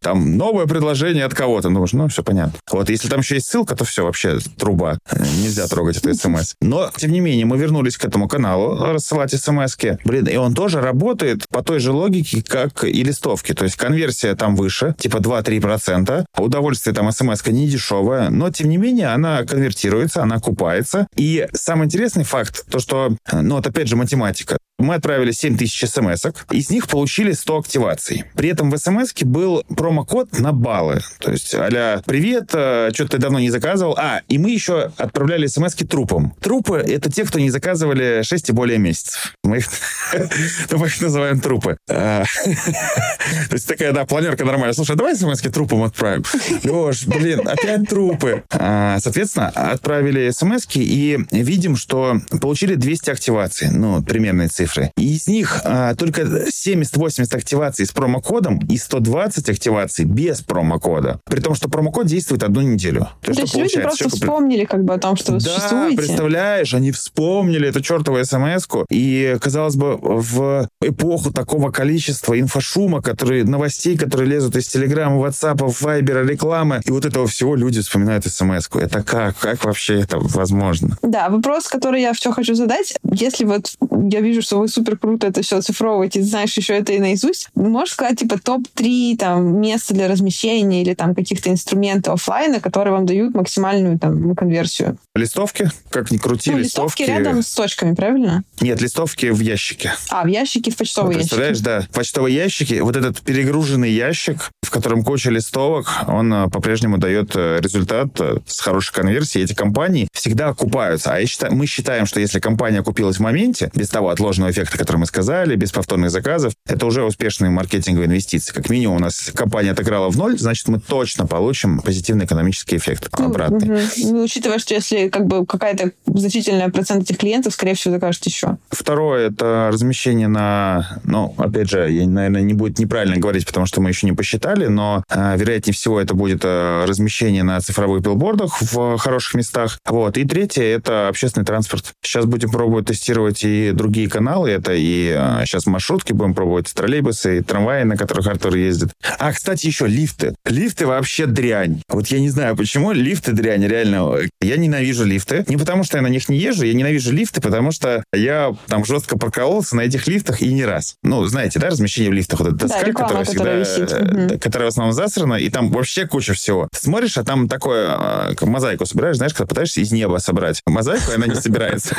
там 0.00 0.36
новое 0.36 0.66
предложение 0.66 1.24
от 1.24 1.34
кого-то. 1.34 1.70
Ну, 1.70 1.84
ну, 1.92 2.08
все 2.08 2.22
понятно. 2.22 2.58
Вот, 2.70 2.90
если 2.90 3.08
там 3.08 3.20
еще 3.20 3.36
есть 3.36 3.46
ссылка, 3.46 3.74
то 3.74 3.84
все, 3.84 4.04
вообще 4.04 4.38
труба. 4.56 4.98
Нельзя 5.42 5.66
трогать 5.66 5.96
эту 5.96 6.14
смс. 6.14 6.54
Но, 6.60 6.90
тем 6.96 7.12
не 7.12 7.20
менее, 7.20 7.44
мы 7.44 7.58
вернулись 7.58 7.96
к 7.96 8.04
этому 8.04 8.28
каналу 8.28 8.76
рассылать 8.92 9.32
смс 9.32 9.76
-ки. 9.76 9.98
Блин, 10.04 10.26
и 10.26 10.36
он 10.36 10.43
тоже 10.52 10.80
работает 10.80 11.48
по 11.48 11.62
той 11.62 11.78
же 11.78 11.92
логике, 11.92 12.42
как 12.42 12.84
и 12.84 13.02
листовки. 13.02 13.54
То 13.54 13.64
есть 13.64 13.76
конверсия 13.76 14.34
там 14.34 14.56
выше, 14.56 14.94
типа 14.98 15.18
2-3%. 15.18 16.24
Удовольствие 16.36 16.94
там 16.94 17.10
смс 17.12 17.46
не 17.46 17.68
дешевое, 17.68 18.30
но 18.30 18.50
тем 18.50 18.68
не 18.68 18.76
менее 18.76 19.08
она 19.08 19.44
конвертируется, 19.44 20.22
она 20.22 20.40
купается. 20.40 21.06
И 21.16 21.46
самый 21.52 21.86
интересный 21.86 22.24
факт, 22.24 22.64
то 22.70 22.80
что, 22.80 23.16
ну 23.32 23.54
вот 23.56 23.66
опять 23.66 23.88
же 23.88 23.96
математика. 23.96 24.58
Мы 24.78 24.94
отправили 24.94 25.30
7 25.30 25.56
тысяч 25.56 25.88
смс 25.88 26.24
из 26.50 26.70
них 26.70 26.88
получили 26.88 27.32
100 27.32 27.58
активаций. 27.58 28.24
При 28.34 28.48
этом 28.48 28.70
в 28.70 28.76
смс 28.76 29.12
был 29.22 29.62
промокод 29.68 30.40
на 30.40 30.52
баллы. 30.52 31.00
То 31.20 31.30
есть, 31.30 31.54
а 31.54 32.02
привет, 32.04 32.50
э, 32.52 32.90
что 32.92 33.06
ты 33.06 33.18
давно 33.18 33.38
не 33.38 33.50
заказывал. 33.50 33.94
А, 33.96 34.22
и 34.28 34.36
мы 34.36 34.50
еще 34.50 34.90
отправляли 34.96 35.46
смс 35.46 35.74
трупам. 35.74 36.34
Трупы— 36.40 36.76
это 36.88 37.10
те, 37.10 37.24
кто 37.24 37.38
не 37.38 37.50
заказывали 37.50 38.22
6 38.22 38.48
и 38.48 38.52
более 38.52 38.78
месяцев. 38.78 39.34
Мы 39.44 39.58
их, 39.58 39.68
мы 40.72 40.86
их 40.86 41.00
называем 41.00 41.40
трупы. 41.40 41.76
А, 41.88 42.24
то 42.44 43.52
есть 43.52 43.68
такая, 43.68 43.92
да, 43.92 44.04
планерка 44.04 44.44
нормальная. 44.44 44.74
Слушай, 44.74 44.96
давай 44.96 45.14
смс 45.14 45.40
трупам 45.40 45.84
отправим. 45.84 46.24
Леш, 46.64 47.06
блин, 47.06 47.46
опять 47.46 47.88
трупы. 47.88 48.42
А, 48.50 48.98
соответственно, 48.98 49.48
отправили 49.50 50.30
смс 50.30 50.66
и 50.74 51.18
видим, 51.30 51.76
что 51.76 52.20
получили 52.40 52.74
200 52.74 53.10
активаций. 53.10 53.68
Ну, 53.70 54.02
примерные 54.02 54.48
цифры 54.48 54.63
цифры. 54.64 54.90
И 54.96 55.14
из 55.14 55.26
них 55.26 55.60
а, 55.64 55.94
только 55.94 56.22
70-80 56.22 57.34
активаций 57.34 57.86
с 57.86 57.92
промокодом 57.92 58.58
и 58.58 58.76
120 58.76 59.48
активаций 59.48 60.04
без 60.04 60.40
промокода. 60.40 61.20
При 61.24 61.40
том, 61.40 61.54
что 61.54 61.68
промокод 61.68 62.06
действует 62.06 62.42
одну 62.42 62.62
неделю. 62.62 63.08
То, 63.22 63.34
То 63.34 63.42
есть 63.42 63.56
люди 63.56 63.80
просто 63.80 63.98
Человек... 64.04 64.14
вспомнили 64.14 64.64
как 64.64 64.84
бы 64.84 64.94
о 64.94 64.98
том, 64.98 65.16
что 65.16 65.32
вы 65.32 65.40
да, 65.40 65.50
существуете. 65.50 65.96
представляешь, 65.96 66.74
они 66.74 66.92
вспомнили 66.92 67.68
эту 67.68 67.80
чертову 67.80 68.24
смс. 68.24 68.64
И, 68.90 69.36
казалось 69.40 69.76
бы, 69.76 69.98
в 70.00 70.68
эпоху 70.80 71.30
такого 71.30 71.70
количества 71.70 72.38
инфошума, 72.38 73.02
которые, 73.02 73.44
новостей, 73.44 73.96
которые 73.98 74.30
лезут 74.30 74.56
из 74.56 74.68
Телеграма, 74.68 75.18
Ватсапа, 75.18 75.70
Вайбера, 75.80 76.24
рекламы, 76.24 76.80
и 76.84 76.90
вот 76.90 77.04
этого 77.04 77.26
всего 77.26 77.56
люди 77.56 77.80
вспоминают 77.80 78.24
смс 78.24 78.68
-ку. 78.68 78.80
Это 78.80 79.02
как? 79.02 79.36
Как 79.38 79.64
вообще 79.64 80.00
это 80.00 80.18
возможно? 80.18 80.96
Да, 81.02 81.28
вопрос, 81.28 81.68
который 81.68 82.00
я 82.00 82.12
все 82.12 82.32
хочу 82.32 82.54
задать. 82.54 82.94
Если 83.12 83.44
вот 83.44 83.74
я 84.10 84.20
вижу, 84.20 84.42
что 84.42 84.53
вы 84.58 84.68
супер 84.68 84.96
круто 84.96 85.26
это 85.26 85.42
все 85.42 85.58
оцифровываете, 85.58 86.22
знаешь 86.22 86.56
еще 86.56 86.74
это 86.74 86.92
и 86.92 86.98
наизусть. 86.98 87.48
Можешь 87.54 87.94
сказать, 87.94 88.18
типа, 88.18 88.38
топ-3 88.38 89.16
там 89.16 89.60
места 89.60 89.94
для 89.94 90.08
размещения 90.08 90.82
или 90.82 90.94
там 90.94 91.14
каких-то 91.14 91.50
инструментов 91.50 92.14
офлайна, 92.14 92.60
которые 92.60 92.92
вам 92.92 93.06
дают 93.06 93.34
максимальную 93.34 93.98
там 93.98 94.34
конверсию? 94.34 94.98
Листовки, 95.14 95.70
как 95.90 96.10
ни 96.10 96.16
крути, 96.16 96.50
ну, 96.50 96.58
листовки. 96.58 97.02
листовки 97.02 97.24
рядом 97.24 97.42
с 97.42 97.52
точками, 97.52 97.94
правильно? 97.94 98.44
Нет, 98.60 98.80
листовки 98.80 99.26
в 99.26 99.40
ящике. 99.40 99.94
А, 100.10 100.24
в 100.24 100.26
ящике, 100.26 100.70
в 100.70 100.76
почтовый 100.76 101.14
ящик. 101.14 101.30
Представляешь, 101.30 101.60
да, 101.60 101.80
в 101.82 101.88
почтовый 101.88 102.34
ящик, 102.34 102.82
вот 102.82 102.96
этот 102.96 103.20
перегруженный 103.20 103.90
ящик, 103.90 104.50
в 104.62 104.70
котором 104.70 105.04
куча 105.04 105.30
листовок, 105.30 105.88
он 106.08 106.32
а, 106.32 106.48
по-прежнему 106.48 106.98
дает 106.98 107.32
э, 107.34 107.58
результат 107.60 108.08
э, 108.20 108.38
с 108.46 108.60
хорошей 108.60 108.92
конверсией. 108.94 109.44
Эти 109.44 109.54
компании 109.54 110.08
всегда 110.12 110.48
окупаются. 110.48 111.14
А 111.14 111.20
я 111.20 111.26
считаю, 111.26 111.54
мы 111.54 111.66
считаем, 111.66 112.06
что 112.06 112.20
если 112.20 112.40
компания 112.40 112.80
окупилась 112.80 113.16
в 113.16 113.20
моменте, 113.20 113.70
без 113.74 113.88
того 113.88 114.10
отложенного 114.10 114.43
негативного 114.44 114.50
эффекта, 114.50 114.78
который 114.78 114.98
мы 114.98 115.06
сказали, 115.06 115.56
без 115.56 115.72
повторных 115.72 116.10
заказов, 116.10 116.52
это 116.66 116.86
уже 116.86 117.04
успешные 117.04 117.50
маркетинговые 117.50 118.06
инвестиции. 118.06 118.52
Как 118.52 118.70
минимум 118.70 118.96
у 118.96 119.00
нас 119.00 119.30
компания 119.34 119.72
отыграла 119.72 120.10
в 120.10 120.16
ноль, 120.16 120.38
значит, 120.38 120.68
мы 120.68 120.80
точно 120.80 121.26
получим 121.26 121.80
позитивный 121.80 122.24
экономический 122.26 122.76
эффект 122.76 123.08
обратный. 123.12 123.74
Угу. 123.74 123.80
Ну, 124.12 124.22
учитывая, 124.24 124.58
что 124.58 124.74
если 124.74 125.08
как 125.08 125.26
бы 125.26 125.46
какая-то 125.46 125.92
значительная 126.06 126.68
процент 126.68 127.04
этих 127.04 127.18
клиентов, 127.18 127.54
скорее 127.54 127.74
всего, 127.74 127.94
закажет 127.94 128.26
еще. 128.26 128.56
Второе, 128.70 129.30
это 129.30 129.70
размещение 129.72 130.28
на, 130.28 131.00
ну, 131.04 131.34
опять 131.38 131.70
же, 131.70 131.90
я, 131.90 132.06
наверное, 132.06 132.42
не 132.42 132.54
будет 132.54 132.78
неправильно 132.78 133.16
говорить, 133.16 133.46
потому 133.46 133.66
что 133.66 133.80
мы 133.80 133.90
еще 133.90 134.06
не 134.06 134.12
посчитали, 134.12 134.66
но, 134.66 135.04
э, 135.08 135.36
вероятнее 135.36 135.74
всего, 135.74 136.00
это 136.00 136.14
будет 136.14 136.40
э, 136.44 136.84
размещение 136.86 137.42
на 137.42 137.60
цифровых 137.60 138.02
билбордах 138.02 138.60
в 138.60 138.98
хороших 138.98 139.34
местах. 139.34 139.78
Вот. 139.86 140.16
И 140.16 140.24
третье, 140.24 140.62
это 140.62 141.08
общественный 141.08 141.44
транспорт. 141.44 141.92
Сейчас 142.02 142.24
будем 142.26 142.50
пробовать 142.50 142.86
тестировать 142.86 143.44
и 143.44 143.72
другие 143.72 144.08
каналы. 144.08 144.33
Это 144.42 144.72
и 144.74 145.14
э, 145.16 145.44
сейчас 145.44 145.66
маршрутки 145.66 146.12
будем 146.12 146.34
пробовать, 146.34 146.72
троллейбусы, 146.74 147.38
и 147.38 147.40
трамваи, 147.42 147.84
на 147.84 147.96
которых 147.96 148.26
Артур 148.26 148.56
ездит. 148.56 148.90
А, 149.18 149.32
кстати, 149.32 149.66
еще 149.66 149.86
лифты. 149.86 150.34
Лифты 150.44 150.86
вообще 150.86 151.26
дрянь. 151.26 151.82
Вот 151.88 152.08
я 152.08 152.18
не 152.20 152.30
знаю, 152.30 152.56
почему 152.56 152.92
лифты 152.92 153.32
дрянь, 153.32 153.64
реально. 153.66 154.18
Я 154.40 154.56
ненавижу 154.56 155.04
лифты. 155.04 155.44
Не 155.48 155.56
потому, 155.56 155.84
что 155.84 155.98
я 155.98 156.02
на 156.02 156.08
них 156.08 156.28
не 156.28 156.38
езжу, 156.38 156.64
я 156.64 156.74
ненавижу 156.74 157.12
лифты, 157.12 157.40
потому 157.40 157.70
что 157.70 158.02
я 158.12 158.54
там 158.66 158.84
жестко 158.84 159.16
прокололся 159.16 159.76
на 159.76 159.82
этих 159.82 160.06
лифтах 160.06 160.42
и 160.42 160.52
не 160.52 160.64
раз. 160.64 160.96
Ну, 161.02 161.24
знаете, 161.26 161.58
да, 161.58 161.68
размещение 161.68 162.10
в 162.10 162.14
лифтах, 162.14 162.40
вот 162.40 162.48
эта 162.48 162.56
доска, 162.56 162.80
да, 162.80 162.86
реклама, 162.86 163.24
которая 163.24 163.24
всегда, 163.24 163.54
висит. 163.54 163.92
э, 163.92 164.38
которая 164.38 164.70
в 164.70 164.72
основном 164.72 164.92
засрана, 164.92 165.34
и 165.34 165.50
там 165.50 165.70
вообще 165.70 166.06
куча 166.06 166.34
всего. 166.34 166.68
Смотришь, 166.72 167.18
а 167.18 167.24
там 167.24 167.48
такое, 167.48 168.34
э, 168.40 168.46
мозаику 168.46 168.86
собираешь, 168.86 169.16
знаешь, 169.16 169.34
когда 169.34 169.48
пытаешься 169.48 169.80
из 169.80 169.92
неба 169.92 170.18
собрать 170.18 170.62
мозаику, 170.66 171.12
она 171.14 171.26
не 171.26 171.34
собирается. 171.34 171.94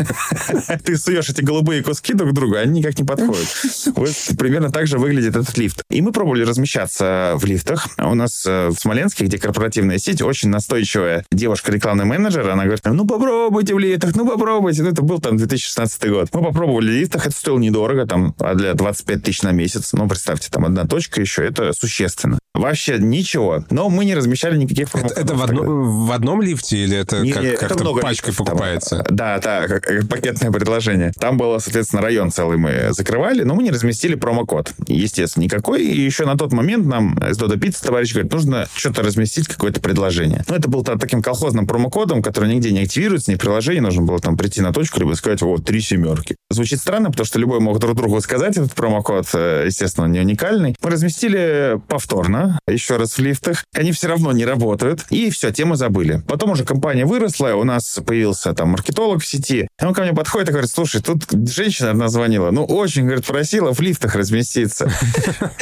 Ты 0.83 0.97
суешь 0.97 1.29
эти 1.29 1.41
голубые 1.41 1.83
куски 1.83 2.13
друг 2.13 2.24
к 2.29 2.33
другу, 2.33 2.55
они 2.55 2.79
никак 2.79 2.97
не 2.97 3.05
подходят. 3.05 3.47
Вот 3.95 4.09
примерно 4.37 4.71
так 4.71 4.87
же 4.87 4.97
выглядит 4.97 5.35
этот 5.35 5.57
лифт. 5.57 5.83
И 5.89 6.01
мы 6.01 6.11
пробовали 6.11 6.43
размещаться 6.43 7.33
в 7.35 7.45
лифтах. 7.45 7.87
У 7.97 8.13
нас 8.13 8.45
э, 8.45 8.69
в 8.69 8.75
Смоленске, 8.75 9.25
где 9.25 9.37
корпоративная 9.37 9.97
сеть, 9.97 10.21
очень 10.21 10.49
настойчивая 10.49 11.25
девушка, 11.31 11.71
рекламный 11.71 12.05
менеджер, 12.05 12.49
она 12.49 12.63
говорит, 12.63 12.83
ну 12.85 13.05
попробуйте 13.05 13.73
в 13.73 13.79
лифтах, 13.79 14.15
ну 14.15 14.27
попробуйте. 14.27 14.83
Ну, 14.83 14.89
это 14.89 15.01
был 15.01 15.19
там 15.19 15.37
2016 15.37 16.09
год. 16.09 16.29
Мы 16.33 16.43
попробовали 16.43 16.87
в 16.87 16.93
лифтах, 16.93 17.27
это 17.27 17.35
стоило 17.35 17.59
недорого, 17.59 18.05
там, 18.05 18.35
а 18.39 18.55
для 18.55 18.73
25 18.73 19.23
тысяч 19.23 19.41
на 19.41 19.51
месяц. 19.51 19.93
Ну, 19.93 20.07
представьте, 20.07 20.49
там 20.49 20.65
одна 20.65 20.85
точка 20.85 21.21
еще, 21.21 21.45
это 21.45 21.73
существенно. 21.73 22.39
Вообще 22.55 22.97
ничего. 22.99 23.63
Но 23.69 23.89
мы 23.89 24.05
не 24.05 24.15
размещали 24.15 24.57
никаких 24.57 24.93
Это, 24.95 25.13
это 25.21 25.35
в, 25.35 25.43
одно, 25.43 25.63
в 25.63 26.11
одном 26.11 26.41
лифте 26.41 26.77
или 26.77 26.97
это 26.97 27.19
Не, 27.21 27.31
как, 27.31 27.43
это 27.43 27.57
как-то 27.67 27.83
много 27.83 28.01
пачкой 28.01 28.29
лифтов 28.29 28.45
там. 28.45 28.55
покупается? 28.55 29.05
Да, 29.09 29.39
да, 29.39 29.67
как, 29.67 29.83
как 29.83 30.07
пакетное 30.07 30.51
предложение. 30.51 31.11
Там 31.19 31.37
было, 31.37 31.59
соответственно, 31.59 32.01
район 32.01 32.31
целый 32.31 32.57
мы 32.57 32.89
закрывали, 32.91 33.43
но 33.43 33.55
мы 33.55 33.63
не 33.63 33.71
разместили 33.71 34.15
промокод. 34.15 34.73
Естественно, 34.87 35.43
никакой. 35.43 35.83
И 35.83 36.01
еще 36.01 36.25
на 36.25 36.37
тот 36.37 36.51
момент 36.53 36.85
нам 36.85 37.17
из 37.17 37.37
Дода 37.37 37.57
Пицца 37.57 37.83
товарищ 37.83 38.13
говорит, 38.13 38.31
нужно 38.31 38.67
что-то 38.75 39.01
разместить, 39.03 39.47
какое-то 39.47 39.79
предложение. 39.81 40.43
Ну, 40.47 40.55
это 40.55 40.69
был 40.69 40.83
та- 40.83 40.97
таким 40.97 41.21
колхозным 41.21 41.67
промокодом, 41.67 42.21
который 42.21 42.53
нигде 42.53 42.71
не 42.71 42.81
активируется, 42.83 43.31
ни 43.31 43.35
в 43.35 43.39
приложении. 43.39 43.79
Нужно 43.81 44.03
было 44.03 44.19
там 44.19 44.37
прийти 44.37 44.61
на 44.61 44.73
точку, 44.73 44.99
либо 44.99 45.13
сказать, 45.13 45.41
вот, 45.41 45.65
три 45.65 45.81
семерки. 45.81 46.35
Звучит 46.49 46.79
странно, 46.79 47.11
потому 47.11 47.25
что 47.25 47.39
любой 47.39 47.59
мог 47.59 47.79
друг 47.79 47.95
другу 47.95 48.21
сказать 48.21 48.57
этот 48.57 48.73
промокод. 48.73 49.27
э, 49.33 49.63
Естественно, 49.65 50.05
он 50.05 50.11
не 50.11 50.19
уникальный. 50.19 50.75
Мы 50.81 50.89
разместили 50.89 51.79
повторно, 51.87 52.44
еще 52.67 52.97
раз 52.97 53.17
в 53.17 53.19
лифтах. 53.19 53.65
Они 53.73 53.91
все 53.91 54.07
равно 54.07 54.31
не 54.31 54.45
работают. 54.45 55.05
И 55.09 55.29
все, 55.29 55.51
тему 55.51 55.75
забыли. 55.75 56.21
Потом 56.27 56.51
уже 56.51 56.63
компания 56.63 57.05
выросла, 57.05 57.55
у 57.55 57.63
нас 57.63 57.99
появился 58.05 58.53
там 58.53 58.69
маркетолог 58.69 59.21
в 59.21 59.25
сети. 59.25 59.67
Он 59.81 59.93
ко 59.93 60.01
мне 60.01 60.13
подходит 60.13 60.49
и 60.49 60.51
говорит, 60.51 60.71
слушай, 60.71 61.01
тут 61.01 61.23
женщина 61.31 61.91
одна 61.91 62.07
звонила. 62.09 62.51
Ну, 62.51 62.65
очень, 62.65 63.03
говорит, 63.03 63.25
просила 63.25 63.73
в 63.73 63.79
лифтах 63.79 64.15
разместиться. 64.15 64.91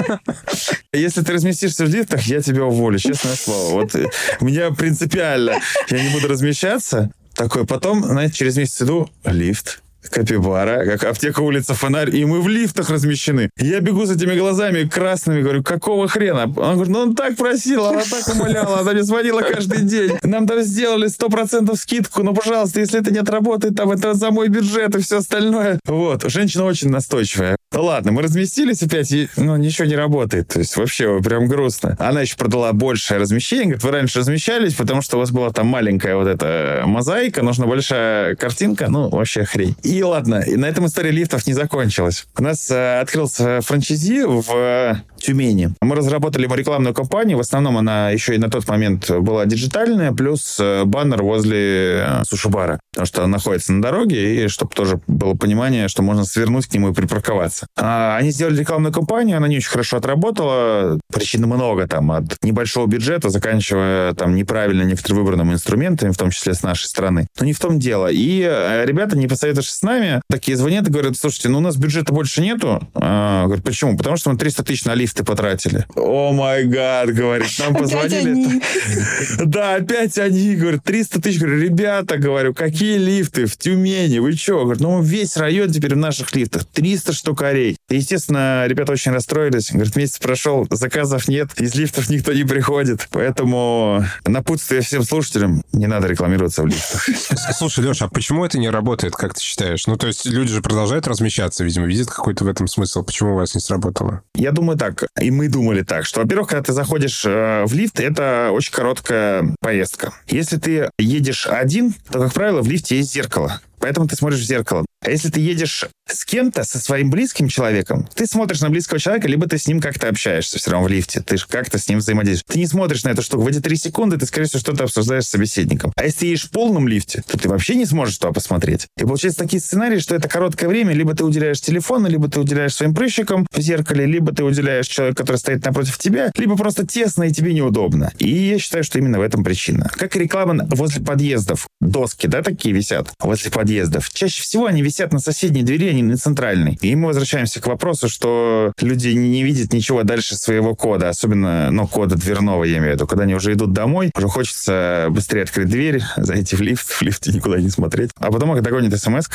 Если 0.94 1.22
ты 1.22 1.34
разместишься 1.34 1.86
в 1.86 1.90
лифтах, 1.90 2.22
я 2.24 2.42
тебя 2.42 2.66
уволю, 2.66 3.00
честное 3.00 3.36
слово. 3.36 3.74
Вот 3.74 3.96
э, 3.96 4.08
у 4.40 4.46
меня 4.46 4.72
принципиально. 4.72 5.60
Я 5.90 6.04
не 6.04 6.10
буду 6.10 6.28
размещаться. 6.28 7.12
Такой, 7.36 7.66
потом, 7.66 8.04
знаете, 8.04 8.36
через 8.36 8.58
месяц 8.58 8.82
иду, 8.84 9.10
лифт, 9.26 9.83
Капибара, 10.10 10.86
как 10.86 11.04
аптека 11.04 11.42
улица 11.42 11.74
Фонарь, 11.74 12.16
и 12.16 12.26
мы 12.26 12.42
в 12.42 12.48
лифтах 12.48 12.90
размещены. 12.90 13.50
Я 13.58 13.80
бегу 13.80 14.06
с 14.06 14.12
этими 14.12 14.38
глазами 14.38 14.88
красными, 14.88 15.42
говорю, 15.42 15.64
какого 15.64 16.08
хрена? 16.08 16.44
Он 16.44 16.76
говорит, 16.76 16.88
ну 16.88 17.00
он 17.00 17.16
так 17.16 17.36
просил, 17.36 17.86
она 17.86 18.02
так 18.04 18.36
умоляла, 18.36 18.80
она 18.80 18.92
мне 18.92 19.04
звонила 19.04 19.42
каждый 19.42 19.84
день. 19.84 20.18
Нам 20.24 20.48
там 20.48 20.62
сделали 20.62 21.08
100% 21.08 21.76
скидку, 21.76 22.24
ну, 22.24 22.34
пожалуйста, 22.34 22.80
если 22.80 23.00
это 23.00 23.12
не 23.12 23.20
отработает, 23.20 23.76
там 23.76 23.92
это 23.92 24.14
за 24.14 24.32
мой 24.32 24.50
бюджет 24.50 24.96
и 24.96 25.02
все 25.02 25.18
остальное. 25.18 25.80
Вот, 25.86 26.24
женщина 26.30 26.66
очень 26.66 26.90
настойчивая. 26.90 27.56
Ну 27.74 27.84
ладно, 27.84 28.12
мы 28.12 28.22
разместились 28.22 28.84
опять, 28.84 29.12
и, 29.12 29.30
ну, 29.36 29.56
ничего 29.58 29.88
не 29.88 29.96
работает. 29.96 30.50
То 30.50 30.60
есть 30.60 30.78
вообще 30.78 31.20
прям 31.22 31.48
грустно. 31.48 31.96
Она 32.00 32.22
еще 32.22 32.36
продала 32.36 32.72
большее 32.72 33.20
размещение. 33.20 33.66
Говорит, 33.66 33.84
вы 33.84 33.92
раньше 33.92 34.20
размещались, 34.20 34.76
потому 34.76 35.02
что 35.02 35.18
у 35.18 35.20
вас 35.20 35.32
была 35.32 35.50
там 35.50 35.68
маленькая 35.68 36.16
вот 36.16 36.28
эта 36.28 36.84
мозаика, 36.86 37.42
нужна 37.42 37.66
большая 37.66 38.36
картинка. 38.36 38.90
Ну, 38.90 39.10
вообще 39.10 39.44
хрень. 39.44 39.76
И 39.82 40.04
ладно, 40.04 40.44
и 40.46 40.56
на 40.56 40.66
этом 40.66 40.86
история 40.86 41.12
лифтов 41.12 41.48
не 41.48 41.54
закончилась. 41.54 42.28
У 42.38 42.44
нас 42.44 42.70
э, 42.70 43.00
открылся 43.00 43.62
франчайзи 43.62 44.24
в 44.24 44.46
э, 44.54 44.96
Тюмени. 45.24 45.74
Мы 45.82 45.96
разработали 45.96 46.44
ему 46.44 46.56
рекламную 46.56 46.94
кампанию. 46.94 47.38
В 47.38 47.42
основном 47.42 47.78
она 47.78 48.10
еще 48.10 48.36
и 48.36 48.38
на 48.38 48.50
тот 48.50 48.68
момент 48.68 49.10
была 49.10 49.46
диджитальная, 49.46 50.12
плюс 50.12 50.58
э, 50.60 50.84
баннер 50.84 51.24
возле 51.24 52.04
э, 52.06 52.24
суши-бара. 52.26 52.80
Потому 52.92 53.06
что 53.06 53.24
он 53.24 53.32
находится 53.32 53.72
на 53.72 53.82
дороге, 53.82 54.46
и 54.46 54.48
чтобы 54.50 54.76
тоже 54.76 55.00
было 55.08 55.34
понимание, 55.34 55.88
что 55.88 56.04
можно 56.04 56.26
свернуть 56.26 56.68
к 56.68 56.74
нему 56.74 56.90
и 56.90 56.94
припарковаться. 56.94 57.68
А, 57.78 58.18
они 58.18 58.32
сделали 58.32 58.60
рекламную 58.60 58.92
кампанию, 58.92 59.38
она 59.38 59.48
не 59.48 59.58
очень 59.58 59.70
хорошо 59.70 59.98
отработала. 59.98 61.00
Причин 61.12 61.46
много 61.46 61.88
там, 61.88 62.12
от 62.12 62.36
небольшого 62.44 62.88
бюджета, 62.88 63.30
заканчивая 63.30 64.14
там 64.14 64.36
неправильно 64.36 64.84
некоторые 64.84 65.22
выбранными 65.22 65.54
инструментами, 65.54 66.12
в 66.12 66.18
том 66.18 66.32
числе 66.32 66.54
с 66.54 66.64
нашей 66.64 66.86
стороны. 66.88 67.28
Но 67.40 67.46
не 67.46 67.54
в 67.54 67.60
том 67.60 67.80
дело. 67.80 68.08
И 68.12 68.42
э, 68.46 68.86
ребята, 68.86 69.18
не 69.18 69.28
посоветовавшись 69.28 69.76
с 69.76 69.82
нами, 69.84 70.22
такие 70.30 70.58
звонят 70.58 70.86
и 70.86 70.92
говорят, 70.92 71.16
слушайте, 71.16 71.48
ну 71.48 71.60
у 71.60 71.62
нас 71.62 71.78
бюджета 71.78 72.12
больше 72.12 72.42
нету. 72.42 72.86
А, 72.94 73.46
говорят, 73.46 73.64
почему? 73.64 73.98
Потому 73.98 74.18
что 74.18 74.30
мы 74.30 74.38
300 74.38 74.64
тысяч 74.64 74.84
на 74.84 74.94
лифты 75.14 75.24
потратили. 75.24 75.86
О 75.96 76.32
май 76.32 76.66
гад, 76.66 77.14
говорит, 77.14 77.48
нам 77.60 77.76
позвонили. 77.76 78.30
они. 78.30 78.62
Да, 79.46 79.76
опять 79.76 80.18
они, 80.18 80.56
говорят, 80.56 80.84
300 80.84 81.22
тысяч. 81.22 81.40
Говорю, 81.40 81.60
ребята, 81.60 82.18
говорю, 82.18 82.54
какие 82.54 82.98
лифты 82.98 83.46
в 83.46 83.58
Тюмени? 83.58 84.20
Вы 84.20 84.34
что? 84.34 84.64
Говорят, 84.64 84.82
ну 84.82 85.02
весь 85.02 85.38
район 85.38 85.72
теперь 85.72 85.94
в 85.94 85.98
наших 85.98 86.36
лифтах. 86.36 86.66
300 86.66 87.14
штукарей. 87.14 87.78
И, 87.90 87.96
естественно, 87.96 88.66
ребята 88.68 88.94
очень 88.94 89.12
расстроились. 89.12 89.72
Говорят, 89.72 89.96
месяц 89.96 90.18
прошел, 90.18 90.68
заказов 90.70 91.28
нет, 91.28 91.50
из 91.60 91.76
лифтов 91.76 92.10
никто 92.10 92.34
не 92.34 92.44
приходит. 92.44 93.08
Поэтому 93.12 94.04
напутствие 94.26 94.82
всем 94.82 95.04
слушателям, 95.04 95.64
не 95.74 95.88
надо 95.88 96.08
рекламироваться 96.08 96.64
в 96.64 96.68
лифтах. 96.68 97.08
Слушай, 97.58 97.84
Леша, 97.84 98.06
а 98.06 98.10
почему 98.10 98.46
это 98.46 98.58
не 98.58 98.70
работает, 98.70 99.16
как 99.16 99.34
ты 99.34 99.42
считаешь? 99.42 99.86
Ну, 99.88 99.98
то 99.98 100.08
есть 100.08 100.26
люди 100.26 100.54
же 100.54 100.62
продолжают 100.62 101.08
размещаться, 101.08 101.64
видимо, 101.64 101.86
видят 101.86 102.10
какой-то 102.10 102.46
в 102.46 102.48
этом 102.48 102.68
смысл. 102.68 103.04
Почему 103.04 103.34
у 103.34 103.36
вас 103.36 103.56
не 103.56 103.62
сработало? 103.62 104.22
Я 104.36 104.52
думаю 104.52 104.78
так, 104.78 105.03
и 105.20 105.32
мы 105.32 105.48
думали 105.48 105.84
так, 105.84 106.06
что, 106.06 106.22
во-первых, 106.22 106.50
когда 106.50 106.64
ты 106.64 106.74
заходишь 106.74 107.24
э, 107.26 107.64
в 107.66 107.74
лифт, 107.74 108.00
это 108.00 108.50
очень 108.52 108.72
короткая 108.74 109.54
поездка. 109.60 110.14
Если 110.28 110.58
ты 110.58 110.90
едешь 110.98 111.48
один, 111.48 111.94
то, 112.12 112.20
как 112.20 112.34
правило, 112.34 112.62
в 112.62 112.68
лифте 112.68 112.98
есть 112.98 113.14
зеркало. 113.14 113.62
Поэтому 113.80 114.08
ты 114.08 114.16
смотришь 114.16 114.40
в 114.40 114.46
зеркало. 114.46 114.86
А 115.04 115.10
если 115.12 115.30
ты 115.30 115.42
едешь 115.42 115.86
с 116.08 116.26
кем-то, 116.26 116.64
со 116.64 116.80
своим 116.80 117.10
близким 117.10 117.50
человеком, 117.50 118.08
ты 118.16 118.26
смотришь 118.26 118.62
на 118.62 118.70
близкого 118.70 119.00
человека, 119.00 119.28
либо 119.28 119.48
ты 119.48 119.58
с 119.58 119.68
ним 119.68 119.82
как-то 119.82 120.08
общаешься 120.08 120.58
все 120.58 120.72
равно 120.72 120.88
в 120.88 120.90
лифте. 120.90 121.22
Ты 121.22 121.38
же 121.38 121.46
как-то 121.48 121.78
с 121.78 121.90
ним 121.90 122.00
взаимодействуешь. 122.00 122.54
Ты 122.54 122.60
не 122.60 122.68
смотришь 122.68 123.04
на 123.04 123.10
эту 123.10 123.22
штуку. 123.22 123.44
В 123.44 123.48
эти 123.48 123.60
три 123.60 123.76
секунды 123.76 124.18
ты, 124.18 124.26
скорее 124.26 124.48
всего, 124.48 124.60
что-то 124.60 124.86
обсуждаешь 124.86 125.26
с 125.26 125.30
собеседником. 125.30 125.92
А 125.98 126.06
если 126.06 126.20
ты 126.20 126.26
едешь 126.28 126.46
в 126.46 126.52
полном 126.52 126.88
лифте, 126.88 127.22
то 127.28 127.38
ты 127.38 127.50
вообще 127.50 127.76
не 127.76 127.86
сможешь 127.86 128.18
туда 128.18 128.32
посмотреть. 128.32 128.88
И 128.98 129.02
получается 129.02 129.40
такие 129.40 129.60
сценарии, 129.60 130.00
что 130.00 130.16
это 130.16 130.30
короткое 130.30 130.68
время, 130.68 130.94
либо 130.94 131.14
ты 131.14 131.26
уделяешь 131.26 131.60
телефону, 131.60 132.08
либо 132.08 132.30
ты 132.30 132.40
уделяешь 132.40 132.76
своим 132.76 132.96
прыщикам 132.96 133.46
в 133.52 133.60
зеркале, 133.60 134.06
либо 134.06 134.34
ты 134.34 134.44
уделяешь 134.44 134.88
человеку, 134.88 135.18
который 135.18 135.38
стоит 135.38 135.66
напротив 135.66 135.98
тебя, 135.98 136.32
либо 136.38 136.56
просто 136.56 136.88
тесно 136.88 137.24
и 137.24 137.32
тебе 137.32 137.54
неудобно. 137.54 138.12
И 138.20 138.30
я 138.30 138.60
считаю, 138.60 138.86
что 138.86 139.00
именно 139.00 139.20
в 139.20 139.22
этом 139.22 139.44
причина. 139.44 139.90
Как 139.94 140.16
и 140.16 140.20
реклама 140.20 140.66
возле 140.70 141.04
подъездов. 141.04 141.68
Доски, 141.82 142.28
да, 142.28 142.42
такие 142.42 142.74
висят 142.74 143.10
возле 143.20 143.52
подъездов. 143.52 144.10
Чаще 144.10 144.42
всего 144.42 144.68
они 144.68 144.82
висят 144.82 144.93
на 145.12 145.20
соседней 145.20 145.64
двери, 145.64 145.90
а 145.90 145.94
не 145.94 146.04
на 146.04 146.18
центральной. 146.18 146.78
И 146.82 146.96
мы 146.96 147.08
возвращаемся 147.08 147.62
к 147.62 147.68
вопросу, 147.68 148.10
что 148.10 148.74
люди 148.80 149.10
не 149.10 149.44
видят 149.44 149.74
ничего 149.74 150.04
дальше 150.04 150.36
своего 150.36 150.76
кода, 150.76 151.10
особенно, 151.10 151.72
ну, 151.72 151.88
кода 151.88 152.16
дверного, 152.16 152.64
я 152.64 152.78
имею 152.78 152.92
в 152.92 152.96
виду. 152.96 153.08
Когда 153.08 153.24
они 153.24 153.36
уже 153.36 153.54
идут 153.54 153.74
домой, 153.74 154.12
уже 154.16 154.28
хочется 154.28 155.08
быстрее 155.10 155.44
открыть 155.44 155.70
дверь, 155.70 156.02
зайти 156.18 156.56
в 156.56 156.62
лифт, 156.62 156.88
в 156.88 157.02
лифте 157.02 157.32
никуда 157.32 157.60
не 157.60 157.70
смотреть. 157.70 158.12
А 158.20 158.32
потом 158.32 158.56
их 158.56 158.62
догонит 158.62 158.98
смс 159.00 159.28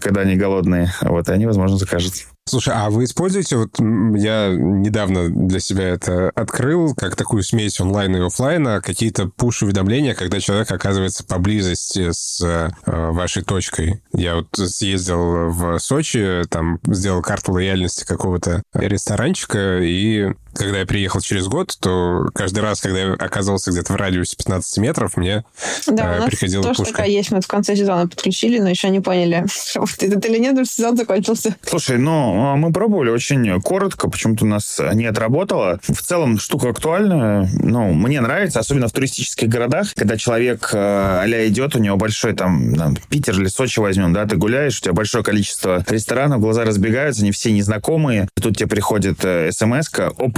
когда 0.00 0.22
они 0.22 0.36
голодные, 0.36 0.92
вот, 1.02 1.28
и 1.28 1.32
они, 1.32 1.46
возможно, 1.46 1.76
закажут. 1.76 2.14
Слушай, 2.46 2.74
а 2.76 2.90
вы 2.90 3.04
используете, 3.04 3.56
вот 3.56 3.78
я 3.78 4.48
недавно 4.54 5.30
для 5.30 5.60
себя 5.60 5.88
это 5.88 6.30
открыл, 6.34 6.94
как 6.94 7.16
такую 7.16 7.42
смесь 7.42 7.80
онлайна 7.80 8.16
и 8.16 8.26
офлайна, 8.26 8.82
какие-то 8.82 9.28
пуш-уведомления, 9.28 10.14
когда 10.14 10.40
человек 10.40 10.70
оказывается 10.70 11.24
поблизости 11.24 12.12
с 12.12 12.42
э, 12.42 12.68
вашей 12.84 13.42
точкой. 13.44 14.02
Я 14.12 14.36
вот 14.36 14.48
съездил 14.52 15.48
в 15.48 15.78
Сочи, 15.78 16.42
там 16.50 16.80
сделал 16.86 17.22
карту 17.22 17.52
лояльности 17.52 18.04
какого-то 18.04 18.62
ресторанчика, 18.74 19.80
и 19.80 20.34
когда 20.54 20.80
я 20.80 20.86
приехал 20.86 21.20
через 21.20 21.46
год, 21.46 21.76
то 21.80 22.28
каждый 22.34 22.60
раз, 22.60 22.80
когда 22.80 23.00
я 23.00 23.12
оказывался 23.12 23.70
где-то 23.70 23.92
в 23.92 23.96
радиусе 23.96 24.36
15 24.36 24.78
метров, 24.78 25.16
мне 25.16 25.44
да, 25.86 26.18
э, 26.18 26.26
приходила 26.26 26.62
тоже 26.62 26.78
пушка. 26.78 26.92
такая 26.92 27.08
есть. 27.08 27.30
Мы 27.30 27.40
в 27.40 27.46
конце 27.46 27.76
сезона 27.76 28.08
подключили, 28.08 28.58
но 28.58 28.68
еще 28.68 28.90
не 28.90 29.00
поняли, 29.00 29.44
это 29.74 30.28
или 30.28 30.38
нет, 30.38 30.50
потому 30.50 30.66
что 30.66 30.74
сезон 30.74 30.96
закончился. 30.96 31.56
Слушай, 31.62 31.98
ну, 31.98 32.52
а 32.52 32.56
мы 32.56 32.72
пробовали 32.72 33.10
очень 33.10 33.60
коротко, 33.60 34.08
почему-то 34.08 34.44
у 34.44 34.48
нас 34.48 34.80
не 34.94 35.06
отработало. 35.06 35.80
В 35.82 36.02
целом, 36.02 36.38
штука 36.38 36.70
актуальная. 36.70 37.48
Ну, 37.60 37.92
мне 37.92 38.20
нравится, 38.20 38.60
особенно 38.60 38.88
в 38.88 38.92
туристических 38.92 39.48
городах, 39.48 39.88
когда 39.94 40.16
человек 40.16 40.70
э, 40.72 40.78
а 40.78 41.26
идет, 41.46 41.76
у 41.76 41.78
него 41.78 41.96
большой 41.96 42.34
там, 42.34 42.74
там, 42.74 42.96
Питер 43.08 43.40
или 43.40 43.48
Сочи 43.48 43.80
возьмем, 43.80 44.12
да, 44.12 44.26
ты 44.26 44.36
гуляешь, 44.36 44.78
у 44.78 44.82
тебя 44.82 44.92
большое 44.92 45.24
количество 45.24 45.84
ресторанов, 45.88 46.40
глаза 46.40 46.64
разбегаются, 46.64 47.22
они 47.22 47.32
все 47.32 47.52
незнакомые. 47.52 48.28
Тут 48.40 48.56
тебе 48.56 48.68
приходит 48.68 49.24
э, 49.24 49.50
смс 49.52 49.88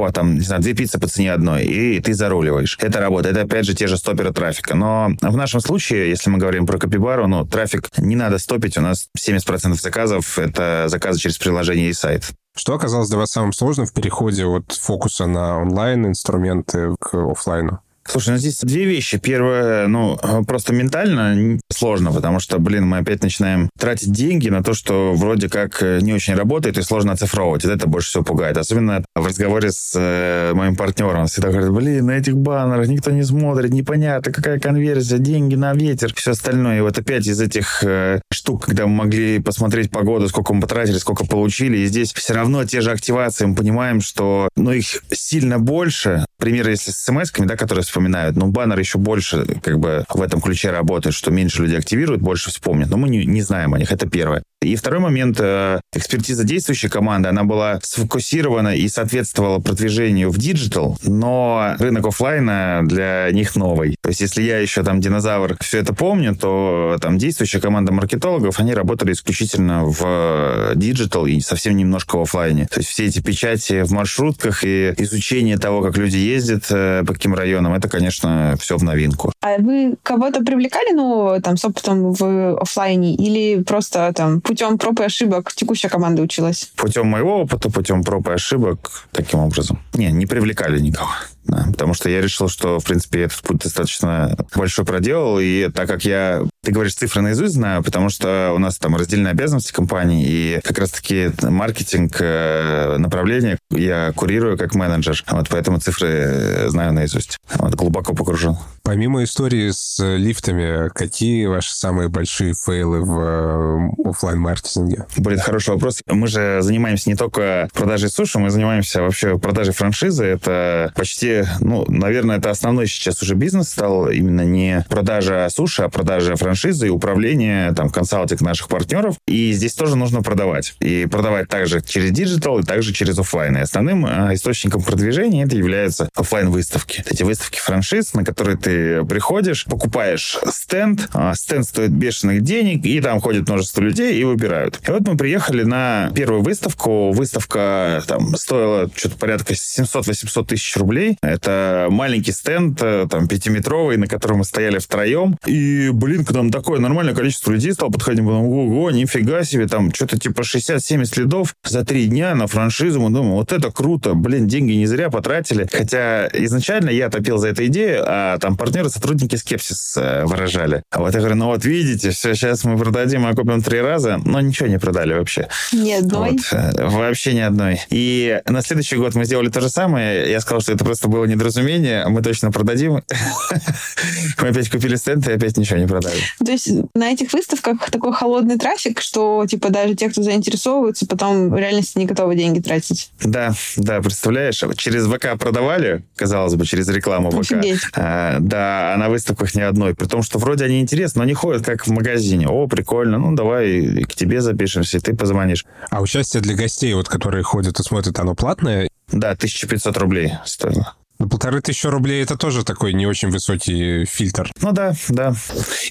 опа, 0.06 0.12
там, 0.12 0.34
не 0.34 0.44
знаю, 0.44 0.62
две 0.62 0.74
пиццы 0.74 0.98
по 0.98 1.08
цене 1.08 1.32
одной, 1.32 1.64
и 1.64 2.00
ты 2.00 2.14
заруливаешь. 2.14 2.78
Это 2.80 3.00
работает. 3.00 3.36
Это, 3.36 3.46
опять 3.46 3.66
же, 3.66 3.74
те 3.74 3.86
же 3.86 3.96
стоперы 3.96 4.32
трафика. 4.32 4.74
Но 4.74 5.10
в 5.20 5.36
нашем 5.36 5.60
случае, 5.60 6.08
если 6.08 6.30
мы 6.30 6.38
говорим 6.38 6.66
про 6.66 6.78
Капибару, 6.78 7.26
ну, 7.26 7.44
трафик 7.44 7.88
не 7.98 8.16
надо 8.16 8.38
стопить. 8.38 8.78
У 8.78 8.80
нас 8.80 9.08
70% 9.18 9.74
заказов— 9.80 10.38
это 10.38 10.86
заказы 10.88 11.20
через 11.20 11.38
приложение 11.38 11.90
и 11.90 11.92
сайт. 11.92 12.30
Что 12.56 12.74
оказалось 12.74 13.08
для 13.08 13.18
вас 13.18 13.30
самым 13.30 13.52
сложным 13.52 13.86
в 13.86 13.92
переходе 13.92 14.46
от 14.46 14.72
фокуса 14.72 15.26
на 15.26 15.58
онлайн-инструменты 15.58 16.94
к 16.98 17.14
офлайну? 17.14 17.80
Слушай, 18.08 18.30
ну 18.30 18.36
здесь 18.36 18.60
две 18.60 18.84
вещи. 18.84 19.18
Первое, 19.18 19.86
ну, 19.86 20.18
просто 20.46 20.72
ментально 20.72 21.58
сложно, 21.72 22.12
потому 22.12 22.40
что, 22.40 22.58
блин, 22.58 22.86
мы 22.86 22.98
опять 22.98 23.22
начинаем 23.22 23.68
тратить 23.78 24.12
деньги 24.12 24.48
на 24.48 24.62
то, 24.62 24.74
что 24.74 25.14
вроде 25.14 25.48
как 25.48 25.82
э, 25.82 26.00
не 26.00 26.12
очень 26.12 26.34
работает 26.34 26.78
и 26.78 26.82
сложно 26.82 27.12
оцифровывать. 27.12 27.64
Это 27.64 27.86
больше 27.86 28.08
всего 28.08 28.24
пугает. 28.24 28.56
Особенно 28.56 29.04
в 29.14 29.26
разговоре 29.26 29.70
с 29.70 29.92
э, 29.94 30.52
моим 30.54 30.76
партнером. 30.76 31.22
Он 31.22 31.26
всегда 31.26 31.50
говорит, 31.50 31.70
блин, 31.70 32.06
на 32.06 32.12
этих 32.12 32.36
баннерах 32.36 32.88
никто 32.88 33.10
не 33.10 33.22
смотрит, 33.22 33.70
непонятно, 33.72 34.32
какая 34.32 34.58
конверсия, 34.58 35.18
деньги 35.18 35.54
на 35.54 35.74
ветер, 35.74 36.12
все 36.14 36.32
остальное. 36.32 36.78
И 36.78 36.80
вот 36.80 36.98
опять 36.98 37.26
из 37.26 37.40
этих 37.40 37.82
э, 37.84 38.20
штук, 38.32 38.66
когда 38.66 38.86
мы 38.86 39.04
могли 39.04 39.40
посмотреть 39.40 39.90
погоду, 39.90 40.28
сколько 40.28 40.54
мы 40.54 40.60
потратили, 40.60 40.98
сколько 40.98 41.26
получили, 41.26 41.78
и 41.78 41.86
здесь 41.86 42.12
все 42.12 42.34
равно 42.34 42.64
те 42.64 42.80
же 42.80 42.90
активации, 42.90 43.46
мы 43.46 43.54
понимаем, 43.54 44.00
что 44.00 44.48
ну, 44.56 44.72
их 44.72 45.02
сильно 45.12 45.58
больше. 45.58 46.24
Пример, 46.38 46.68
если 46.68 46.90
с 46.90 47.08
смс-ками, 47.08 47.46
да, 47.46 47.56
которые 47.56 47.84
вспоминают, 47.96 48.36
но 48.36 48.48
баннер 48.48 48.78
еще 48.78 48.98
больше 48.98 49.46
как 49.62 49.78
бы 49.78 50.04
в 50.08 50.20
этом 50.20 50.42
ключе 50.42 50.70
работает, 50.70 51.14
что 51.14 51.30
меньше 51.30 51.62
людей 51.62 51.78
активируют, 51.78 52.20
больше 52.20 52.50
вспомнят. 52.50 52.90
Но 52.90 52.98
мы 52.98 53.08
не, 53.08 53.24
не 53.24 53.40
знаем 53.40 53.72
о 53.72 53.78
них, 53.78 53.90
это 53.90 54.06
первое. 54.06 54.42
И 54.66 54.76
второй 54.76 55.00
момент, 55.00 55.38
э, 55.40 55.80
экспертиза 55.94 56.44
действующей 56.44 56.88
команды, 56.88 57.28
она 57.28 57.44
была 57.44 57.78
сфокусирована 57.82 58.76
и 58.76 58.88
соответствовала 58.88 59.60
продвижению 59.60 60.30
в 60.30 60.38
digital, 60.38 60.98
но 61.02 61.74
рынок 61.78 62.06
офлайна 62.06 62.80
для 62.84 63.30
них 63.32 63.56
новый. 63.56 63.96
То 64.02 64.08
есть 64.08 64.20
если 64.20 64.42
я 64.42 64.58
еще 64.58 64.82
там 64.82 65.00
динозавр 65.00 65.56
все 65.60 65.78
это 65.78 65.94
помню, 65.94 66.34
то 66.34 66.98
там 67.00 67.18
действующая 67.18 67.60
команда 67.60 67.92
маркетологов, 67.92 68.58
они 68.58 68.74
работали 68.74 69.12
исключительно 69.12 69.84
в 69.84 70.74
digital 70.74 71.26
и 71.26 71.40
совсем 71.40 71.76
немножко 71.76 72.18
в 72.18 72.22
офлайне. 72.22 72.66
То 72.66 72.80
есть 72.80 72.90
все 72.90 73.06
эти 73.06 73.20
печати 73.20 73.82
в 73.82 73.92
маршрутках 73.92 74.64
и 74.64 74.94
изучение 74.98 75.58
того, 75.58 75.82
как 75.82 75.96
люди 75.96 76.16
ездят 76.16 76.64
э, 76.70 77.04
по 77.06 77.12
каким 77.12 77.34
районам, 77.34 77.74
это, 77.74 77.88
конечно, 77.88 78.56
все 78.58 78.76
в 78.76 78.82
новинку. 78.82 79.32
А 79.42 79.58
вы 79.58 79.96
кого-то 80.02 80.42
привлекали, 80.42 80.92
ну, 80.92 81.40
там, 81.42 81.56
с 81.56 81.64
опытом 81.64 82.12
в 82.12 82.58
офлайне 82.58 83.14
или 83.14 83.62
просто 83.62 84.12
там 84.14 84.40
путем 84.56 84.78
проб 84.78 85.00
и 85.00 85.04
ошибок 85.04 85.52
текущая 85.52 85.90
команда 85.90 86.22
училась? 86.22 86.70
Путем 86.76 87.08
моего 87.08 87.42
опыта, 87.42 87.70
путем 87.70 88.02
проб 88.02 88.26
и 88.28 88.32
ошибок, 88.32 89.06
таким 89.12 89.40
образом. 89.40 89.78
Не, 89.92 90.10
не 90.10 90.24
привлекали 90.24 90.80
никого. 90.80 91.10
Да, 91.44 91.66
потому 91.70 91.92
что 91.92 92.08
я 92.08 92.22
решил, 92.22 92.48
что, 92.48 92.80
в 92.80 92.84
принципе, 92.84 93.24
этот 93.24 93.42
путь 93.42 93.58
достаточно 93.58 94.34
большой 94.54 94.86
проделал, 94.86 95.38
и 95.38 95.68
так 95.68 95.86
как 95.88 96.06
я, 96.06 96.42
ты 96.66 96.72
говоришь, 96.72 96.96
цифры 96.96 97.22
наизусть 97.22 97.54
знаю, 97.54 97.84
потому 97.84 98.08
что 98.08 98.52
у 98.52 98.58
нас 98.58 98.76
там 98.76 98.96
раздельные 98.96 99.30
обязанности 99.30 99.72
компании, 99.72 100.26
и 100.26 100.60
как 100.64 100.80
раз-таки 100.80 101.30
маркетинг 101.40 102.16
э, 102.18 102.96
направление 102.98 103.56
я 103.70 104.12
курирую 104.16 104.58
как 104.58 104.74
менеджер, 104.74 105.22
вот 105.30 105.48
поэтому 105.48 105.78
цифры 105.78 106.08
э, 106.08 106.68
знаю 106.68 106.92
наизусть. 106.92 107.38
Вот, 107.54 107.72
глубоко 107.76 108.14
погружен. 108.14 108.56
Помимо 108.82 109.22
истории 109.22 109.70
с 109.70 110.02
лифтами, 110.02 110.88
какие 110.88 111.46
ваши 111.46 111.72
самые 111.72 112.08
большие 112.08 112.54
фейлы 112.54 113.00
в 113.00 113.20
э, 113.20 114.08
офлайн 114.10 114.40
маркетинге 114.40 115.06
Блин, 115.18 115.38
хороший 115.38 115.74
вопрос. 115.74 116.02
Мы 116.08 116.26
же 116.26 116.58
занимаемся 116.62 117.08
не 117.08 117.14
только 117.14 117.68
продажей 117.74 118.08
суши, 118.08 118.40
мы 118.40 118.50
занимаемся 118.50 119.02
вообще 119.02 119.38
продажей 119.38 119.72
франшизы. 119.72 120.24
Это 120.24 120.92
почти 120.96 121.44
ну, 121.60 121.84
наверное, 121.86 122.38
это 122.38 122.50
основной 122.50 122.88
сейчас 122.88 123.22
уже 123.22 123.36
бизнес 123.36 123.68
стал 123.68 124.10
именно 124.10 124.42
не 124.42 124.84
продажа 124.88 125.46
суши, 125.48 125.82
а 125.82 125.88
продажа 125.88 126.34
франшизы 126.34 126.55
и 126.64 126.90
управление, 126.90 127.72
там, 127.72 127.90
консалтинг 127.90 128.40
наших 128.40 128.68
партнеров. 128.68 129.16
И 129.26 129.52
здесь 129.52 129.74
тоже 129.74 129.96
нужно 129.96 130.22
продавать. 130.22 130.74
И 130.80 131.06
продавать 131.06 131.48
также 131.48 131.80
через 131.80 132.10
digital 132.10 132.58
и 132.58 132.62
также 132.62 132.92
через 132.92 133.18
офлайн. 133.18 133.56
И 133.56 133.60
основным 133.60 134.06
а, 134.06 134.34
источником 134.34 134.82
продвижения 134.82 135.44
это 135.44 135.56
являются 135.56 136.08
офлайн 136.14 136.50
выставки 136.50 137.04
Эти 137.06 137.22
выставки 137.22 137.58
франшиз, 137.58 138.14
на 138.14 138.24
которые 138.24 138.56
ты 138.56 139.04
приходишь, 139.04 139.64
покупаешь 139.64 140.38
стенд, 140.50 141.08
а 141.12 141.34
стенд 141.34 141.66
стоит 141.66 141.90
бешеных 141.90 142.42
денег, 142.42 142.84
и 142.84 143.00
там 143.00 143.20
ходит 143.20 143.48
множество 143.48 143.80
людей 143.80 144.18
и 144.20 144.24
выбирают. 144.24 144.80
И 144.86 144.90
вот 144.90 145.06
мы 145.06 145.16
приехали 145.16 145.62
на 145.62 146.10
первую 146.14 146.42
выставку. 146.42 147.12
Выставка 147.12 148.02
там 148.06 148.34
стоила 148.36 148.90
что-то 148.94 149.16
порядка 149.16 149.54
700-800 149.54 150.46
тысяч 150.46 150.76
рублей. 150.76 151.18
Это 151.22 151.88
маленький 151.90 152.32
стенд, 152.32 152.80
э, 152.82 153.06
там, 153.10 153.28
пятиметровый, 153.28 153.96
на 153.96 154.06
котором 154.06 154.38
мы 154.38 154.44
стояли 154.44 154.78
втроем. 154.78 155.36
И, 155.46 155.90
блин, 155.92 156.24
к 156.24 156.30
нам 156.32 156.45
такое 156.50 156.80
нормальное 156.80 157.14
количество 157.14 157.52
людей 157.52 157.72
стало 157.72 157.90
подходить. 157.90 158.24
Думаем, 158.24 158.44
ого, 158.44 158.90
нифига 158.90 159.44
себе, 159.44 159.68
там, 159.68 159.92
что-то 159.92 160.18
типа 160.18 160.42
60-70 160.42 161.20
лидов 161.20 161.54
за 161.64 161.84
три 161.84 162.06
дня 162.06 162.34
на 162.34 162.46
франшизу. 162.46 163.00
Мы 163.00 163.10
думаем, 163.10 163.34
вот 163.34 163.52
это 163.52 163.70
круто, 163.70 164.14
блин, 164.14 164.46
деньги 164.46 164.72
не 164.72 164.86
зря 164.86 165.10
потратили. 165.10 165.68
Хотя 165.70 166.28
изначально 166.32 166.90
я 166.90 167.10
топил 167.10 167.38
за 167.38 167.48
эту 167.48 167.66
идею, 167.66 168.02
а 168.06 168.38
там 168.38 168.56
партнеры, 168.56 168.88
сотрудники 168.88 169.36
скепсис 169.36 169.96
э, 169.96 170.24
выражали. 170.24 170.82
А 170.90 171.00
вот 171.00 171.14
я 171.14 171.20
говорю, 171.20 171.36
ну 171.36 171.46
вот 171.46 171.64
видите, 171.64 172.10
все, 172.10 172.34
сейчас 172.34 172.64
мы 172.64 172.78
продадим, 172.78 173.26
а 173.26 173.34
купим 173.34 173.62
три 173.62 173.80
раза, 173.80 174.18
но 174.24 174.40
ничего 174.40 174.68
не 174.68 174.78
продали 174.78 175.14
вообще. 175.14 175.48
Ни 175.72 175.92
одной? 175.92 176.32
Вот, 176.32 176.40
э, 176.52 176.88
вообще 176.88 177.34
ни 177.34 177.40
одной. 177.40 177.80
И 177.90 178.40
на 178.46 178.62
следующий 178.62 178.96
год 178.96 179.14
мы 179.14 179.24
сделали 179.24 179.48
то 179.48 179.60
же 179.60 179.68
самое. 179.68 180.30
Я 180.30 180.40
сказал, 180.40 180.60
что 180.60 180.72
это 180.72 180.84
просто 180.84 181.08
было 181.08 181.24
недоразумение, 181.24 182.06
мы 182.08 182.22
точно 182.22 182.50
продадим. 182.50 183.02
Мы 184.40 184.48
опять 184.48 184.70
купили 184.70 184.96
стенд 184.96 185.26
и 185.28 185.32
опять 185.32 185.56
ничего 185.56 185.78
не 185.78 185.86
продали. 185.86 186.16
То 186.44 186.52
есть 186.52 186.70
на 186.94 187.10
этих 187.12 187.32
выставках 187.32 187.90
такой 187.90 188.12
холодный 188.12 188.58
трафик, 188.58 189.00
что 189.00 189.44
типа 189.48 189.70
даже 189.70 189.94
те, 189.94 190.10
кто 190.10 190.22
заинтересовываются, 190.22 191.06
потом 191.06 191.50
в 191.50 191.56
реальности 191.56 191.98
не 191.98 192.06
готовы 192.06 192.36
деньги 192.36 192.60
тратить. 192.60 193.10
Да, 193.22 193.54
да, 193.76 194.00
представляешь, 194.00 194.62
через 194.76 195.06
ВК 195.06 195.38
продавали, 195.38 196.04
казалось 196.16 196.54
бы, 196.54 196.66
через 196.66 196.88
рекламу 196.88 197.30
ВК. 197.30 197.54
А, 197.94 198.38
да, 198.40 198.94
а 198.94 198.96
на 198.96 199.08
выставках 199.08 199.54
ни 199.54 199.60
одной. 199.60 199.94
При 199.94 200.06
том, 200.06 200.22
что 200.22 200.38
вроде 200.38 200.64
они 200.64 200.80
интересны, 200.80 201.20
но 201.20 201.24
они 201.24 201.34
ходят 201.34 201.64
как 201.64 201.86
в 201.86 201.90
магазине. 201.90 202.46
О, 202.48 202.66
прикольно, 202.66 203.18
ну 203.18 203.34
давай 203.34 204.04
к 204.04 204.14
тебе 204.14 204.40
запишемся, 204.40 204.98
и 204.98 205.00
ты 205.00 205.14
позвонишь. 205.14 205.64
А 205.90 206.00
участие 206.00 206.42
для 206.42 206.54
гостей, 206.54 206.92
вот 206.94 207.08
которые 207.08 207.42
ходят 207.42 207.78
и 207.80 207.82
смотрят, 207.82 208.18
оно 208.18 208.34
платное? 208.34 208.88
Да, 209.10 209.30
1500 209.30 209.96
рублей 209.96 210.34
стоило. 210.44 210.94
Ну, 211.18 211.28
полторы 211.28 211.60
тысячи 211.62 211.86
рублей 211.86 212.22
это 212.22 212.36
тоже 212.36 212.64
такой 212.64 212.92
не 212.92 213.06
очень 213.06 213.30
высокий 213.30 214.04
фильтр. 214.04 214.50
Ну 214.60 214.72
да, 214.72 214.94
да. 215.08 215.34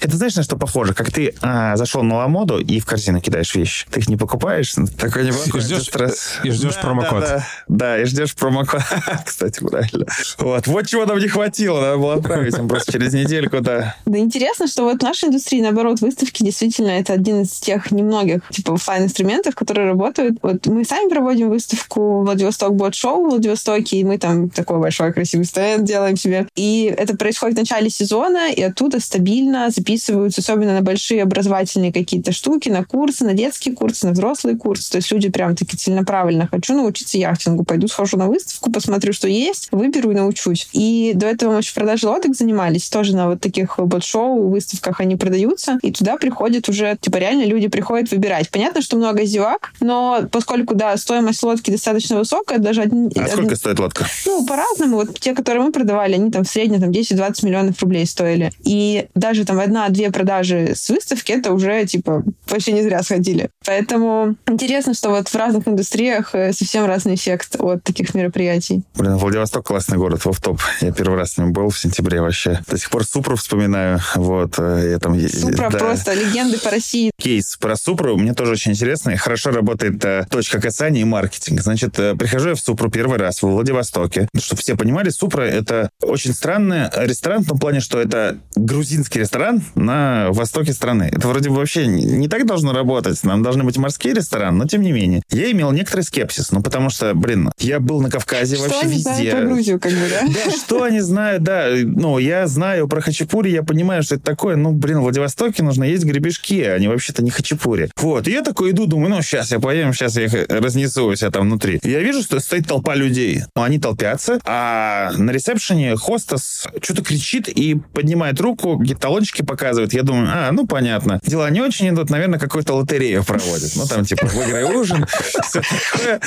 Это 0.00 0.16
знаешь, 0.16 0.36
на 0.36 0.42
что 0.42 0.56
похоже? 0.56 0.94
Как 0.94 1.10
ты 1.10 1.34
а, 1.42 1.76
зашел 1.76 2.02
на 2.02 2.16
Ламоду 2.16 2.58
и 2.60 2.78
в 2.78 2.86
корзину 2.86 3.20
кидаешь 3.20 3.54
вещи. 3.54 3.86
Ты 3.90 4.00
их 4.00 4.08
не 4.08 4.16
покупаешь, 4.16 4.74
такой 4.98 5.24
не 5.24 5.30
и 5.30 5.60
ждешь, 5.60 5.84
стресс. 5.84 6.38
И 6.44 6.50
ждешь 6.50 6.76
да, 6.76 6.80
промокод. 6.80 7.20
Да, 7.20 7.26
да, 7.28 7.46
да, 7.68 8.02
и 8.02 8.04
ждешь 8.04 8.34
промокод. 8.34 8.82
Кстати, 9.24 9.60
правильно. 9.60 10.06
Вот. 10.38 10.66
вот 10.66 10.86
чего 10.86 11.06
нам 11.06 11.18
не 11.18 11.28
хватило, 11.28 11.80
надо 11.80 11.96
было 11.96 12.14
отправить 12.14 12.56
им 12.56 12.68
просто 12.68 12.92
через 12.92 13.12
недельку, 13.12 13.60
да. 13.60 13.96
Да 14.06 14.18
интересно, 14.18 14.68
что 14.68 14.84
вот 14.84 15.00
в 15.00 15.02
нашей 15.02 15.28
индустрии, 15.28 15.60
наоборот, 15.60 16.00
выставки 16.00 16.44
действительно 16.44 16.90
это 16.90 17.14
один 17.14 17.42
из 17.42 17.50
тех 17.50 17.90
немногих 17.90 18.42
типа 18.50 18.74
офлайн 18.74 19.04
инструментов, 19.04 19.54
которые 19.54 19.88
работают. 19.88 20.38
Вот 20.42 20.66
мы 20.66 20.84
сами 20.84 21.08
проводим 21.08 21.50
выставку 21.50 22.22
Владивосток 22.22 22.74
Бот 22.74 22.94
Шоу 22.94 23.26
в 23.26 23.30
Владивостоке, 23.30 23.96
и 23.96 24.04
мы 24.04 24.18
там 24.18 24.50
такой 24.50 24.78
большой 24.78 25.15
красивый 25.16 25.46
стенд 25.46 25.84
делаем 25.84 26.16
себе. 26.16 26.46
И 26.54 26.94
это 26.96 27.16
происходит 27.16 27.56
в 27.56 27.60
начале 27.60 27.88
сезона, 27.88 28.52
и 28.52 28.62
оттуда 28.62 29.00
стабильно 29.00 29.70
записываются, 29.70 30.42
особенно 30.42 30.74
на 30.74 30.82
большие 30.82 31.22
образовательные 31.22 31.92
какие-то 31.92 32.32
штуки, 32.32 32.68
на 32.68 32.84
курсы, 32.84 33.24
на 33.24 33.32
детские 33.32 33.74
курсы, 33.74 34.06
на 34.06 34.12
взрослые 34.12 34.56
курсы. 34.58 34.90
То 34.92 34.96
есть 34.96 35.10
люди 35.10 35.30
прям 35.30 35.56
таки 35.56 35.76
целенаправленно. 35.76 36.48
Хочу 36.48 36.74
научиться 36.74 37.16
яхтингу, 37.16 37.64
пойду 37.64 37.88
схожу 37.88 38.18
на 38.18 38.26
выставку, 38.26 38.70
посмотрю, 38.70 39.14
что 39.14 39.26
есть, 39.26 39.68
выберу 39.72 40.10
и 40.10 40.14
научусь. 40.14 40.68
И 40.72 41.12
до 41.14 41.26
этого 41.26 41.52
мы 41.52 41.58
еще 41.58 41.74
продажей 41.74 42.10
лодок 42.10 42.36
занимались, 42.36 42.90
тоже 42.90 43.16
на 43.16 43.30
вот 43.30 43.40
таких 43.40 43.78
бот-шоу, 43.78 44.50
выставках 44.50 45.00
они 45.00 45.16
продаются, 45.16 45.78
и 45.82 45.92
туда 45.92 46.18
приходят 46.18 46.68
уже, 46.68 46.98
типа, 47.00 47.16
реально 47.16 47.44
люди 47.44 47.68
приходят 47.68 48.10
выбирать. 48.10 48.50
Понятно, 48.50 48.82
что 48.82 48.96
много 48.98 49.24
зевак, 49.24 49.72
но 49.80 50.26
поскольку, 50.30 50.74
да, 50.74 50.94
стоимость 50.98 51.42
лодки 51.42 51.70
достаточно 51.70 52.18
высокая, 52.18 52.58
даже... 52.58 52.82
Один, 52.82 53.10
а 53.16 53.26
сколько 53.26 53.42
один, 53.42 53.56
стоит 53.56 53.78
лодка? 53.78 54.06
Ну, 54.26 54.44
по-разному. 54.46 55.05
Вот 55.06 55.20
те, 55.20 55.34
которые 55.34 55.62
мы 55.62 55.72
продавали, 55.72 56.14
они 56.14 56.30
там 56.30 56.44
в 56.44 56.48
среднем 56.48 56.80
там 56.80 56.90
10-20 56.90 57.46
миллионов 57.46 57.80
рублей 57.82 58.06
стоили. 58.06 58.50
И 58.64 59.06
даже 59.14 59.44
там 59.44 59.58
одна-две 59.58 60.10
продажи 60.10 60.72
с 60.74 60.88
выставки, 60.88 61.32
это 61.32 61.52
уже, 61.52 61.84
типа, 61.86 62.24
вообще 62.48 62.72
не 62.72 62.82
зря 62.82 63.02
сходили. 63.02 63.50
Поэтому 63.66 64.36
интересно, 64.46 64.94
что 64.94 65.10
вот 65.10 65.28
в 65.28 65.34
разных 65.34 65.66
индустриях 65.66 66.34
э, 66.34 66.52
совсем 66.52 66.86
разный 66.86 67.16
эффект 67.16 67.56
от 67.58 67.82
таких 67.82 68.14
мероприятий. 68.14 68.84
Блин, 68.94 69.16
Владивосток 69.16 69.66
классный 69.66 69.98
город, 69.98 70.24
в 70.24 70.40
топ. 70.40 70.60
Я 70.80 70.92
первый 70.92 71.18
раз 71.18 71.32
с 71.32 71.38
ним 71.38 71.52
был 71.52 71.70
в 71.70 71.78
сентябре 71.78 72.20
вообще. 72.20 72.60
До 72.68 72.78
сих 72.78 72.90
пор 72.90 73.04
Супру 73.04 73.36
вспоминаю. 73.36 74.00
Вот, 74.14 74.54
э, 74.58 74.90
я 74.92 74.98
там... 74.98 75.18
Супра 75.28 75.70
да. 75.70 75.78
просто 75.78 76.14
легенды 76.14 76.58
по 76.58 76.70
России. 76.70 77.10
Кейс 77.18 77.56
про 77.56 77.76
Супру 77.76 78.16
мне 78.16 78.34
тоже 78.34 78.52
очень 78.52 78.72
интересный. 78.72 79.16
Хорошо 79.16 79.50
работает 79.50 80.04
э, 80.04 80.26
точка 80.30 80.60
касания 80.60 81.02
и 81.02 81.04
маркетинг. 81.04 81.60
Значит, 81.60 81.98
э, 81.98 82.14
прихожу 82.14 82.50
я 82.50 82.54
в 82.54 82.60
Супру 82.60 82.90
первый 82.90 83.18
раз 83.18 83.42
в 83.42 83.48
Владивостоке. 83.48 84.28
Ну, 84.32 84.40
чтобы 84.40 84.62
все 84.62 84.76
понимали, 84.76 85.10
Супра— 85.10 85.42
это 85.42 85.90
очень 86.02 86.32
странный 86.32 86.88
ресторан 86.96 87.42
в 87.42 87.48
том 87.48 87.58
плане, 87.58 87.80
что 87.80 88.00
это 88.00 88.38
грузинский 88.54 89.20
ресторан 89.20 89.62
на 89.74 90.28
востоке 90.30 90.72
страны. 90.72 91.10
Это 91.12 91.26
вроде 91.26 91.50
бы 91.50 91.56
вообще 91.56 91.86
не 91.86 92.28
так 92.28 92.46
должно 92.46 92.72
работать. 92.72 93.22
Нам 93.24 93.42
должны 93.56 93.64
быть 93.64 93.78
морские 93.78 94.14
рестораны, 94.14 94.58
но 94.58 94.66
тем 94.66 94.82
не 94.82 94.92
менее. 94.92 95.22
Я 95.30 95.50
имел 95.50 95.72
некоторый 95.72 96.02
скепсис, 96.02 96.52
ну, 96.52 96.62
потому 96.62 96.90
что, 96.90 97.14
блин, 97.14 97.50
я 97.58 97.80
был 97.80 98.00
на 98.00 98.10
Кавказе 98.10 98.56
что 98.56 98.68
вообще 98.68 98.86
везде. 98.86 99.30
Про 99.30 99.40
Грузию, 99.42 99.80
как 99.80 99.92
бы, 99.92 100.08
да? 100.10 100.26
Да, 100.26 100.50
что 100.50 100.82
они 100.82 101.00
знают, 101.00 101.42
да. 101.42 101.68
Ну, 101.82 102.18
я 102.18 102.46
знаю 102.46 102.88
про 102.88 103.00
хачапури, 103.00 103.50
я 103.50 103.62
понимаю, 103.62 104.02
что 104.02 104.16
это 104.16 104.24
такое. 104.24 104.56
Ну, 104.56 104.72
блин, 104.72 104.98
в 104.98 105.02
Владивостоке 105.02 105.62
нужно 105.62 105.84
есть 105.84 106.04
гребешки, 106.04 106.62
а 106.62 106.74
они 106.74 106.88
вообще-то 106.88 107.22
не 107.22 107.30
хачапури. 107.30 107.90
Вот, 107.96 108.28
и 108.28 108.32
я 108.32 108.42
такой 108.42 108.72
иду, 108.72 108.86
думаю, 108.86 109.10
ну, 109.10 109.22
сейчас 109.22 109.52
я 109.52 109.58
поем, 109.58 109.92
сейчас 109.94 110.16
я 110.16 110.24
их 110.24 110.34
разнесу 110.48 111.06
у 111.06 111.14
себя 111.14 111.30
там 111.30 111.42
внутри. 111.42 111.80
И 111.82 111.90
я 111.90 112.00
вижу, 112.00 112.22
что 112.22 112.38
стоит 112.40 112.66
толпа 112.66 112.94
людей. 112.94 113.42
Ну, 113.54 113.62
они 113.62 113.78
толпятся, 113.78 114.38
а 114.44 115.12
на 115.16 115.30
ресепшене 115.30 115.96
хостес 115.96 116.66
что-то 116.82 117.02
кричит 117.02 117.48
и 117.48 117.74
поднимает 117.94 118.40
руку, 118.40 118.82
талончики 119.00 119.42
показывает. 119.42 119.94
Я 119.94 120.02
думаю, 120.02 120.28
а, 120.30 120.52
ну, 120.52 120.66
понятно. 120.66 121.20
Дела 121.24 121.48
не 121.50 121.60
очень 121.60 121.88
идут, 121.88 122.10
наверное, 122.10 122.38
какую-то 122.38 122.74
лотерею 122.74 123.22
проводят. 123.46 123.72
Ну, 123.76 123.86
там, 123.86 124.04
типа, 124.04 124.26
выиграй 124.26 124.64
ужин, 124.64 125.06
все 125.42 125.62
такое. 125.92 126.20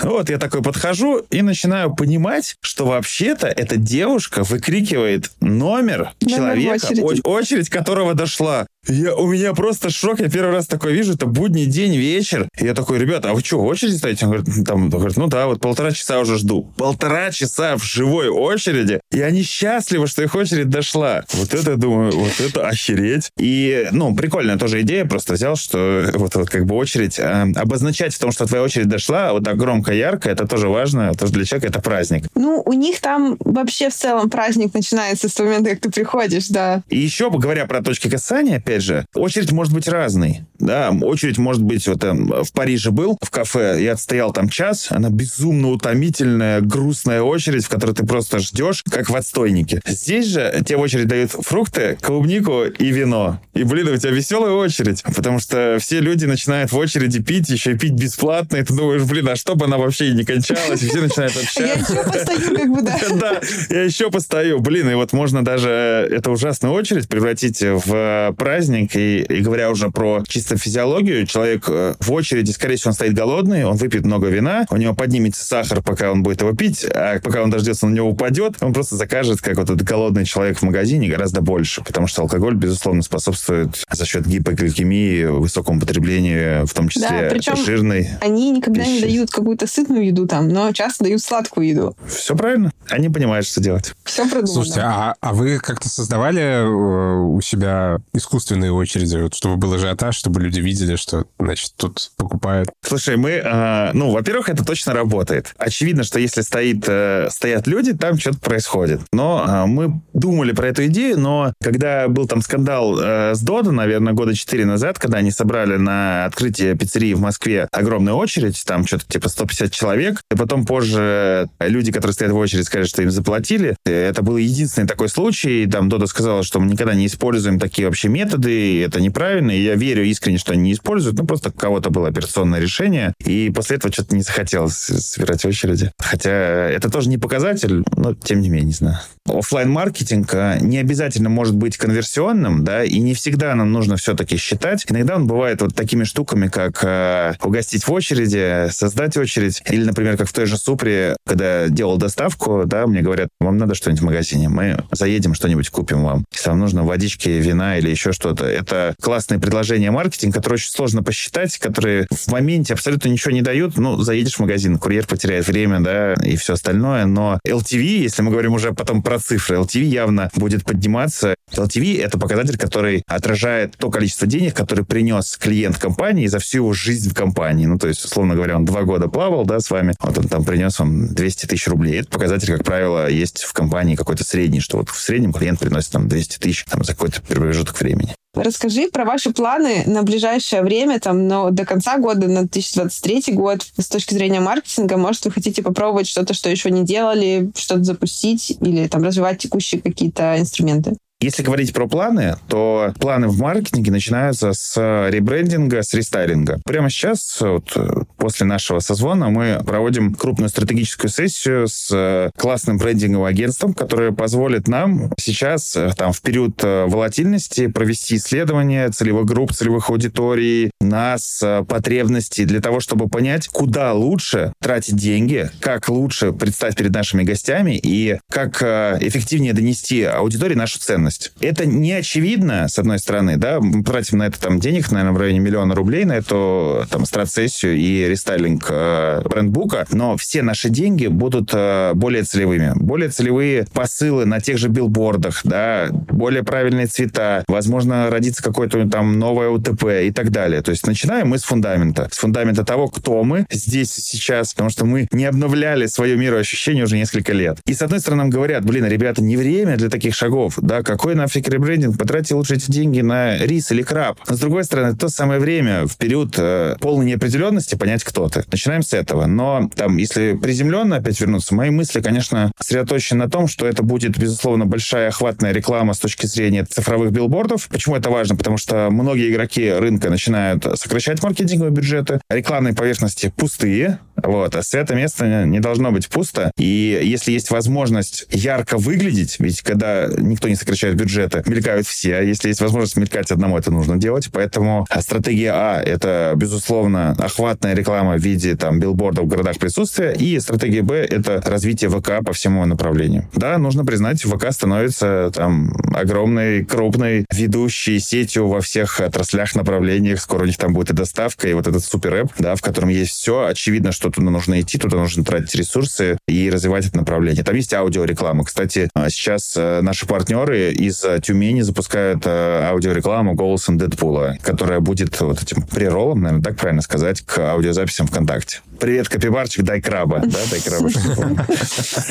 Вот, 0.00 0.30
я 0.30 0.38
такой 0.38 0.62
подхожу 0.62 1.18
и 1.30 1.42
начинаю 1.42 1.94
понимать, 1.94 2.56
что 2.60 2.86
вообще-то 2.86 3.46
эта 3.46 3.76
девушка 3.76 4.42
выкрикивает 4.42 5.30
номер, 5.40 6.12
человека, 6.20 6.88
очередь. 7.24 7.68
которого 7.68 8.14
дошла. 8.14 8.66
Я, 8.88 9.14
у 9.14 9.28
меня 9.28 9.52
просто 9.54 9.90
шок. 9.90 10.18
Я 10.18 10.28
первый 10.28 10.52
раз 10.52 10.66
такое 10.66 10.92
вижу. 10.92 11.12
Это 11.14 11.26
будний 11.26 11.66
день, 11.66 11.96
вечер. 11.96 12.48
И 12.58 12.64
я 12.64 12.74
такой, 12.74 12.98
ребята, 12.98 13.30
а 13.30 13.34
вы 13.34 13.40
что, 13.40 13.60
в 13.60 13.64
очереди 13.64 13.96
стоите? 13.96 14.26
Он 14.26 14.32
говорит, 14.32 14.66
там, 14.66 14.84
он 14.84 14.90
говорит, 14.90 15.16
ну 15.16 15.28
да, 15.28 15.46
вот 15.46 15.60
полтора 15.60 15.92
часа 15.92 16.18
уже 16.18 16.36
жду. 16.36 16.72
Полтора 16.76 17.30
часа 17.30 17.76
в 17.76 17.84
живой 17.84 18.28
очереди. 18.28 19.00
И 19.12 19.20
они 19.20 19.42
счастливы, 19.42 20.08
что 20.08 20.22
их 20.22 20.34
очередь 20.34 20.68
дошла. 20.68 21.24
Вот 21.34 21.54
это, 21.54 21.76
думаю, 21.76 22.10
вот 22.12 22.40
это 22.40 22.66
охереть. 22.66 23.30
И, 23.38 23.88
ну, 23.92 24.16
прикольная 24.16 24.58
тоже 24.58 24.80
идея. 24.80 25.04
Просто 25.04 25.34
взял, 25.34 25.54
что 25.54 26.10
вот, 26.14 26.34
вот 26.34 26.50
как 26.50 26.61
бы 26.66 26.74
очередь 26.74 27.18
э, 27.18 27.52
обозначать 27.56 28.14
в 28.14 28.18
том, 28.18 28.32
что 28.32 28.46
твоя 28.46 28.62
очередь 28.62 28.88
дошла, 28.88 29.32
вот 29.32 29.44
так 29.44 29.56
громко, 29.56 29.92
ярко, 29.92 30.30
это 30.30 30.46
тоже 30.46 30.68
важно. 30.68 31.12
Тоже 31.14 31.32
для 31.32 31.44
человека 31.44 31.68
это 31.68 31.80
праздник. 31.80 32.24
Ну, 32.34 32.62
у 32.64 32.72
них 32.72 33.00
там 33.00 33.36
вообще 33.40 33.90
в 33.90 33.94
целом 33.94 34.30
праздник 34.30 34.74
начинается 34.74 35.28
с 35.28 35.38
момента, 35.38 35.70
как 35.70 35.80
ты 35.80 35.90
приходишь, 35.90 36.48
да. 36.48 36.82
И 36.88 36.98
еще, 36.98 37.30
говоря 37.30 37.66
про 37.66 37.82
точки 37.82 38.08
касания, 38.08 38.56
опять 38.56 38.82
же, 38.82 39.06
очередь 39.14 39.52
может 39.52 39.72
быть 39.72 39.88
разной. 39.88 40.44
Да, 40.62 40.90
очередь 41.02 41.38
может 41.38 41.62
быть, 41.62 41.86
вот 41.86 42.00
там, 42.00 42.26
в 42.28 42.52
Париже 42.52 42.90
был, 42.90 43.18
в 43.20 43.30
кафе, 43.30 43.82
я 43.82 43.92
отстоял 43.92 44.32
там 44.32 44.48
час, 44.48 44.88
она 44.90 45.10
безумно 45.10 45.68
утомительная, 45.68 46.60
грустная 46.60 47.22
очередь, 47.22 47.64
в 47.64 47.68
которой 47.68 47.92
ты 47.92 48.06
просто 48.06 48.38
ждешь, 48.38 48.82
как 48.88 49.10
в 49.10 49.16
отстойнике. 49.16 49.82
Здесь 49.86 50.26
же 50.26 50.62
тебе 50.66 50.78
в 50.78 50.80
очередь 50.80 51.08
дают 51.08 51.32
фрукты, 51.32 51.98
клубнику 52.00 52.64
и 52.64 52.90
вино. 52.90 53.40
И, 53.54 53.64
блин, 53.64 53.88
у 53.88 53.96
тебя 53.96 54.10
веселая 54.10 54.52
очередь, 54.52 55.02
потому 55.14 55.38
что 55.40 55.78
все 55.80 56.00
люди 56.00 56.24
начинают 56.24 56.72
в 56.72 56.76
очереди 56.76 57.22
пить, 57.22 57.48
еще 57.48 57.72
и 57.72 57.78
пить 57.78 57.92
бесплатно, 57.92 58.56
и 58.56 58.62
ты 58.62 58.72
думаешь, 58.74 59.02
блин, 59.02 59.28
а 59.28 59.36
чтобы 59.36 59.66
она 59.66 59.78
вообще 59.78 60.10
и 60.10 60.12
не 60.12 60.24
кончалась, 60.24 60.80
все 60.80 61.00
начинают 61.00 61.36
общаться. 61.36 61.62
Я 61.62 61.74
еще 61.74 62.04
постою, 62.04 62.56
как 62.56 62.70
бы, 62.70 62.82
да. 62.82 62.98
Да, 63.22 63.40
я 63.68 63.82
еще 63.82 64.10
постою. 64.10 64.60
Блин, 64.60 64.88
и 64.90 64.94
вот 64.94 65.12
можно 65.12 65.44
даже 65.44 65.68
эту 65.68 66.32
ужасную 66.32 66.74
очередь 66.74 67.08
превратить 67.08 67.60
в 67.60 68.34
праздник, 68.36 68.52
праздник, 68.62 68.96
и, 68.96 69.22
и 69.22 69.40
говоря 69.40 69.70
уже 69.70 69.90
про 69.90 70.22
чисто 70.26 70.51
физиологию, 70.56 71.26
человек 71.26 71.64
э, 71.68 71.94
в 72.00 72.12
очереди, 72.12 72.50
скорее 72.50 72.76
всего, 72.76 72.90
он 72.90 72.94
стоит 72.94 73.14
голодный, 73.14 73.64
он 73.64 73.76
выпьет 73.76 74.04
много 74.04 74.28
вина, 74.28 74.66
у 74.70 74.76
него 74.76 74.94
поднимется 74.94 75.44
сахар, 75.44 75.82
пока 75.82 76.10
он 76.10 76.22
будет 76.22 76.40
его 76.40 76.52
пить, 76.52 76.84
а 76.84 77.20
пока 77.20 77.42
он 77.42 77.50
дождется, 77.50 77.86
на 77.86 77.94
него 77.94 78.08
упадет, 78.08 78.56
он 78.60 78.72
просто 78.72 78.96
закажет, 78.96 79.40
как 79.40 79.56
вот 79.56 79.70
этот 79.70 79.82
голодный 79.82 80.24
человек 80.24 80.58
в 80.58 80.62
магазине, 80.62 81.08
гораздо 81.08 81.42
больше, 81.42 81.82
потому 81.82 82.06
что 82.06 82.22
алкоголь, 82.22 82.54
безусловно, 82.54 83.02
способствует 83.02 83.84
за 83.90 84.06
счет 84.06 84.26
гипогликемии, 84.26 85.24
высокому 85.24 85.80
потреблению, 85.80 86.66
в 86.66 86.72
том 86.72 86.88
числе 86.88 87.08
да, 87.08 87.28
причем 87.30 87.56
жирной 87.56 88.08
они 88.20 88.50
никогда 88.50 88.82
пищи. 88.82 88.92
не 88.92 89.00
дают 89.00 89.30
какую-то 89.30 89.66
сытную 89.66 90.06
еду 90.06 90.26
там, 90.26 90.48
но 90.48 90.72
часто 90.72 91.04
дают 91.04 91.20
сладкую 91.20 91.68
еду. 91.68 91.96
Все 92.06 92.34
правильно. 92.34 92.72
Они 92.88 93.08
понимают, 93.08 93.46
что 93.46 93.60
делать. 93.60 93.94
Все 94.04 94.22
продумано. 94.22 94.46
Слушайте, 94.46 94.80
а, 94.80 95.14
а 95.20 95.32
вы 95.32 95.58
как-то 95.58 95.88
создавали 95.88 96.40
э, 96.40 96.66
у 96.66 97.40
себя 97.40 97.98
искусственный 98.12 98.62
длинные 98.62 98.72
очереди, 98.72 99.16
вот, 99.16 99.34
чтобы 99.34 99.56
был 99.56 99.74
ажиотаж, 99.74 100.14
чтобы 100.16 100.40
люди 100.42 100.60
видели, 100.60 100.96
что, 100.96 101.26
значит, 101.38 101.72
тут 101.76 102.12
покупают. 102.16 102.68
Слушай, 102.82 103.16
мы, 103.16 103.30
э, 103.30 103.90
ну, 103.92 104.10
во-первых, 104.10 104.48
это 104.48 104.64
точно 104.64 104.92
работает. 104.92 105.54
Очевидно, 105.58 106.04
что 106.04 106.18
если 106.18 106.42
стоит, 106.42 106.84
э, 106.86 107.28
стоят 107.30 107.66
люди, 107.66 107.92
там 107.92 108.18
что-то 108.18 108.38
происходит. 108.38 109.00
Но 109.12 109.44
э, 109.46 109.66
мы 109.66 110.00
думали 110.12 110.52
про 110.52 110.68
эту 110.68 110.86
идею, 110.86 111.18
но 111.18 111.52
когда 111.62 112.08
был 112.08 112.26
там 112.26 112.42
скандал 112.42 112.98
э, 113.00 113.34
с 113.34 113.40
Додо, 113.40 113.72
наверное, 113.72 114.12
года 114.12 114.34
четыре 114.34 114.66
назад, 114.66 114.98
когда 114.98 115.18
они 115.18 115.30
собрали 115.30 115.76
на 115.76 116.26
открытие 116.26 116.76
пиццерии 116.76 117.14
в 117.14 117.20
Москве 117.20 117.68
огромную 117.72 118.16
очередь, 118.16 118.62
там 118.66 118.86
что-то 118.86 119.06
типа 119.06 119.28
150 119.28 119.72
человек, 119.72 120.20
и 120.30 120.36
потом 120.36 120.66
позже 120.66 121.48
люди, 121.60 121.92
которые 121.92 122.14
стоят 122.14 122.32
в 122.32 122.36
очереди, 122.36 122.64
сказали, 122.64 122.86
что 122.86 123.02
им 123.02 123.10
заплатили. 123.10 123.76
Это 123.84 124.22
был 124.22 124.36
единственный 124.36 124.86
такой 124.86 125.08
случай. 125.08 125.66
Там 125.66 125.88
Додо 125.88 126.06
сказала, 126.06 126.42
что 126.42 126.60
мы 126.60 126.70
никогда 126.70 126.94
не 126.94 127.06
используем 127.06 127.58
такие 127.58 127.86
вообще 127.86 128.08
методы, 128.08 128.82
это 128.82 129.00
неправильно, 129.00 129.50
и 129.50 129.62
я 129.62 129.74
верю 129.74 130.04
искренне, 130.04 130.31
что 130.38 130.52
они 130.52 130.62
не 130.62 130.72
используют, 130.72 131.18
ну, 131.18 131.24
просто 131.24 131.50
у 131.50 131.52
кого-то 131.52 131.90
было 131.90 132.08
операционное 132.08 132.60
решение, 132.60 133.14
и 133.24 133.50
после 133.54 133.76
этого 133.76 133.92
что-то 133.92 134.14
не 134.14 134.22
захотелось 134.22 134.74
собирать 134.74 135.44
очереди. 135.44 135.92
Хотя 135.98 136.30
это 136.30 136.90
тоже 136.90 137.08
не 137.08 137.18
показатель, 137.18 137.84
но 137.96 138.14
тем 138.14 138.40
не 138.40 138.48
менее, 138.48 138.66
не 138.66 138.72
знаю. 138.72 138.98
офлайн 139.26 139.70
маркетинг 139.70 140.34
а, 140.34 140.58
не 140.58 140.78
обязательно 140.78 141.28
может 141.28 141.54
быть 141.56 141.76
конверсионным, 141.76 142.64
да, 142.64 142.84
и 142.84 142.98
не 142.98 143.14
всегда 143.14 143.54
нам 143.54 143.72
нужно 143.72 143.96
все-таки 143.96 144.36
считать. 144.36 144.84
Иногда 144.88 145.16
он 145.16 145.26
бывает 145.26 145.62
вот 145.62 145.74
такими 145.74 146.04
штуками, 146.04 146.48
как 146.48 146.82
э, 146.84 147.34
угостить 147.42 147.86
в 147.86 147.92
очереди, 147.92 148.68
создать 148.70 149.16
очередь, 149.16 149.62
или, 149.68 149.84
например, 149.84 150.16
как 150.16 150.28
в 150.28 150.32
той 150.32 150.46
же 150.46 150.56
Супре, 150.56 151.16
когда 151.26 151.68
делал 151.68 151.96
доставку, 151.96 152.64
да, 152.66 152.86
мне 152.86 153.00
говорят, 153.00 153.28
вам 153.40 153.56
надо 153.56 153.74
что-нибудь 153.74 154.02
в 154.02 154.06
магазине, 154.06 154.48
мы 154.48 154.84
заедем 154.92 155.34
что-нибудь 155.34 155.70
купим 155.70 156.02
вам. 156.02 156.24
Если 156.32 156.48
вам 156.50 156.58
нужно 156.58 156.84
водички, 156.84 157.28
вина 157.28 157.78
или 157.78 157.90
еще 157.90 158.12
что-то, 158.12 158.42
что 158.42 158.46
это 158.46 158.94
классные 159.00 159.38
предложения 159.38 159.90
маркетинга, 159.90 160.21
которые 160.30 160.56
очень 160.56 160.70
сложно 160.70 161.02
посчитать, 161.02 161.58
которые 161.58 162.06
в 162.10 162.30
моменте 162.30 162.74
абсолютно 162.74 163.08
ничего 163.08 163.32
не 163.32 163.42
дают. 163.42 163.76
Ну, 163.78 164.00
заедешь 164.00 164.36
в 164.36 164.40
магазин, 164.40 164.78
курьер 164.78 165.06
потеряет 165.06 165.46
время, 165.46 165.80
да, 165.80 166.14
и 166.14 166.36
все 166.36 166.52
остальное. 166.52 167.06
Но 167.06 167.38
LTV, 167.46 167.82
если 167.82 168.22
мы 168.22 168.30
говорим 168.30 168.52
уже 168.52 168.72
потом 168.72 169.02
про 169.02 169.18
цифры, 169.18 169.56
LTV 169.56 169.82
явно 169.82 170.30
будет 170.36 170.64
подниматься. 170.64 171.34
LTV— 171.52 172.00
это 172.02 172.18
показатель, 172.18 172.58
который 172.58 173.02
отражает 173.06 173.76
то 173.76 173.90
количество 173.90 174.26
денег, 174.26 174.54
который 174.54 174.84
принес 174.84 175.36
клиент 175.36 175.78
компании 175.78 176.26
за 176.26 176.38
всю 176.38 176.58
его 176.58 176.72
жизнь 176.72 177.10
в 177.10 177.14
компании. 177.14 177.66
Ну, 177.66 177.78
то 177.78 177.88
есть, 177.88 178.04
условно 178.04 178.34
говоря, 178.34 178.56
он 178.56 178.64
два 178.64 178.82
года 178.82 179.08
плавал, 179.08 179.44
да, 179.44 179.60
с 179.60 179.70
вами, 179.70 179.94
вот 180.00 180.18
он 180.18 180.28
там 180.28 180.44
принес 180.44 180.78
вам 180.78 181.14
200 181.14 181.46
тысяч 181.46 181.66
рублей. 181.68 182.00
Это 182.00 182.10
показатель, 182.10 182.52
как 182.52 182.64
правило, 182.64 183.08
есть 183.08 183.42
в 183.42 183.52
компании 183.52 183.96
какой-то 183.96 184.24
средний, 184.24 184.60
что 184.60 184.78
вот 184.78 184.90
в 184.90 184.98
среднем 184.98 185.32
клиент 185.32 185.60
приносит 185.60 185.92
там 185.92 186.08
200 186.08 186.38
тысяч 186.38 186.64
там, 186.64 186.84
за 186.84 186.92
какой-то 186.92 187.22
промежуток 187.22 187.80
времени. 187.80 188.14
Расскажи 188.34 188.88
про 188.88 189.04
ваши 189.04 189.30
планы 189.30 189.84
на 189.86 190.02
ближайшее 190.02 190.62
время, 190.62 190.98
там, 190.98 191.28
но 191.28 191.50
до 191.50 191.66
конца 191.66 191.98
года, 191.98 192.28
на 192.28 192.42
2023 192.42 193.34
год, 193.34 193.60
с 193.76 193.88
точки 193.88 194.14
зрения 194.14 194.40
маркетинга. 194.40 194.96
Может, 194.96 195.26
вы 195.26 195.32
хотите 195.32 195.62
попробовать 195.62 196.08
что-то, 196.08 196.32
что 196.32 196.48
еще 196.48 196.70
не 196.70 196.82
делали, 196.82 197.52
что-то 197.54 197.84
запустить 197.84 198.56
или 198.60 198.88
там 198.88 199.02
развивать 199.02 199.38
текущие 199.38 199.82
какие-то 199.82 200.38
инструменты? 200.38 200.96
Если 201.22 201.44
говорить 201.44 201.72
про 201.72 201.86
планы, 201.86 202.34
то 202.48 202.92
планы 202.98 203.28
в 203.28 203.38
маркетинге 203.38 203.92
начинаются 203.92 204.52
с 204.52 204.76
ребрендинга, 205.08 205.84
с 205.84 205.94
рестайлинга. 205.94 206.60
Прямо 206.64 206.90
сейчас, 206.90 207.40
вот, 207.40 207.76
после 208.16 208.44
нашего 208.44 208.80
созвона, 208.80 209.28
мы 209.30 209.62
проводим 209.64 210.14
крупную 210.14 210.48
стратегическую 210.48 211.12
сессию 211.12 211.68
с 211.68 212.32
классным 212.36 212.78
брендинговым 212.78 213.26
агентством, 213.26 213.72
которое 213.72 214.10
позволит 214.10 214.66
нам 214.66 215.12
сейчас, 215.16 215.78
там, 215.96 216.12
в 216.12 216.20
период 216.22 216.60
волатильности 216.60 217.68
провести 217.68 218.16
исследование 218.16 218.88
целевых 218.88 219.26
групп, 219.26 219.52
целевых 219.52 219.90
аудиторий, 219.90 220.72
нас, 220.80 221.40
потребностей, 221.68 222.46
для 222.46 222.60
того, 222.60 222.80
чтобы 222.80 223.08
понять, 223.08 223.46
куда 223.46 223.92
лучше 223.92 224.54
тратить 224.60 224.96
деньги, 224.96 225.48
как 225.60 225.88
лучше 225.88 226.32
предстать 226.32 226.76
перед 226.76 226.92
нашими 226.92 227.22
гостями 227.22 227.78
и 227.80 228.18
как 228.28 228.60
эффективнее 228.60 229.52
донести 229.52 230.02
аудитории 230.02 230.56
нашу 230.56 230.80
ценность 230.80 231.11
ценность. 231.12 231.32
Это 231.40 231.66
не 231.66 231.92
очевидно, 231.92 232.68
с 232.68 232.78
одной 232.78 232.98
стороны, 232.98 233.36
да, 233.36 233.60
мы 233.60 233.82
тратим 233.82 234.18
на 234.18 234.24
это 234.24 234.40
там 234.40 234.60
денег, 234.60 234.90
наверное, 234.90 235.12
в 235.12 235.18
районе 235.18 235.40
миллиона 235.40 235.74
рублей 235.74 236.04
на 236.04 236.12
эту 236.12 236.86
там 236.90 237.04
страцессию 237.04 237.76
и 237.76 238.06
рестайлинг 238.08 238.66
э, 238.68 239.22
брендбука, 239.28 239.86
но 239.90 240.16
все 240.16 240.42
наши 240.42 240.68
деньги 240.68 241.06
будут 241.06 241.50
э, 241.52 241.92
более 241.94 242.22
целевыми. 242.22 242.72
Более 242.76 243.10
целевые 243.10 243.66
посылы 243.72 244.24
на 244.26 244.40
тех 244.40 244.58
же 244.58 244.68
билбордах, 244.68 245.40
да, 245.44 245.88
более 245.90 246.42
правильные 246.42 246.86
цвета, 246.86 247.44
возможно, 247.48 248.10
родится 248.10 248.42
какое-то 248.42 248.88
там 248.88 249.18
новое 249.18 249.48
УТП 249.48 249.84
и 250.04 250.10
так 250.10 250.30
далее. 250.30 250.62
То 250.62 250.70
есть 250.70 250.86
начинаем 250.86 251.28
мы 251.28 251.38
с 251.38 251.44
фундамента. 251.44 252.08
С 252.10 252.18
фундамента 252.18 252.64
того, 252.64 252.88
кто 252.88 253.22
мы 253.24 253.46
здесь 253.50 253.92
сейчас, 253.92 254.52
потому 254.52 254.70
что 254.70 254.84
мы 254.84 255.08
не 255.12 255.24
обновляли 255.24 255.86
свое 255.86 256.16
мироощущение 256.16 256.84
уже 256.84 256.96
несколько 256.96 257.32
лет. 257.32 257.58
И 257.66 257.74
с 257.74 257.82
одной 257.82 258.00
стороны 258.00 258.22
нам 258.22 258.30
говорят, 258.30 258.64
блин, 258.64 258.86
ребята, 258.86 259.22
не 259.22 259.36
время 259.36 259.76
для 259.76 259.88
таких 259.88 260.14
шагов, 260.14 260.58
да, 260.60 260.82
как 260.82 261.01
какой 261.02 261.16
нафиг 261.16 261.48
ребрендинг? 261.48 261.98
Потратьте 261.98 262.36
лучше 262.36 262.54
эти 262.54 262.70
деньги 262.70 263.00
на 263.00 263.36
рис 263.36 263.72
или 263.72 263.82
краб. 263.82 264.20
Но, 264.28 264.36
с 264.36 264.38
другой 264.38 264.62
стороны, 264.62 264.96
то 264.96 265.08
самое 265.08 265.40
время 265.40 265.84
в 265.88 265.96
период 265.96 266.36
э, 266.38 266.76
полной 266.78 267.06
неопределенности 267.06 267.74
понять, 267.74 268.04
кто 268.04 268.28
ты. 268.28 268.44
Начинаем 268.52 268.82
с 268.82 268.92
этого. 268.92 269.26
Но 269.26 269.68
там, 269.74 269.96
если 269.96 270.38
приземленно 270.40 270.98
опять 270.98 271.20
вернуться, 271.20 271.56
мои 271.56 271.70
мысли, 271.70 272.00
конечно, 272.00 272.52
сосредоточены 272.56 273.24
на 273.24 273.28
том, 273.28 273.48
что 273.48 273.66
это 273.66 273.82
будет, 273.82 274.16
безусловно, 274.16 274.64
большая 274.64 275.08
охватная 275.08 275.50
реклама 275.50 275.94
с 275.94 275.98
точки 275.98 276.26
зрения 276.26 276.64
цифровых 276.64 277.10
билбордов. 277.10 277.66
Почему 277.66 277.96
это 277.96 278.08
важно? 278.08 278.36
Потому 278.36 278.56
что 278.56 278.88
многие 278.92 279.32
игроки 279.32 279.72
рынка 279.72 280.08
начинают 280.08 280.64
сокращать 280.78 281.20
маркетинговые 281.20 281.72
бюджеты, 281.72 282.20
рекламные 282.30 282.74
поверхности 282.74 283.32
пустые, 283.36 283.98
вот. 284.22 284.54
А 284.54 284.62
святое 284.62 284.96
место 284.96 285.44
не 285.44 285.60
должно 285.60 285.92
быть 285.92 286.08
пусто. 286.08 286.52
И 286.56 287.00
если 287.02 287.32
есть 287.32 287.50
возможность 287.50 288.26
ярко 288.30 288.78
выглядеть, 288.78 289.36
ведь 289.38 289.62
когда 289.62 290.08
никто 290.18 290.48
не 290.48 290.54
сокращает 290.54 290.96
бюджеты, 290.96 291.42
мелькают 291.46 291.86
все. 291.86 292.16
А 292.16 292.22
если 292.22 292.48
есть 292.48 292.60
возможность 292.60 292.96
мелькать 292.96 293.30
одному, 293.30 293.58
это 293.58 293.70
нужно 293.70 293.96
делать. 293.96 294.28
Поэтому 294.32 294.86
стратегия 295.00 295.52
А— 295.52 295.80
это, 295.84 296.32
безусловно, 296.36 297.16
охватная 297.18 297.74
реклама 297.74 298.14
в 298.14 298.20
виде 298.20 298.56
там 298.56 298.80
билбордов 298.80 299.24
в 299.24 299.28
городах 299.28 299.58
присутствия. 299.58 300.12
И 300.12 300.38
стратегия 300.40 300.82
Б— 300.82 300.96
это 301.10 301.40
развитие 301.44 301.90
ВК 301.90 302.24
по 302.24 302.32
всему 302.32 302.64
направлению. 302.64 303.28
Да, 303.34 303.58
нужно 303.58 303.84
признать, 303.84 304.22
ВК 304.22 304.52
становится 304.52 305.30
там 305.34 305.72
огромной, 305.94 306.64
крупной, 306.64 307.26
ведущей 307.32 307.98
сетью 307.98 308.48
во 308.48 308.60
всех 308.60 309.00
отраслях, 309.00 309.54
направлениях. 309.54 310.20
Скоро 310.20 310.42
у 310.42 310.46
них 310.46 310.56
там 310.56 310.72
будет 310.72 310.90
и 310.90 310.94
доставка, 310.94 311.48
и 311.48 311.54
вот 311.54 311.66
этот 311.66 311.84
супер-эп, 311.84 312.28
да, 312.38 312.54
в 312.54 312.62
котором 312.62 312.88
есть 312.88 313.12
все. 313.12 313.46
Очевидно, 313.46 313.92
что 313.92 314.11
туда 314.12 314.30
нужно 314.30 314.60
идти, 314.60 314.78
туда 314.78 314.96
нужно 314.98 315.24
тратить 315.24 315.54
ресурсы 315.54 316.18
и 316.28 316.50
развивать 316.50 316.86
это 316.86 316.96
направление. 316.96 317.44
Там 317.44 317.54
есть 317.54 317.72
аудиореклама. 317.74 318.44
Кстати, 318.44 318.88
а, 318.94 319.10
сейчас 319.10 319.54
э, 319.56 319.80
наши 319.82 320.06
партнеры 320.06 320.72
из 320.72 321.04
э, 321.04 321.20
Тюмени 321.20 321.62
запускают 321.62 322.22
э, 322.26 322.68
аудиорекламу 322.70 323.34
голосом 323.34 323.78
Дэдпула, 323.78 324.36
которая 324.42 324.80
будет 324.80 325.20
вот 325.20 325.42
этим 325.42 325.62
приролом, 325.62 326.22
наверное, 326.22 326.44
так 326.44 326.56
правильно 326.56 326.82
сказать, 326.82 327.22
к 327.22 327.38
аудиозаписям 327.38 328.06
ВКонтакте. 328.06 328.60
Привет, 328.82 329.08
копибарчик, 329.08 329.62
дай 329.62 329.80
краба. 329.80 330.22
Да, 330.24 330.38
дай 330.50 330.60
краба. 330.60 330.90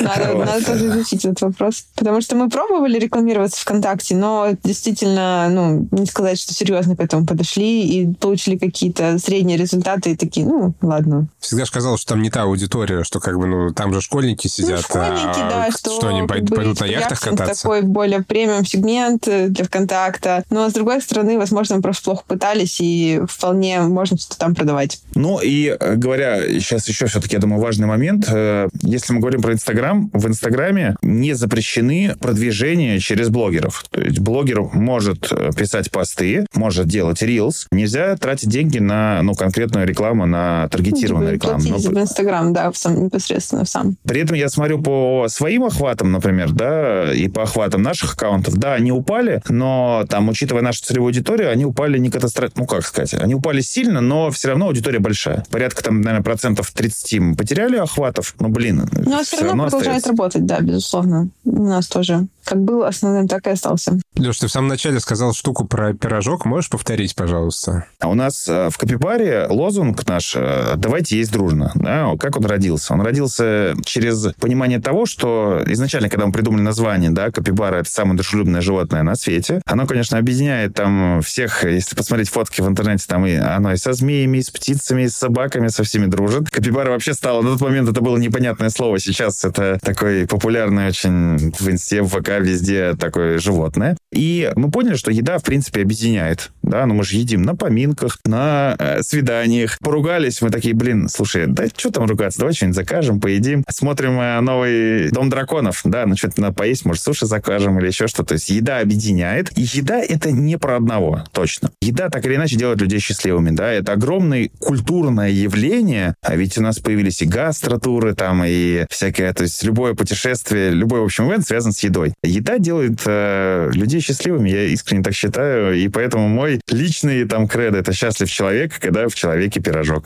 Надо 0.00 0.64
тоже 0.64 0.88
изучить 0.88 1.22
этот 1.22 1.42
вопрос. 1.42 1.84
Потому 1.96 2.22
что 2.22 2.34
мы 2.34 2.48
пробовали 2.48 2.98
рекламироваться 2.98 3.60
ВКонтакте, 3.60 4.16
но 4.16 4.52
действительно, 4.64 5.50
ну, 5.50 5.86
не 5.90 6.06
сказать, 6.06 6.40
что 6.40 6.54
серьезно 6.54 6.96
к 6.96 7.00
этому 7.00 7.26
подошли 7.26 7.82
и 7.82 8.14
получили 8.14 8.56
какие-то 8.56 9.18
средние 9.18 9.58
результаты 9.58 10.12
и 10.12 10.16
такие, 10.16 10.46
ну, 10.46 10.72
ладно. 10.80 11.26
Всегда 11.40 11.66
же 11.66 11.72
казалось, 11.72 12.00
что 12.00 12.14
там 12.14 12.22
не 12.22 12.30
та 12.30 12.44
аудитория, 12.44 13.04
что 13.04 13.20
как 13.20 13.38
бы, 13.38 13.44
ну, 13.44 13.74
там 13.74 13.92
же 13.92 14.00
школьники 14.00 14.46
ну, 14.46 14.50
сидят. 14.50 14.78
Ну, 14.78 14.82
школьники, 14.82 15.40
а 15.40 15.50
да, 15.50 15.70
что, 15.76 15.94
что 15.94 16.08
они 16.08 16.26
пойдут, 16.26 16.56
пойдут 16.56 16.80
на 16.80 16.86
яхтах 16.86 17.20
кататься. 17.20 17.64
такой 17.64 17.82
более 17.82 18.22
премиум 18.22 18.64
сегмент 18.64 19.28
э, 19.28 19.48
для 19.48 19.66
ВКонтакта. 19.66 20.42
Но, 20.48 20.70
с 20.70 20.72
другой 20.72 21.02
стороны, 21.02 21.36
возможно, 21.36 21.76
мы 21.76 21.82
просто 21.82 22.02
плохо 22.02 22.22
пытались, 22.26 22.80
и 22.80 23.20
вполне 23.28 23.82
можно 23.82 24.16
что-то 24.16 24.38
там 24.38 24.54
продавать. 24.54 25.02
Ну, 25.14 25.38
и 25.38 25.76
э, 25.78 25.96
говоря, 25.96 26.40
сейчас 26.62 26.88
еще 26.88 27.06
все-таки, 27.06 27.36
я 27.36 27.40
думаю, 27.40 27.60
важный 27.60 27.86
момент. 27.86 28.26
Э, 28.28 28.68
если 28.82 29.12
мы 29.12 29.20
говорим 29.20 29.42
про 29.42 29.52
Инстаграм, 29.52 30.10
в 30.12 30.26
Инстаграме 30.26 30.96
не 31.02 31.34
запрещены 31.34 32.16
продвижения 32.20 32.98
через 32.98 33.28
блогеров. 33.28 33.84
То 33.90 34.00
есть 34.00 34.20
блогер 34.20 34.62
может 34.62 35.28
писать 35.56 35.90
посты, 35.90 36.46
может 36.54 36.86
делать 36.86 37.22
рилс. 37.22 37.66
Нельзя 37.70 38.16
тратить 38.16 38.48
деньги 38.48 38.78
на 38.78 39.22
ну, 39.22 39.34
конкретную 39.34 39.86
рекламу, 39.86 40.26
на 40.26 40.68
таргетированную 40.68 41.30
ну, 41.30 41.34
рекламу. 41.34 41.64
Но, 41.90 42.00
Инстаграм, 42.02 42.52
да, 42.52 42.70
сам, 42.74 43.04
непосредственно 43.04 43.64
сам. 43.64 43.96
При 44.04 44.20
этом 44.20 44.36
я 44.36 44.48
смотрю 44.48 44.80
по 44.82 45.26
своим 45.28 45.64
охватам, 45.64 46.12
например, 46.12 46.52
да, 46.52 47.12
и 47.12 47.28
по 47.28 47.42
охватам 47.42 47.82
наших 47.82 48.14
аккаунтов, 48.14 48.56
да, 48.56 48.74
они 48.74 48.92
упали, 48.92 49.42
но 49.48 50.04
там, 50.08 50.28
учитывая 50.28 50.62
нашу 50.62 50.82
целевую 50.82 51.08
аудиторию, 51.08 51.50
они 51.50 51.64
упали 51.64 51.98
не 51.98 52.10
катастрофически, 52.10 52.60
ну, 52.60 52.66
как 52.66 52.84
сказать, 52.84 53.14
они 53.14 53.34
упали 53.34 53.60
сильно, 53.60 54.00
но 54.00 54.30
все 54.30 54.48
равно 54.48 54.66
аудитория 54.66 54.98
большая. 54.98 55.44
Порядка 55.50 55.82
там, 55.82 56.00
наверное, 56.00 56.24
процентов 56.24 56.51
30 56.60 57.20
мы 57.20 57.34
потеряли 57.34 57.76
охватов, 57.76 58.34
ну, 58.38 58.48
блин. 58.48 58.88
Но 58.92 59.22
все, 59.22 59.36
все 59.36 59.36
равно, 59.36 59.48
равно 59.48 59.62
продолжает 59.64 59.96
остается. 59.98 60.08
работать, 60.10 60.46
да, 60.46 60.60
безусловно. 60.60 61.28
У 61.44 61.62
нас 61.64 61.86
тоже. 61.86 62.26
Как 62.44 62.58
был 62.62 62.84
основным, 62.84 63.28
так 63.28 63.46
и 63.46 63.50
остался. 63.50 63.98
Леш, 64.16 64.38
ты 64.38 64.46
в 64.46 64.50
самом 64.50 64.68
начале 64.68 65.00
сказал 65.00 65.32
штуку 65.32 65.64
про 65.64 65.94
пирожок. 65.94 66.44
Можешь 66.44 66.70
повторить, 66.70 67.14
пожалуйста? 67.14 67.86
А 68.00 68.08
у 68.08 68.14
нас 68.14 68.48
э, 68.48 68.68
в 68.70 68.78
Копипаре 68.78 69.46
лозунг 69.48 70.06
наш 70.06 70.34
э, 70.36 70.74
«Давайте 70.76 71.18
есть 71.18 71.32
дружно». 71.32 71.72
Да? 71.74 72.12
Как 72.18 72.36
он 72.36 72.44
родился? 72.46 72.92
Он 72.94 73.00
родился 73.00 73.74
через 73.84 74.32
понимание 74.40 74.80
того, 74.80 75.06
что 75.06 75.62
изначально, 75.66 76.08
когда 76.08 76.26
мы 76.26 76.32
придумали 76.32 76.62
название, 76.62 77.10
да, 77.10 77.30
Копипара— 77.30 77.76
это 77.78 77.90
самое 77.90 78.16
дружелюбное 78.16 78.60
животное 78.60 79.02
на 79.02 79.14
свете, 79.14 79.62
оно, 79.66 79.86
конечно, 79.86 80.18
объединяет 80.18 80.74
там 80.74 81.22
всех, 81.22 81.64
если 81.64 81.94
посмотреть 81.94 82.28
фотки 82.28 82.60
в 82.60 82.68
интернете, 82.68 83.04
там 83.06 83.26
и 83.26 83.34
оно 83.34 83.72
и 83.72 83.76
со 83.76 83.92
змеями, 83.92 84.38
и 84.38 84.42
с 84.42 84.50
птицами, 84.50 85.02
и 85.02 85.08
с 85.08 85.16
собаками, 85.16 85.68
со 85.68 85.84
всеми 85.84 86.06
дружит. 86.06 86.50
Капибара 86.50 86.90
вообще 86.90 87.14
стало, 87.14 87.42
на 87.42 87.52
тот 87.52 87.60
момент 87.60 87.88
это 87.88 88.00
было 88.00 88.16
непонятное 88.16 88.70
слово, 88.70 88.98
сейчас 88.98 89.44
это 89.44 89.78
такой 89.82 90.26
популярный 90.26 90.88
очень 90.88 91.36
в 91.38 91.68
инсте, 91.68 92.02
в 92.02 92.08
ВК, 92.08 92.31
везде 92.38 92.94
такое 92.94 93.38
животное. 93.38 93.96
И 94.12 94.50
мы 94.56 94.70
поняли, 94.70 94.96
что 94.96 95.10
еда, 95.10 95.38
в 95.38 95.42
принципе, 95.42 95.82
объединяет. 95.82 96.50
Да, 96.62 96.86
ну 96.86 96.94
мы 96.94 97.04
же 97.04 97.16
едим 97.16 97.42
на 97.42 97.56
поминках, 97.56 98.18
на 98.24 98.76
э, 98.78 99.02
свиданиях. 99.02 99.78
Поругались, 99.80 100.42
мы 100.42 100.50
такие, 100.50 100.74
блин, 100.74 101.08
слушай, 101.08 101.46
да 101.46 101.66
что 101.74 101.90
там 101.90 102.06
ругаться, 102.06 102.38
давай 102.38 102.54
что-нибудь 102.54 102.76
закажем, 102.76 103.20
поедим. 103.20 103.64
Смотрим 103.68 104.20
э, 104.20 104.40
новый 104.40 105.10
Дом 105.10 105.30
драконов, 105.30 105.80
да, 105.84 106.06
ну 106.06 106.16
что-то 106.16 106.40
надо 106.40 106.54
поесть, 106.54 106.84
может, 106.84 107.02
суши 107.02 107.26
закажем 107.26 107.78
или 107.78 107.86
еще 107.86 108.06
что-то. 108.06 108.30
То 108.30 108.34
есть 108.34 108.50
еда 108.50 108.78
объединяет. 108.78 109.56
И 109.58 109.62
еда— 109.62 109.98
это 110.00 110.30
не 110.30 110.58
про 110.58 110.76
одного, 110.76 111.24
точно. 111.32 111.70
Еда 111.80 112.08
так 112.08 112.24
или 112.26 112.36
иначе 112.36 112.56
делает 112.56 112.80
людей 112.80 113.00
счастливыми, 113.00 113.50
да. 113.50 113.72
Это 113.72 113.92
огромное 113.92 114.50
культурное 114.58 115.30
явление, 115.30 116.14
а 116.22 116.36
ведь 116.36 116.58
у 116.58 116.62
нас 116.62 116.78
появились 116.78 117.22
и 117.22 117.26
гастротуры 117.26 118.14
там, 118.14 118.42
и 118.44 118.86
всякое, 118.90 119.32
то 119.32 119.42
есть 119.42 119.62
любое 119.62 119.94
путешествие, 119.94 120.70
любой, 120.70 121.00
в 121.00 121.04
общем, 121.04 121.30
ивент 121.30 121.46
связан 121.46 121.72
с 121.72 121.80
едой. 121.80 122.14
Еда 122.24 122.58
делает 122.58 123.00
э, 123.04 123.70
людей 123.72 124.00
счастливыми, 124.00 124.48
я 124.48 124.64
искренне 124.66 125.02
так 125.02 125.12
считаю, 125.12 125.76
и 125.76 125.88
поэтому 125.88 126.28
мой 126.28 126.60
личный 126.68 127.24
там 127.24 127.48
кредо— 127.48 127.78
это 127.78 127.92
счастлив 127.92 128.30
человек, 128.30 128.78
когда 128.78 129.08
в 129.08 129.14
человеке 129.14 129.60
пирожок. 129.60 130.04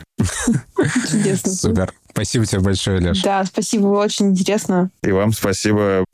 Чудесно. 1.10 1.52
Супер. 1.52 1.92
Спасибо 2.10 2.46
тебе 2.46 2.60
большое, 2.62 3.00
Леш. 3.00 3.20
Да, 3.22 3.44
спасибо, 3.44 3.88
очень 3.88 4.30
интересно. 4.30 4.90
И 5.02 5.10
вам 5.10 5.32
спасибо. 5.32 6.06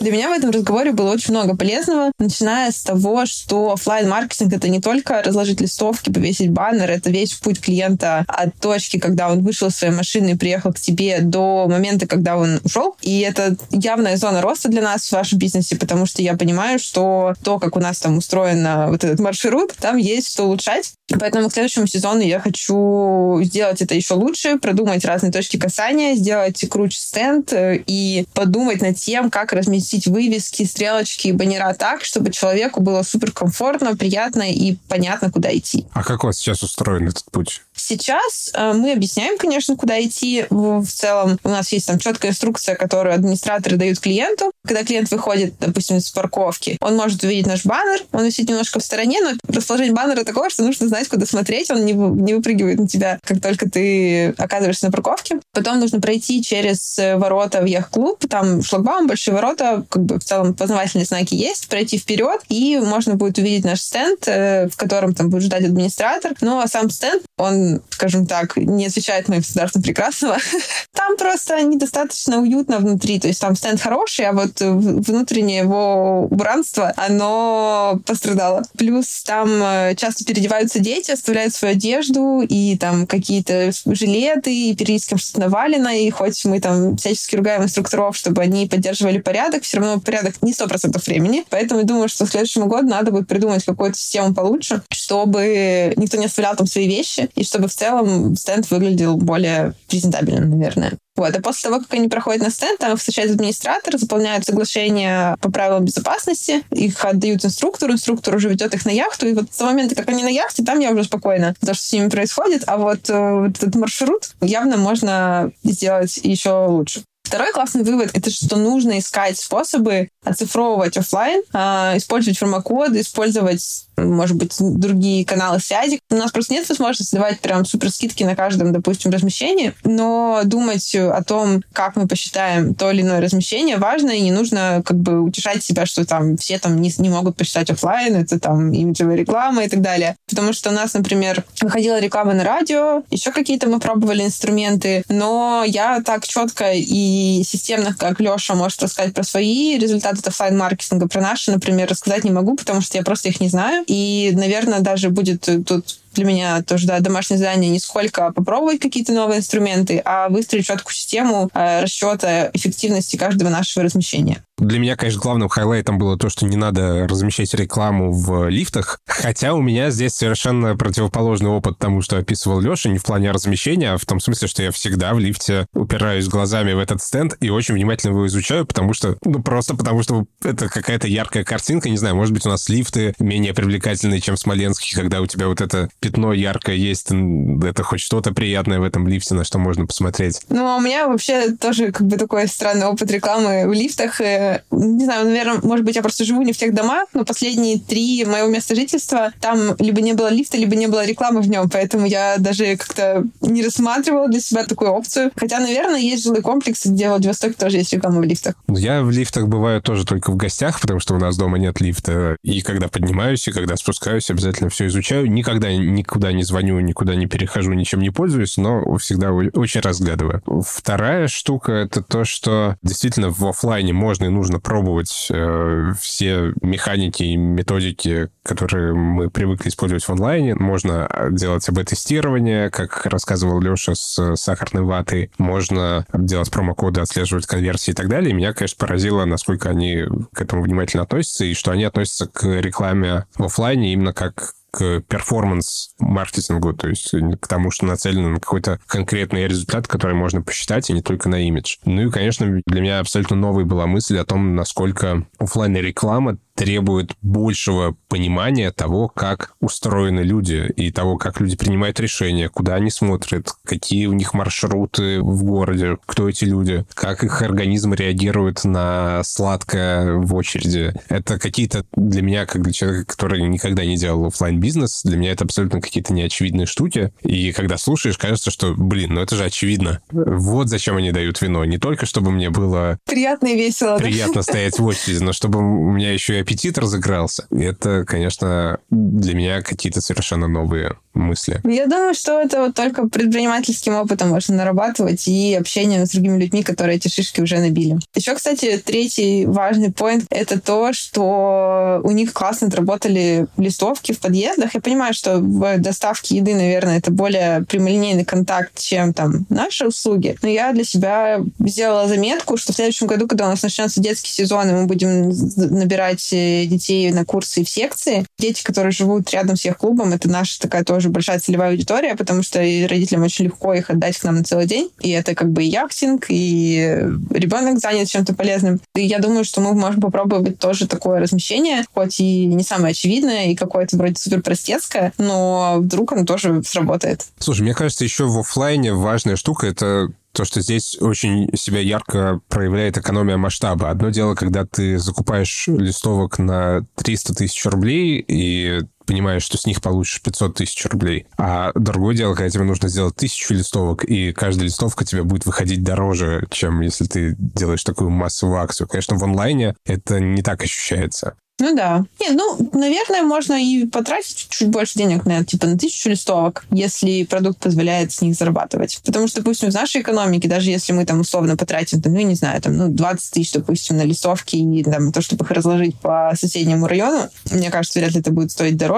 Для 0.00 0.12
меня 0.12 0.28
в 0.28 0.32
этом 0.32 0.50
разговоре 0.50 0.92
было 0.92 1.12
очень 1.12 1.32
много 1.32 1.56
полезного, 1.56 2.12
начиная 2.18 2.70
с 2.70 2.82
того, 2.82 3.26
что 3.26 3.72
офлайн 3.72 4.08
маркетинг 4.08 4.52
это 4.52 4.68
не 4.68 4.80
только 4.80 5.22
разложить 5.22 5.60
листовки, 5.60 6.12
повесить 6.12 6.50
баннер, 6.50 6.90
это 6.90 7.10
весь 7.10 7.34
путь 7.34 7.60
клиента 7.60 8.24
от 8.28 8.54
точки, 8.60 8.98
когда 8.98 9.30
он 9.30 9.42
вышел 9.42 9.68
из 9.68 9.76
своей 9.76 9.92
машины 9.92 10.30
и 10.30 10.36
приехал 10.36 10.72
к 10.72 10.78
тебе, 10.78 11.18
до 11.20 11.66
момента, 11.68 12.06
когда 12.06 12.36
он 12.36 12.60
ушел. 12.62 12.96
И 13.02 13.20
это 13.20 13.56
явная 13.70 14.16
зона 14.16 14.40
роста 14.40 14.68
для 14.68 14.82
нас 14.82 15.08
в 15.08 15.12
вашем 15.12 15.38
бизнесе, 15.38 15.76
потому 15.76 16.06
что 16.06 16.22
я 16.22 16.36
понимаю, 16.36 16.78
что 16.78 17.34
то, 17.42 17.58
как 17.58 17.76
у 17.76 17.80
нас 17.80 17.98
там 17.98 18.18
устроен 18.18 18.90
вот 18.90 19.02
этот 19.02 19.18
маршрут, 19.18 19.74
там 19.80 19.96
есть 19.96 20.32
что 20.32 20.44
улучшать. 20.44 20.92
Поэтому 21.18 21.48
к 21.48 21.52
следующему 21.52 21.86
сезону 21.86 22.20
я 22.20 22.38
хочу 22.38 23.40
сделать 23.42 23.80
это 23.80 23.94
еще 23.94 24.14
лучше, 24.14 24.58
продумать 24.58 25.04
разные 25.04 25.32
точки 25.32 25.56
касания, 25.56 26.14
сделать 26.14 26.68
круче 26.68 26.98
стенд 26.98 27.52
э, 27.52 27.82
и 27.86 28.26
подумать 28.34 28.82
над 28.82 28.96
тем, 28.96 29.30
как 29.30 29.54
разместить 29.54 29.87
вывески, 30.06 30.64
стрелочки 30.64 31.28
и 31.28 31.32
баннера 31.32 31.74
так, 31.74 32.04
чтобы 32.04 32.30
человеку 32.30 32.80
было 32.80 33.02
супер 33.02 33.32
комфортно, 33.32 33.96
приятно 33.96 34.50
и 34.50 34.76
понятно, 34.88 35.30
куда 35.30 35.56
идти. 35.56 35.86
А 35.92 36.02
как 36.02 36.24
у 36.24 36.26
вас 36.28 36.38
сейчас 36.38 36.62
устроен 36.62 37.08
этот 37.08 37.24
путь? 37.30 37.62
Сейчас 37.80 38.50
э, 38.54 38.72
мы 38.72 38.92
объясняем, 38.92 39.38
конечно, 39.38 39.76
куда 39.76 40.00
идти. 40.02 40.46
В, 40.50 40.86
целом 40.86 41.38
у 41.44 41.48
нас 41.48 41.72
есть 41.72 41.86
там 41.86 41.98
четкая 41.98 42.32
инструкция, 42.32 42.74
которую 42.74 43.14
администраторы 43.14 43.76
дают 43.76 44.00
клиенту. 44.00 44.50
Когда 44.66 44.84
клиент 44.84 45.10
выходит, 45.10 45.54
допустим, 45.58 45.96
из 45.96 46.10
парковки, 46.10 46.76
он 46.80 46.96
может 46.96 47.22
увидеть 47.22 47.46
наш 47.46 47.64
баннер, 47.64 48.04
он 48.12 48.24
висит 48.24 48.48
немножко 48.48 48.80
в 48.80 48.84
стороне, 48.84 49.20
но 49.22 49.32
расположение 49.52 49.94
баннера 49.94 50.24
такое, 50.24 50.50
что 50.50 50.62
нужно 50.62 50.88
знать, 50.88 51.08
куда 51.08 51.26
смотреть, 51.26 51.70
он 51.70 51.84
не, 51.84 51.92
не 51.92 52.34
выпрыгивает 52.34 52.78
на 52.78 52.88
тебя, 52.88 53.18
как 53.22 53.40
только 53.40 53.68
ты 53.70 54.30
оказываешься 54.38 54.86
на 54.86 54.92
парковке. 54.92 55.40
Потом 55.52 55.80
нужно 55.80 56.00
пройти 56.00 56.42
через 56.42 56.98
э, 56.98 57.16
ворота 57.16 57.60
в 57.60 57.64
яхт-клуб, 57.66 58.24
там 58.28 58.62
шлагбаум, 58.62 59.06
большие 59.06 59.34
ворота, 59.34 59.84
как 59.88 60.02
бы 60.04 60.18
в 60.18 60.24
целом 60.24 60.54
познавательные 60.54 61.06
знаки 61.06 61.34
есть, 61.34 61.68
пройти 61.68 61.98
вперед, 61.98 62.40
и 62.48 62.78
можно 62.78 63.14
будет 63.14 63.38
увидеть 63.38 63.64
наш 63.64 63.80
стенд, 63.80 64.26
э, 64.26 64.68
в 64.68 64.76
котором 64.76 65.14
там 65.14 65.30
будет 65.30 65.42
ждать 65.42 65.64
администратор. 65.64 66.32
Ну, 66.40 66.58
а 66.60 66.66
сам 66.66 66.90
стенд, 66.90 67.22
он, 67.36 67.67
скажем 67.90 68.26
так, 68.26 68.56
не 68.56 68.86
отвечает 68.86 69.28
моим 69.28 69.42
стандартам 69.42 69.82
прекрасного. 69.82 70.36
Там 70.92 71.16
просто 71.16 71.60
недостаточно 71.62 72.40
уютно 72.40 72.78
внутри, 72.78 73.18
то 73.20 73.28
есть 73.28 73.40
там 73.40 73.56
стенд 73.56 73.80
хороший, 73.80 74.26
а 74.26 74.32
вот 74.32 74.60
внутреннее 74.60 75.60
его 75.60 76.26
убранство, 76.30 76.92
оно 76.96 78.00
пострадало. 78.04 78.62
Плюс 78.76 79.22
там 79.22 79.48
э, 79.62 79.94
часто 79.96 80.24
переодеваются 80.24 80.80
дети, 80.80 81.10
оставляют 81.10 81.54
свою 81.54 81.74
одежду, 81.74 82.42
и 82.42 82.76
там 82.76 83.06
какие-то 83.06 83.70
жилеты, 83.86 84.52
и 84.52 84.74
периодически 84.74 85.16
что-то 85.16 85.40
навалено, 85.40 85.88
и 85.88 86.10
хоть 86.10 86.44
мы 86.44 86.60
там 86.60 86.96
всячески 86.96 87.36
ругаем 87.36 87.62
инструкторов, 87.62 88.16
чтобы 88.16 88.42
они 88.42 88.66
поддерживали 88.66 89.18
порядок, 89.18 89.62
все 89.62 89.78
равно 89.78 90.00
порядок 90.00 90.34
не 90.42 90.52
сто 90.52 90.66
процентов 90.66 91.06
времени. 91.06 91.44
Поэтому 91.50 91.80
я 91.80 91.86
думаю, 91.86 92.08
что 92.08 92.26
в 92.26 92.30
следующем 92.30 92.68
году 92.68 92.88
надо 92.88 93.10
будет 93.10 93.28
придумать 93.28 93.64
какую-то 93.64 93.98
систему 93.98 94.34
получше, 94.34 94.82
чтобы 94.90 95.92
никто 95.96 96.16
не 96.16 96.26
оставлял 96.26 96.56
там 96.56 96.66
свои 96.66 96.86
вещи, 96.86 97.28
и 97.34 97.44
чтобы 97.44 97.57
в 97.66 97.72
целом 97.72 98.36
стенд 98.36 98.70
выглядел 98.70 99.16
более 99.16 99.74
презентабельно, 99.88 100.46
наверное. 100.46 100.92
Вот. 101.16 101.34
А 101.34 101.40
после 101.40 101.68
того, 101.68 101.80
как 101.80 101.92
они 101.94 102.08
проходят 102.08 102.42
на 102.42 102.50
стенд, 102.50 102.78
там 102.78 102.92
их 102.92 103.00
встречает 103.00 103.32
администратор, 103.32 103.98
заполняют 103.98 104.44
соглашения 104.44 105.36
по 105.40 105.50
правилам 105.50 105.84
безопасности, 105.84 106.62
их 106.70 107.04
отдают 107.04 107.44
инструктору, 107.44 107.94
инструктор 107.94 108.36
уже 108.36 108.48
ведет 108.48 108.72
их 108.74 108.86
на 108.86 108.90
яхту, 108.90 109.26
и 109.26 109.34
вот 109.34 109.46
с 109.50 109.60
момента, 109.60 109.96
как 109.96 110.08
они 110.08 110.22
на 110.22 110.28
яхте, 110.28 110.62
там 110.62 110.78
я 110.78 110.92
уже 110.92 111.04
спокойна, 111.04 111.54
то, 111.60 111.74
что 111.74 111.84
с 111.84 111.92
ними 111.92 112.08
происходит, 112.08 112.62
а 112.68 112.76
вот, 112.76 113.10
э, 113.10 113.40
вот 113.40 113.56
этот 113.56 113.74
маршрут 113.74 114.30
явно 114.40 114.76
можно 114.76 115.50
сделать 115.64 116.18
еще 116.18 116.66
лучше. 116.68 117.02
Второй 117.28 117.52
классный 117.52 117.82
вывод— 117.82 118.10
это 118.14 118.30
что 118.30 118.56
нужно 118.56 118.98
искать 118.98 119.38
способы 119.38 120.08
оцифровывать 120.28 120.96
офлайн, 120.96 121.42
а, 121.52 121.94
использовать 121.96 122.38
промокоды, 122.38 123.00
использовать 123.00 123.88
может 124.04 124.36
быть, 124.36 124.54
другие 124.58 125.24
каналы 125.24 125.60
связи. 125.60 126.00
У 126.10 126.16
нас 126.16 126.30
просто 126.30 126.54
нет 126.54 126.68
возможности 126.68 127.14
давать 127.14 127.40
прям 127.40 127.64
супер 127.64 127.90
скидки 127.90 128.22
на 128.24 128.36
каждом, 128.36 128.72
допустим, 128.72 129.10
размещении, 129.10 129.74
но 129.84 130.42
думать 130.44 130.94
о 130.94 131.22
том, 131.22 131.62
как 131.72 131.96
мы 131.96 132.06
посчитаем 132.06 132.74
то 132.74 132.90
или 132.90 133.02
иное 133.02 133.20
размещение, 133.20 133.76
важно, 133.76 134.10
и 134.10 134.20
не 134.20 134.32
нужно 134.32 134.82
как 134.84 134.98
бы 134.98 135.20
утешать 135.20 135.62
себя, 135.62 135.86
что 135.86 136.04
там 136.04 136.36
все 136.36 136.58
там 136.58 136.80
не, 136.80 136.92
не 136.98 137.08
могут 137.08 137.36
посчитать 137.36 137.70
офлайн, 137.70 138.16
это 138.16 138.38
там 138.38 138.72
имиджевая 138.72 139.16
реклама 139.16 139.64
и 139.64 139.68
так 139.68 139.80
далее. 139.80 140.16
Потому 140.28 140.52
что 140.52 140.70
у 140.70 140.72
нас, 140.72 140.94
например, 140.94 141.44
выходила 141.60 142.00
реклама 142.00 142.34
на 142.34 142.44
радио, 142.44 143.02
еще 143.10 143.32
какие-то 143.32 143.68
мы 143.68 143.80
пробовали 143.80 144.24
инструменты, 144.24 145.02
но 145.08 145.64
я 145.66 146.00
так 146.02 146.26
четко 146.26 146.72
и 146.72 147.42
системно, 147.44 147.94
как 147.98 148.20
Леша 148.20 148.54
может 148.54 148.82
рассказать 148.82 149.14
про 149.14 149.22
свои 149.22 149.78
результаты 149.78 150.17
офлайн-маркетинга, 150.26 151.08
про 151.08 151.20
наши, 151.20 151.50
например, 151.50 151.88
рассказать 151.88 152.24
не 152.24 152.30
могу, 152.30 152.56
потому 152.56 152.80
что 152.80 152.98
я 152.98 153.04
просто 153.04 153.28
их 153.28 153.40
не 153.40 153.48
знаю. 153.48 153.84
И, 153.86 154.32
наверное, 154.34 154.80
даже 154.80 155.10
будет 155.10 155.48
тут 155.66 155.98
для 156.14 156.24
меня 156.24 156.62
тоже 156.62 156.86
да, 156.86 156.98
домашнее 157.00 157.38
задание 157.38 157.70
не 157.70 157.78
сколько 157.78 158.32
попробовать 158.32 158.80
какие-то 158.80 159.12
новые 159.12 159.38
инструменты, 159.38 160.02
а 160.04 160.28
выстроить 160.28 160.66
четкую 160.66 160.94
систему 160.94 161.48
э, 161.54 161.82
расчета 161.82 162.50
эффективности 162.52 163.16
каждого 163.16 163.50
нашего 163.50 163.84
размещения. 163.84 164.42
Для 164.58 164.78
меня, 164.78 164.96
конечно, 164.96 165.20
главным 165.20 165.48
хайлайтом 165.48 165.98
было 165.98 166.18
то, 166.18 166.28
что 166.28 166.46
не 166.46 166.56
надо 166.56 167.06
размещать 167.08 167.54
рекламу 167.54 168.12
в 168.12 168.48
лифтах. 168.48 169.00
Хотя 169.06 169.54
у 169.54 169.62
меня 169.62 169.90
здесь 169.90 170.14
совершенно 170.14 170.76
противоположный 170.76 171.50
опыт 171.50 171.78
тому, 171.78 172.02
что 172.02 172.18
описывал 172.18 172.60
Леша, 172.60 172.88
не 172.88 172.98
в 172.98 173.04
плане 173.04 173.30
размещения, 173.30 173.92
а 173.92 173.98
в 173.98 174.04
том 174.04 174.20
смысле, 174.20 174.48
что 174.48 174.62
я 174.62 174.70
всегда 174.70 175.14
в 175.14 175.18
лифте 175.18 175.66
упираюсь 175.74 176.28
глазами 176.28 176.72
в 176.72 176.78
этот 176.78 177.02
стенд 177.02 177.36
и 177.40 177.50
очень 177.50 177.74
внимательно 177.74 178.12
его 178.12 178.26
изучаю, 178.26 178.66
потому 178.66 178.94
что, 178.94 179.16
ну, 179.24 179.42
просто 179.42 179.76
потому 179.76 180.02
что 180.02 180.26
это 180.42 180.68
какая-то 180.68 181.06
яркая 181.06 181.44
картинка, 181.44 181.88
не 181.88 181.96
знаю, 181.96 182.16
может 182.16 182.34
быть, 182.34 182.46
у 182.46 182.48
нас 182.48 182.68
лифты 182.68 183.14
менее 183.18 183.54
привлекательные, 183.54 184.20
чем 184.20 184.36
в 184.36 184.40
Смоленске, 184.40 184.96
когда 184.96 185.20
у 185.20 185.26
тебя 185.26 185.48
вот 185.48 185.60
это 185.60 185.88
пятно 186.00 186.32
яркое 186.32 186.76
есть, 186.76 187.08
это 187.10 187.82
хоть 187.82 188.00
что-то 188.00 188.32
приятное 188.32 188.80
в 188.80 188.84
этом 188.84 189.06
лифте, 189.08 189.34
на 189.34 189.44
что 189.44 189.58
можно 189.58 189.86
посмотреть. 189.86 190.42
Ну, 190.48 190.66
а 190.66 190.76
у 190.76 190.80
меня 190.80 191.08
вообще 191.08 191.52
тоже 191.52 191.92
как 191.92 192.06
бы 192.06 192.16
такой 192.16 192.48
странный 192.48 192.86
опыт 192.86 193.10
рекламы 193.10 193.68
в 193.68 193.72
лифтах, 193.72 194.20
не 194.70 195.04
знаю, 195.04 195.26
наверное, 195.26 195.60
может 195.62 195.84
быть, 195.84 195.96
я 195.96 196.02
просто 196.02 196.24
живу 196.24 196.42
не 196.42 196.52
в 196.52 196.56
тех 196.56 196.74
домах, 196.74 197.08
но 197.14 197.24
последние 197.24 197.78
три 197.78 198.24
моего 198.24 198.48
места 198.48 198.74
жительства 198.74 199.32
там 199.40 199.76
либо 199.78 200.00
не 200.00 200.12
было 200.12 200.30
лифта, 200.30 200.56
либо 200.56 200.76
не 200.76 200.86
было 200.86 201.04
рекламы 201.04 201.40
в 201.40 201.48
нем, 201.48 201.68
поэтому 201.68 202.06
я 202.06 202.36
даже 202.38 202.76
как-то 202.76 203.24
не 203.40 203.62
рассматривала 203.62 204.28
для 204.28 204.40
себя 204.40 204.64
такую 204.64 204.90
опцию. 204.90 205.30
Хотя, 205.36 205.58
наверное, 205.60 206.00
есть 206.00 206.24
жилые 206.24 206.42
комплексы, 206.42 206.88
где 206.88 207.06
в 207.06 207.10
Владивостоке 207.10 207.54
тоже 207.54 207.78
есть 207.78 207.92
реклама 207.92 208.20
в 208.20 208.24
лифтах. 208.24 208.54
Я 208.68 209.02
в 209.02 209.10
лифтах 209.10 209.48
бываю 209.48 209.82
тоже 209.82 210.04
только 210.04 210.30
в 210.30 210.36
гостях, 210.36 210.80
потому 210.80 211.00
что 211.00 211.14
у 211.14 211.18
нас 211.18 211.36
дома 211.36 211.58
нет 211.58 211.80
лифта. 211.80 212.36
И 212.42 212.60
когда 212.62 212.88
поднимаюсь, 212.88 213.46
и 213.48 213.52
когда 213.52 213.76
спускаюсь, 213.76 214.30
обязательно 214.30 214.70
все 214.70 214.86
изучаю. 214.86 215.30
Никогда 215.30 215.72
никуда 215.72 216.32
не 216.32 216.42
звоню, 216.42 216.78
никуда 216.80 217.14
не 217.14 217.26
перехожу, 217.26 217.72
ничем 217.72 218.00
не 218.00 218.10
пользуюсь, 218.10 218.56
но 218.56 218.96
всегда 218.98 219.32
очень 219.32 219.80
разглядываю. 219.80 220.42
Вторая 220.66 221.28
штука— 221.28 221.72
это 221.72 222.02
то, 222.02 222.24
что 222.24 222.76
действительно 222.82 223.30
в 223.30 223.46
офлайне 223.46 223.92
можно 223.92 224.24
и 224.24 224.28
нужно 224.38 224.60
пробовать 224.60 225.28
э, 225.30 225.92
все 226.00 226.52
механики 226.62 227.22
и 227.22 227.36
методики, 227.36 228.30
которые 228.42 228.94
мы 228.94 229.30
привыкли 229.30 229.68
использовать 229.68 230.04
в 230.04 230.10
онлайне. 230.10 230.54
Можно 230.54 231.08
делать 231.30 231.68
АБ-тестирование, 231.68 232.70
как 232.70 233.04
рассказывал 233.06 233.60
Леша 233.60 233.94
с 233.94 234.36
сахарной 234.36 234.82
ватой. 234.82 235.30
Можно 235.38 236.06
делать 236.12 236.50
промокоды, 236.50 237.00
отслеживать 237.00 237.46
конверсии 237.46 237.90
и 237.90 237.94
так 237.94 238.08
далее. 238.08 238.30
И 238.30 238.34
меня, 238.34 238.52
конечно, 238.52 238.76
поразило, 238.78 239.24
насколько 239.24 239.68
они 239.68 240.04
к 240.32 240.40
этому 240.40 240.62
внимательно 240.62 241.02
относятся, 241.02 241.44
и 241.44 241.54
что 241.54 241.72
они 241.72 241.84
относятся 241.84 242.26
к 242.26 242.44
рекламе 242.44 243.26
в 243.36 243.44
офлайне 243.44 243.92
именно 243.92 244.12
как 244.12 244.52
к 244.70 245.00
перформанс-маркетингу, 245.00 246.74
то 246.74 246.88
есть 246.88 247.14
к 247.40 247.46
тому, 247.46 247.70
что 247.70 247.86
нацелено 247.86 248.28
на 248.28 248.40
какой-то 248.40 248.80
конкретный 248.86 249.46
результат, 249.46 249.88
который 249.88 250.14
можно 250.14 250.42
посчитать, 250.42 250.90
и 250.90 250.92
не 250.92 251.02
только 251.02 251.28
на 251.28 251.46
имидж. 251.46 251.76
Ну 251.84 252.08
и, 252.08 252.10
конечно, 252.10 252.60
для 252.66 252.80
меня 252.80 253.00
абсолютно 253.00 253.36
новой 253.36 253.64
была 253.64 253.86
мысль 253.86 254.18
о 254.18 254.24
том, 254.24 254.54
насколько 254.54 255.26
офлайн 255.38 255.76
реклама 255.76 256.38
требует 256.58 257.12
большего 257.22 257.96
понимания 258.08 258.72
того, 258.72 259.08
как 259.08 259.54
устроены 259.60 260.20
люди 260.20 260.70
и 260.76 260.90
того, 260.90 261.16
как 261.16 261.40
люди 261.40 261.56
принимают 261.56 262.00
решения, 262.00 262.48
куда 262.48 262.74
они 262.74 262.90
смотрят, 262.90 263.52
какие 263.64 264.06
у 264.06 264.12
них 264.12 264.34
маршруты 264.34 265.20
в 265.22 265.44
городе, 265.44 265.98
кто 266.04 266.28
эти 266.28 266.44
люди, 266.44 266.84
как 266.94 267.22
их 267.22 267.42
организм 267.42 267.94
реагирует 267.94 268.64
на 268.64 269.22
сладкое 269.22 270.14
в 270.14 270.34
очереди. 270.34 270.92
Это 271.08 271.38
какие-то 271.38 271.84
для 271.94 272.22
меня, 272.22 272.44
как 272.44 272.62
для 272.62 272.72
человека, 272.72 273.06
который 273.06 273.40
никогда 273.42 273.84
не 273.84 273.96
делал 273.96 274.26
офлайн 274.26 274.58
бизнес 274.58 275.02
для 275.04 275.16
меня 275.16 275.32
это 275.32 275.44
абсолютно 275.44 275.80
какие-то 275.80 276.12
неочевидные 276.12 276.66
штуки. 276.66 277.12
И 277.22 277.52
когда 277.52 277.78
слушаешь, 277.78 278.18
кажется, 278.18 278.50
что, 278.50 278.74
блин, 278.74 279.14
ну 279.14 279.20
это 279.20 279.36
же 279.36 279.44
очевидно. 279.44 280.00
Вот 280.10 280.68
зачем 280.68 280.96
они 280.96 281.12
дают 281.12 281.40
вино. 281.40 281.64
Не 281.64 281.78
только, 281.78 282.04
чтобы 282.04 282.32
мне 282.32 282.50
было... 282.50 282.98
Приятно 283.04 283.46
и 283.46 283.56
весело. 283.56 283.96
Приятно 283.98 284.42
стоять 284.42 284.78
в 284.78 284.84
очереди, 284.84 285.22
но 285.22 285.32
чтобы 285.32 285.60
у 285.60 285.90
меня 285.90 286.12
еще 286.12 286.36
и 286.38 286.40
аппетит 286.48 286.78
разыгрался. 286.78 287.46
Это, 287.50 288.04
конечно, 288.06 288.78
для 288.90 289.34
меня 289.34 289.60
какие-то 289.60 290.00
совершенно 290.00 290.48
новые 290.48 290.96
мысли. 291.12 291.60
Я 291.64 291.86
думаю, 291.86 292.14
что 292.14 292.40
это 292.40 292.60
вот 292.60 292.74
только 292.74 293.06
предпринимательским 293.08 293.94
опытом 293.94 294.30
можно 294.30 294.54
нарабатывать 294.54 295.26
и 295.28 295.54
общением 295.54 296.06
с 296.06 296.10
другими 296.10 296.40
людьми, 296.40 296.62
которые 296.62 296.96
эти 296.96 297.08
шишки 297.08 297.40
уже 297.40 297.58
набили. 297.58 297.98
Еще, 298.14 298.34
кстати, 298.34 298.80
третий 298.82 299.44
важный 299.46 299.92
поинт— 299.92 300.24
это 300.30 300.60
то, 300.60 300.92
что 300.92 302.00
у 302.04 302.10
них 302.12 302.32
классно 302.32 302.68
отработали 302.68 303.46
листовки 303.56 304.12
в 304.12 304.20
подъездах. 304.20 304.74
Я 304.74 304.80
понимаю, 304.80 305.12
что 305.12 305.38
в 305.38 305.78
доставке 305.78 306.36
еды, 306.36 306.54
наверное, 306.54 306.98
это 306.98 307.10
более 307.10 307.64
прямолинейный 307.64 308.24
контакт, 308.24 308.78
чем 308.78 309.12
там 309.12 309.46
наши 309.48 309.86
услуги. 309.86 310.36
Но 310.40 310.48
я 310.48 310.72
для 310.72 310.84
себя 310.84 311.40
сделала 311.58 312.08
заметку, 312.08 312.56
что 312.56 312.72
в 312.72 312.76
следующем 312.76 313.06
году, 313.06 313.26
когда 313.26 313.46
у 313.46 313.50
нас 313.50 313.62
начнется 313.62 314.00
детский 314.00 314.30
сезон, 314.30 314.68
и 314.70 314.72
мы 314.72 314.86
будем 314.86 315.30
набирать 315.56 316.32
детей 316.66 317.10
на 317.12 317.24
курсы 317.24 317.60
и 317.60 317.64
в 317.64 317.68
секции, 317.68 318.24
дети, 318.38 318.62
которые 318.62 318.92
живут 318.92 319.30
рядом 319.30 319.56
с 319.56 319.64
их 319.64 319.78
клубом, 319.78 320.12
это 320.12 320.28
наша 320.28 320.60
такая 320.60 320.84
тоже 320.84 321.08
большая 321.08 321.38
целевая 321.40 321.70
аудитория, 321.70 322.14
потому 322.14 322.42
что 322.42 322.58
родителям 322.58 323.22
очень 323.22 323.46
легко 323.46 323.74
их 323.74 323.90
отдать 323.90 324.18
к 324.18 324.24
нам 324.24 324.36
на 324.36 324.44
целый 324.44 324.66
день. 324.66 324.90
И 325.00 325.10
это 325.10 325.34
как 325.34 325.50
бы 325.50 325.64
и 325.64 325.68
яхтинг, 325.68 326.26
и 326.28 327.04
ребенок 327.30 327.78
занят 327.78 328.08
чем-то 328.08 328.34
полезным. 328.34 328.80
И 328.94 329.02
я 329.02 329.18
думаю, 329.18 329.44
что 329.44 329.60
мы 329.60 329.74
можем 329.74 330.00
попробовать 330.00 330.58
тоже 330.58 330.86
такое 330.86 331.20
размещение, 331.20 331.84
хоть 331.94 332.20
и 332.20 332.46
не 332.46 332.62
самое 332.62 332.92
очевидное, 332.92 333.46
и 333.46 333.54
какое-то 333.54 333.96
вроде 333.96 334.16
супер 334.16 334.42
простецкое, 334.42 335.12
но 335.18 335.76
вдруг 335.78 336.12
оно 336.12 336.24
тоже 336.24 336.62
сработает. 336.64 337.26
Слушай, 337.38 337.62
мне 337.62 337.74
кажется, 337.74 338.04
еще 338.04 338.24
в 338.24 338.38
офлайне 338.38 338.92
важная 338.92 339.36
штука— 339.36 339.66
это 339.68 340.08
то, 340.38 340.44
что 340.44 340.60
здесь 340.60 340.96
очень 341.00 341.50
себя 341.56 341.80
ярко 341.80 342.40
проявляет 342.48 342.96
экономия 342.96 343.36
масштаба. 343.36 343.90
Одно 343.90 344.10
дело, 344.10 344.36
когда 344.36 344.64
ты 344.64 344.96
закупаешь 344.96 345.66
листовок 345.66 346.38
на 346.38 346.86
300 346.94 347.34
тысяч 347.34 347.66
рублей 347.66 348.24
и 348.28 348.82
понимаешь, 349.08 349.42
что 349.42 349.56
с 349.56 349.66
них 349.66 349.80
получишь 349.80 350.20
500 350.22 350.54
тысяч 350.54 350.84
рублей. 350.86 351.26
А 351.38 351.72
другое 351.74 352.14
дело, 352.14 352.34
когда 352.34 352.50
тебе 352.50 352.64
нужно 352.64 352.88
сделать 352.88 353.16
тысячу 353.16 353.54
листовок, 353.54 354.04
и 354.04 354.32
каждая 354.32 354.66
листовка 354.66 355.04
тебе 355.04 355.22
будет 355.22 355.46
выходить 355.46 355.82
дороже, 355.82 356.46
чем 356.50 356.82
если 356.82 357.06
ты 357.06 357.34
делаешь 357.38 357.82
такую 357.82 358.10
массовую 358.10 358.60
акцию. 358.60 358.86
Конечно, 358.86 359.16
в 359.16 359.24
онлайне 359.24 359.74
это 359.86 360.20
не 360.20 360.42
так 360.42 360.62
ощущается. 360.62 361.34
Ну 361.60 361.74
да. 361.74 362.04
Не, 362.20 362.30
ну, 362.30 362.70
наверное, 362.72 363.22
можно 363.22 363.54
и 363.54 363.84
потратить 363.84 364.46
чуть 364.48 364.68
больше 364.68 364.96
денег 364.96 365.26
на 365.26 365.44
типа 365.44 365.66
на 365.66 365.76
тысячу 365.76 366.08
листовок, 366.10 366.64
если 366.70 367.24
продукт 367.24 367.58
позволяет 367.58 368.12
с 368.12 368.22
них 368.22 368.36
зарабатывать. 368.36 369.00
Потому 369.04 369.26
что, 369.26 369.40
допустим, 369.40 369.70
в 369.70 369.74
нашей 369.74 370.02
экономике, 370.02 370.48
даже 370.48 370.70
если 370.70 370.92
мы 370.92 371.04
там 371.04 371.20
условно 371.20 371.56
потратим, 371.56 372.00
там, 372.00 372.14
ну, 372.14 372.20
не 372.20 372.36
знаю, 372.36 372.62
там, 372.62 372.76
ну, 372.76 372.88
20 372.88 373.32
тысяч, 373.32 373.52
допустим, 373.52 373.96
на 373.96 374.04
листовки 374.04 374.54
и 374.54 374.84
там, 374.84 375.10
то, 375.10 375.20
чтобы 375.20 375.44
их 375.44 375.50
разложить 375.50 375.98
по 375.98 376.32
соседнему 376.38 376.86
району, 376.86 377.28
мне 377.50 377.70
кажется, 377.70 377.98
вряд 377.98 378.12
ли 378.12 378.20
это 378.20 378.30
будет 378.30 378.52
стоить 378.52 378.76
дороже, 378.76 378.97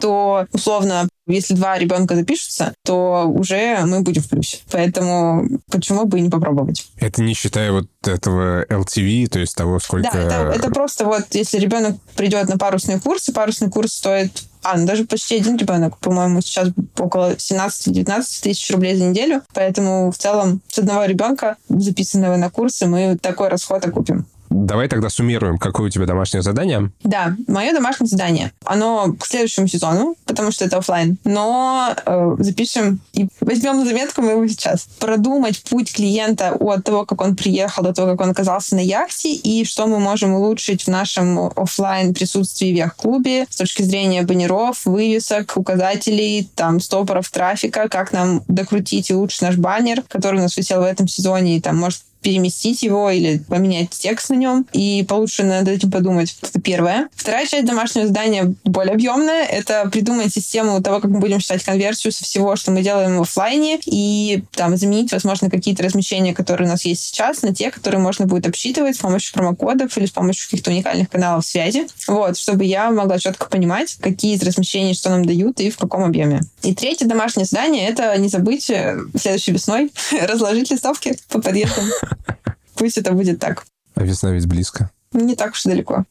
то 0.00 0.46
условно 0.52 1.08
если 1.28 1.54
два 1.54 1.78
ребенка 1.78 2.16
запишутся, 2.16 2.74
то 2.84 3.26
уже 3.28 3.80
мы 3.84 4.00
будем 4.00 4.22
в 4.22 4.28
плюсе. 4.28 4.58
Поэтому 4.70 5.46
почему 5.70 6.06
бы 6.06 6.18
и 6.18 6.22
не 6.22 6.30
попробовать? 6.30 6.86
Это 6.96 7.22
не 7.22 7.34
считая 7.34 7.70
вот 7.70 7.86
этого 8.06 8.64
LTV, 8.64 9.28
то 9.28 9.38
есть 9.38 9.54
того, 9.54 9.78
сколько... 9.78 10.10
Да, 10.10 10.18
это, 10.18 10.58
это 10.58 10.70
просто 10.70 11.04
вот, 11.04 11.26
если 11.32 11.58
ребенок 11.58 11.96
придет 12.16 12.48
на 12.48 12.56
парусные 12.56 12.98
курсы, 12.98 13.32
парусный 13.32 13.70
курс 13.70 13.92
стоит 13.92 14.42
а, 14.64 14.76
ну 14.76 14.86
даже 14.86 15.04
почти 15.04 15.36
один 15.36 15.56
ребенок, 15.56 15.98
по-моему, 15.98 16.40
сейчас 16.40 16.70
около 16.98 17.34
17-19 17.34 18.42
тысяч 18.42 18.70
рублей 18.70 18.96
за 18.96 19.04
неделю. 19.04 19.42
Поэтому 19.54 20.10
в 20.10 20.18
целом 20.18 20.60
с 20.68 20.78
одного 20.78 21.04
ребенка, 21.04 21.56
записанного 21.68 22.36
на 22.36 22.50
курсы, 22.50 22.86
мы 22.86 23.16
такой 23.16 23.48
расход 23.48 23.86
окупим. 23.86 24.26
Давай 24.50 24.88
тогда 24.88 25.10
суммируем, 25.10 25.58
какое 25.58 25.88
у 25.88 25.90
тебя 25.90 26.06
домашнее 26.06 26.42
задание. 26.42 26.90
Да, 27.02 27.36
мое 27.46 27.72
домашнее 27.72 28.08
задание. 28.08 28.52
Оно 28.64 29.14
к 29.18 29.26
следующему 29.26 29.66
сезону, 29.68 30.16
потому 30.24 30.50
что 30.50 30.64
это 30.64 30.78
офлайн. 30.78 31.18
Но 31.24 31.94
э, 32.04 32.36
запишем 32.38 33.00
и 33.12 33.28
возьмем 33.40 33.78
на 33.78 33.84
заметку 33.84 34.22
мы 34.22 34.48
сейчас. 34.48 34.88
Продумать 34.98 35.62
путь 35.62 35.92
клиента 35.92 36.56
от 36.58 36.84
того, 36.84 37.04
как 37.04 37.20
он 37.20 37.36
приехал, 37.36 37.82
до 37.82 37.92
того, 37.92 38.12
как 38.12 38.20
он 38.20 38.30
оказался 38.30 38.74
на 38.74 38.80
яхте, 38.80 39.32
и 39.32 39.64
что 39.64 39.86
мы 39.86 39.98
можем 39.98 40.32
улучшить 40.34 40.84
в 40.84 40.88
нашем 40.88 41.38
офлайн 41.56 42.14
присутствии 42.14 42.72
в 42.72 42.76
яхт-клубе 42.76 43.46
с 43.48 43.56
точки 43.56 43.82
зрения 43.82 44.22
баннеров, 44.22 44.84
вывесок, 44.84 45.56
указателей, 45.56 46.48
там, 46.54 46.80
стопоров 46.80 47.28
трафика, 47.30 47.88
как 47.88 48.12
нам 48.12 48.42
докрутить 48.48 49.10
и 49.10 49.14
улучшить 49.14 49.42
наш 49.42 49.56
баннер, 49.56 50.02
который 50.08 50.40
у 50.40 50.42
нас 50.42 50.56
висел 50.56 50.80
в 50.80 50.84
этом 50.84 51.08
сезоне, 51.08 51.56
и 51.56 51.60
там, 51.60 51.76
может, 51.76 52.02
переместить 52.20 52.82
его 52.82 53.10
или 53.10 53.38
поменять 53.48 53.90
текст 53.90 54.30
на 54.30 54.34
нем, 54.34 54.66
и 54.72 55.04
получше 55.08 55.44
над 55.44 55.68
этим 55.68 55.90
подумать. 55.90 56.36
Это 56.42 56.60
первое. 56.60 57.08
Вторая 57.14 57.46
часть 57.46 57.66
домашнего 57.66 58.06
задания 58.06 58.54
более 58.64 58.94
объемная. 58.94 59.44
Это 59.44 59.88
придумать 59.90 60.32
систему 60.32 60.82
того, 60.82 61.00
как 61.00 61.10
мы 61.10 61.20
будем 61.20 61.40
считать 61.40 61.64
конверсию 61.64 62.12
со 62.12 62.24
всего, 62.24 62.56
что 62.56 62.70
мы 62.70 62.82
делаем 62.82 63.18
в 63.18 63.22
офлайне, 63.22 63.78
и 63.86 64.42
там 64.52 64.76
заменить, 64.76 65.12
возможно, 65.12 65.50
какие-то 65.50 65.82
размещения, 65.82 66.34
которые 66.34 66.68
у 66.68 66.70
нас 66.70 66.84
есть 66.84 67.02
сейчас, 67.02 67.42
на 67.42 67.54
те, 67.54 67.70
которые 67.70 68.00
можно 68.00 68.26
будет 68.26 68.46
обсчитывать 68.46 68.96
с 68.96 68.98
помощью 68.98 69.32
промокодов 69.32 69.96
или 69.96 70.06
с 70.06 70.10
помощью 70.10 70.48
каких-то 70.50 70.70
уникальных 70.70 71.08
каналов 71.08 71.46
связи. 71.46 71.86
Вот, 72.06 72.36
чтобы 72.36 72.64
я 72.64 72.90
могла 72.90 73.18
четко 73.18 73.46
понимать, 73.48 73.96
какие 74.00 74.34
из 74.34 74.42
размещений 74.42 74.94
что 74.98 75.10
нам 75.10 75.24
дают 75.24 75.60
и 75.60 75.70
в 75.70 75.78
каком 75.78 76.04
объеме. 76.04 76.42
И 76.62 76.74
третье 76.74 77.06
домашнее 77.06 77.46
задание— 77.46 77.88
это 77.90 78.16
не 78.18 78.28
забыть 78.28 78.68
э, 78.70 78.98
следующей 79.18 79.52
весной 79.52 79.92
разложить 80.22 80.70
листовки 80.70 81.18
по 81.28 81.40
подъездам. 81.40 81.84
Пусть 82.74 82.98
это 82.98 83.12
будет 83.12 83.40
так. 83.40 83.64
А 83.94 84.02
весна 84.04 84.30
ведь 84.32 84.46
близко. 84.46 84.90
Не 85.12 85.34
так 85.34 85.52
уж 85.52 85.66
и 85.66 85.70
далеко. 85.70 86.04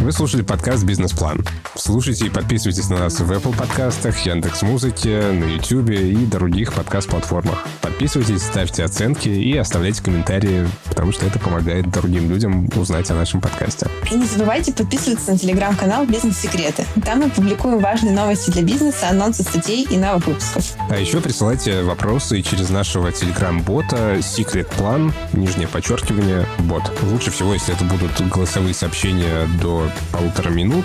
Вы 0.00 0.12
слушали 0.12 0.42
подкаст 0.42 0.84
«Бизнес-план». 0.84 1.44
Слушайте 1.74 2.26
и 2.26 2.28
подписывайтесь 2.30 2.88
на 2.88 2.98
нас 2.98 3.18
в 3.18 3.32
Apple 3.32 3.56
подкастах, 3.56 4.16
Яндекс 4.20 4.62
Музыке, 4.62 5.32
на 5.32 5.44
YouTube 5.44 5.90
и 5.90 6.24
других 6.24 6.72
подкаст-платформах. 6.72 7.66
Подписывайтесь, 7.80 8.42
ставьте 8.42 8.84
оценки 8.84 9.28
и 9.28 9.56
оставляйте 9.56 10.00
комментарии, 10.00 10.68
потому 10.84 11.10
что 11.10 11.26
это 11.26 11.40
помогает 11.40 11.90
другим 11.90 12.30
людям 12.30 12.68
узнать 12.76 13.10
о 13.10 13.14
нашем 13.14 13.40
подкасте. 13.40 13.88
И 14.08 14.14
не 14.14 14.24
забывайте 14.24 14.72
подписываться 14.72 15.32
на 15.32 15.38
телеграм-канал 15.38 16.06
«Бизнес-секреты». 16.06 16.84
Там 17.04 17.18
мы 17.18 17.30
публикуем 17.30 17.80
важные 17.80 18.14
новости 18.14 18.52
для 18.52 18.62
бизнеса, 18.62 19.08
анонсы 19.08 19.42
статей 19.42 19.84
и 19.90 19.96
новых 19.96 20.28
выпусков. 20.28 20.76
А 20.88 20.96
еще 20.96 21.20
присылайте 21.20 21.82
вопросы 21.82 22.40
через 22.42 22.70
нашего 22.70 23.10
телеграм-бота 23.10 24.18
Secret 24.18 24.68
Plan, 24.78 25.12
нижнее 25.32 25.66
подчеркивание, 25.66 26.46
бот. 26.60 26.88
Лучше 27.10 27.32
всего, 27.32 27.52
если 27.52 27.74
это 27.74 27.84
будут 27.84 28.12
голосовые 28.28 28.74
сообщения 28.74 29.48
до 29.60 29.87
полутора 30.12 30.50
минут, 30.50 30.84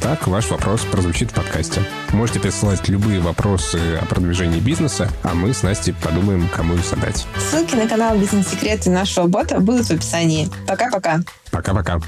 так 0.00 0.26
ваш 0.26 0.50
вопрос 0.50 0.82
прозвучит 0.82 1.30
в 1.30 1.34
подкасте. 1.34 1.82
Можете 2.12 2.40
присылать 2.40 2.88
любые 2.88 3.20
вопросы 3.20 3.78
о 4.00 4.04
продвижении 4.04 4.60
бизнеса, 4.60 5.10
а 5.22 5.34
мы 5.34 5.54
с 5.54 5.62
Настей 5.62 5.94
подумаем, 5.94 6.48
кому 6.54 6.74
их 6.74 6.84
задать. 6.84 7.26
Ссылки 7.50 7.74
на 7.74 7.88
канал 7.88 8.16
«Бизнес-секреты» 8.18 8.90
нашего 8.90 9.26
бота 9.26 9.60
будут 9.60 9.86
в 9.86 9.90
описании. 9.90 10.50
Пока-пока. 10.66 11.20
Пока-пока. 11.50 12.00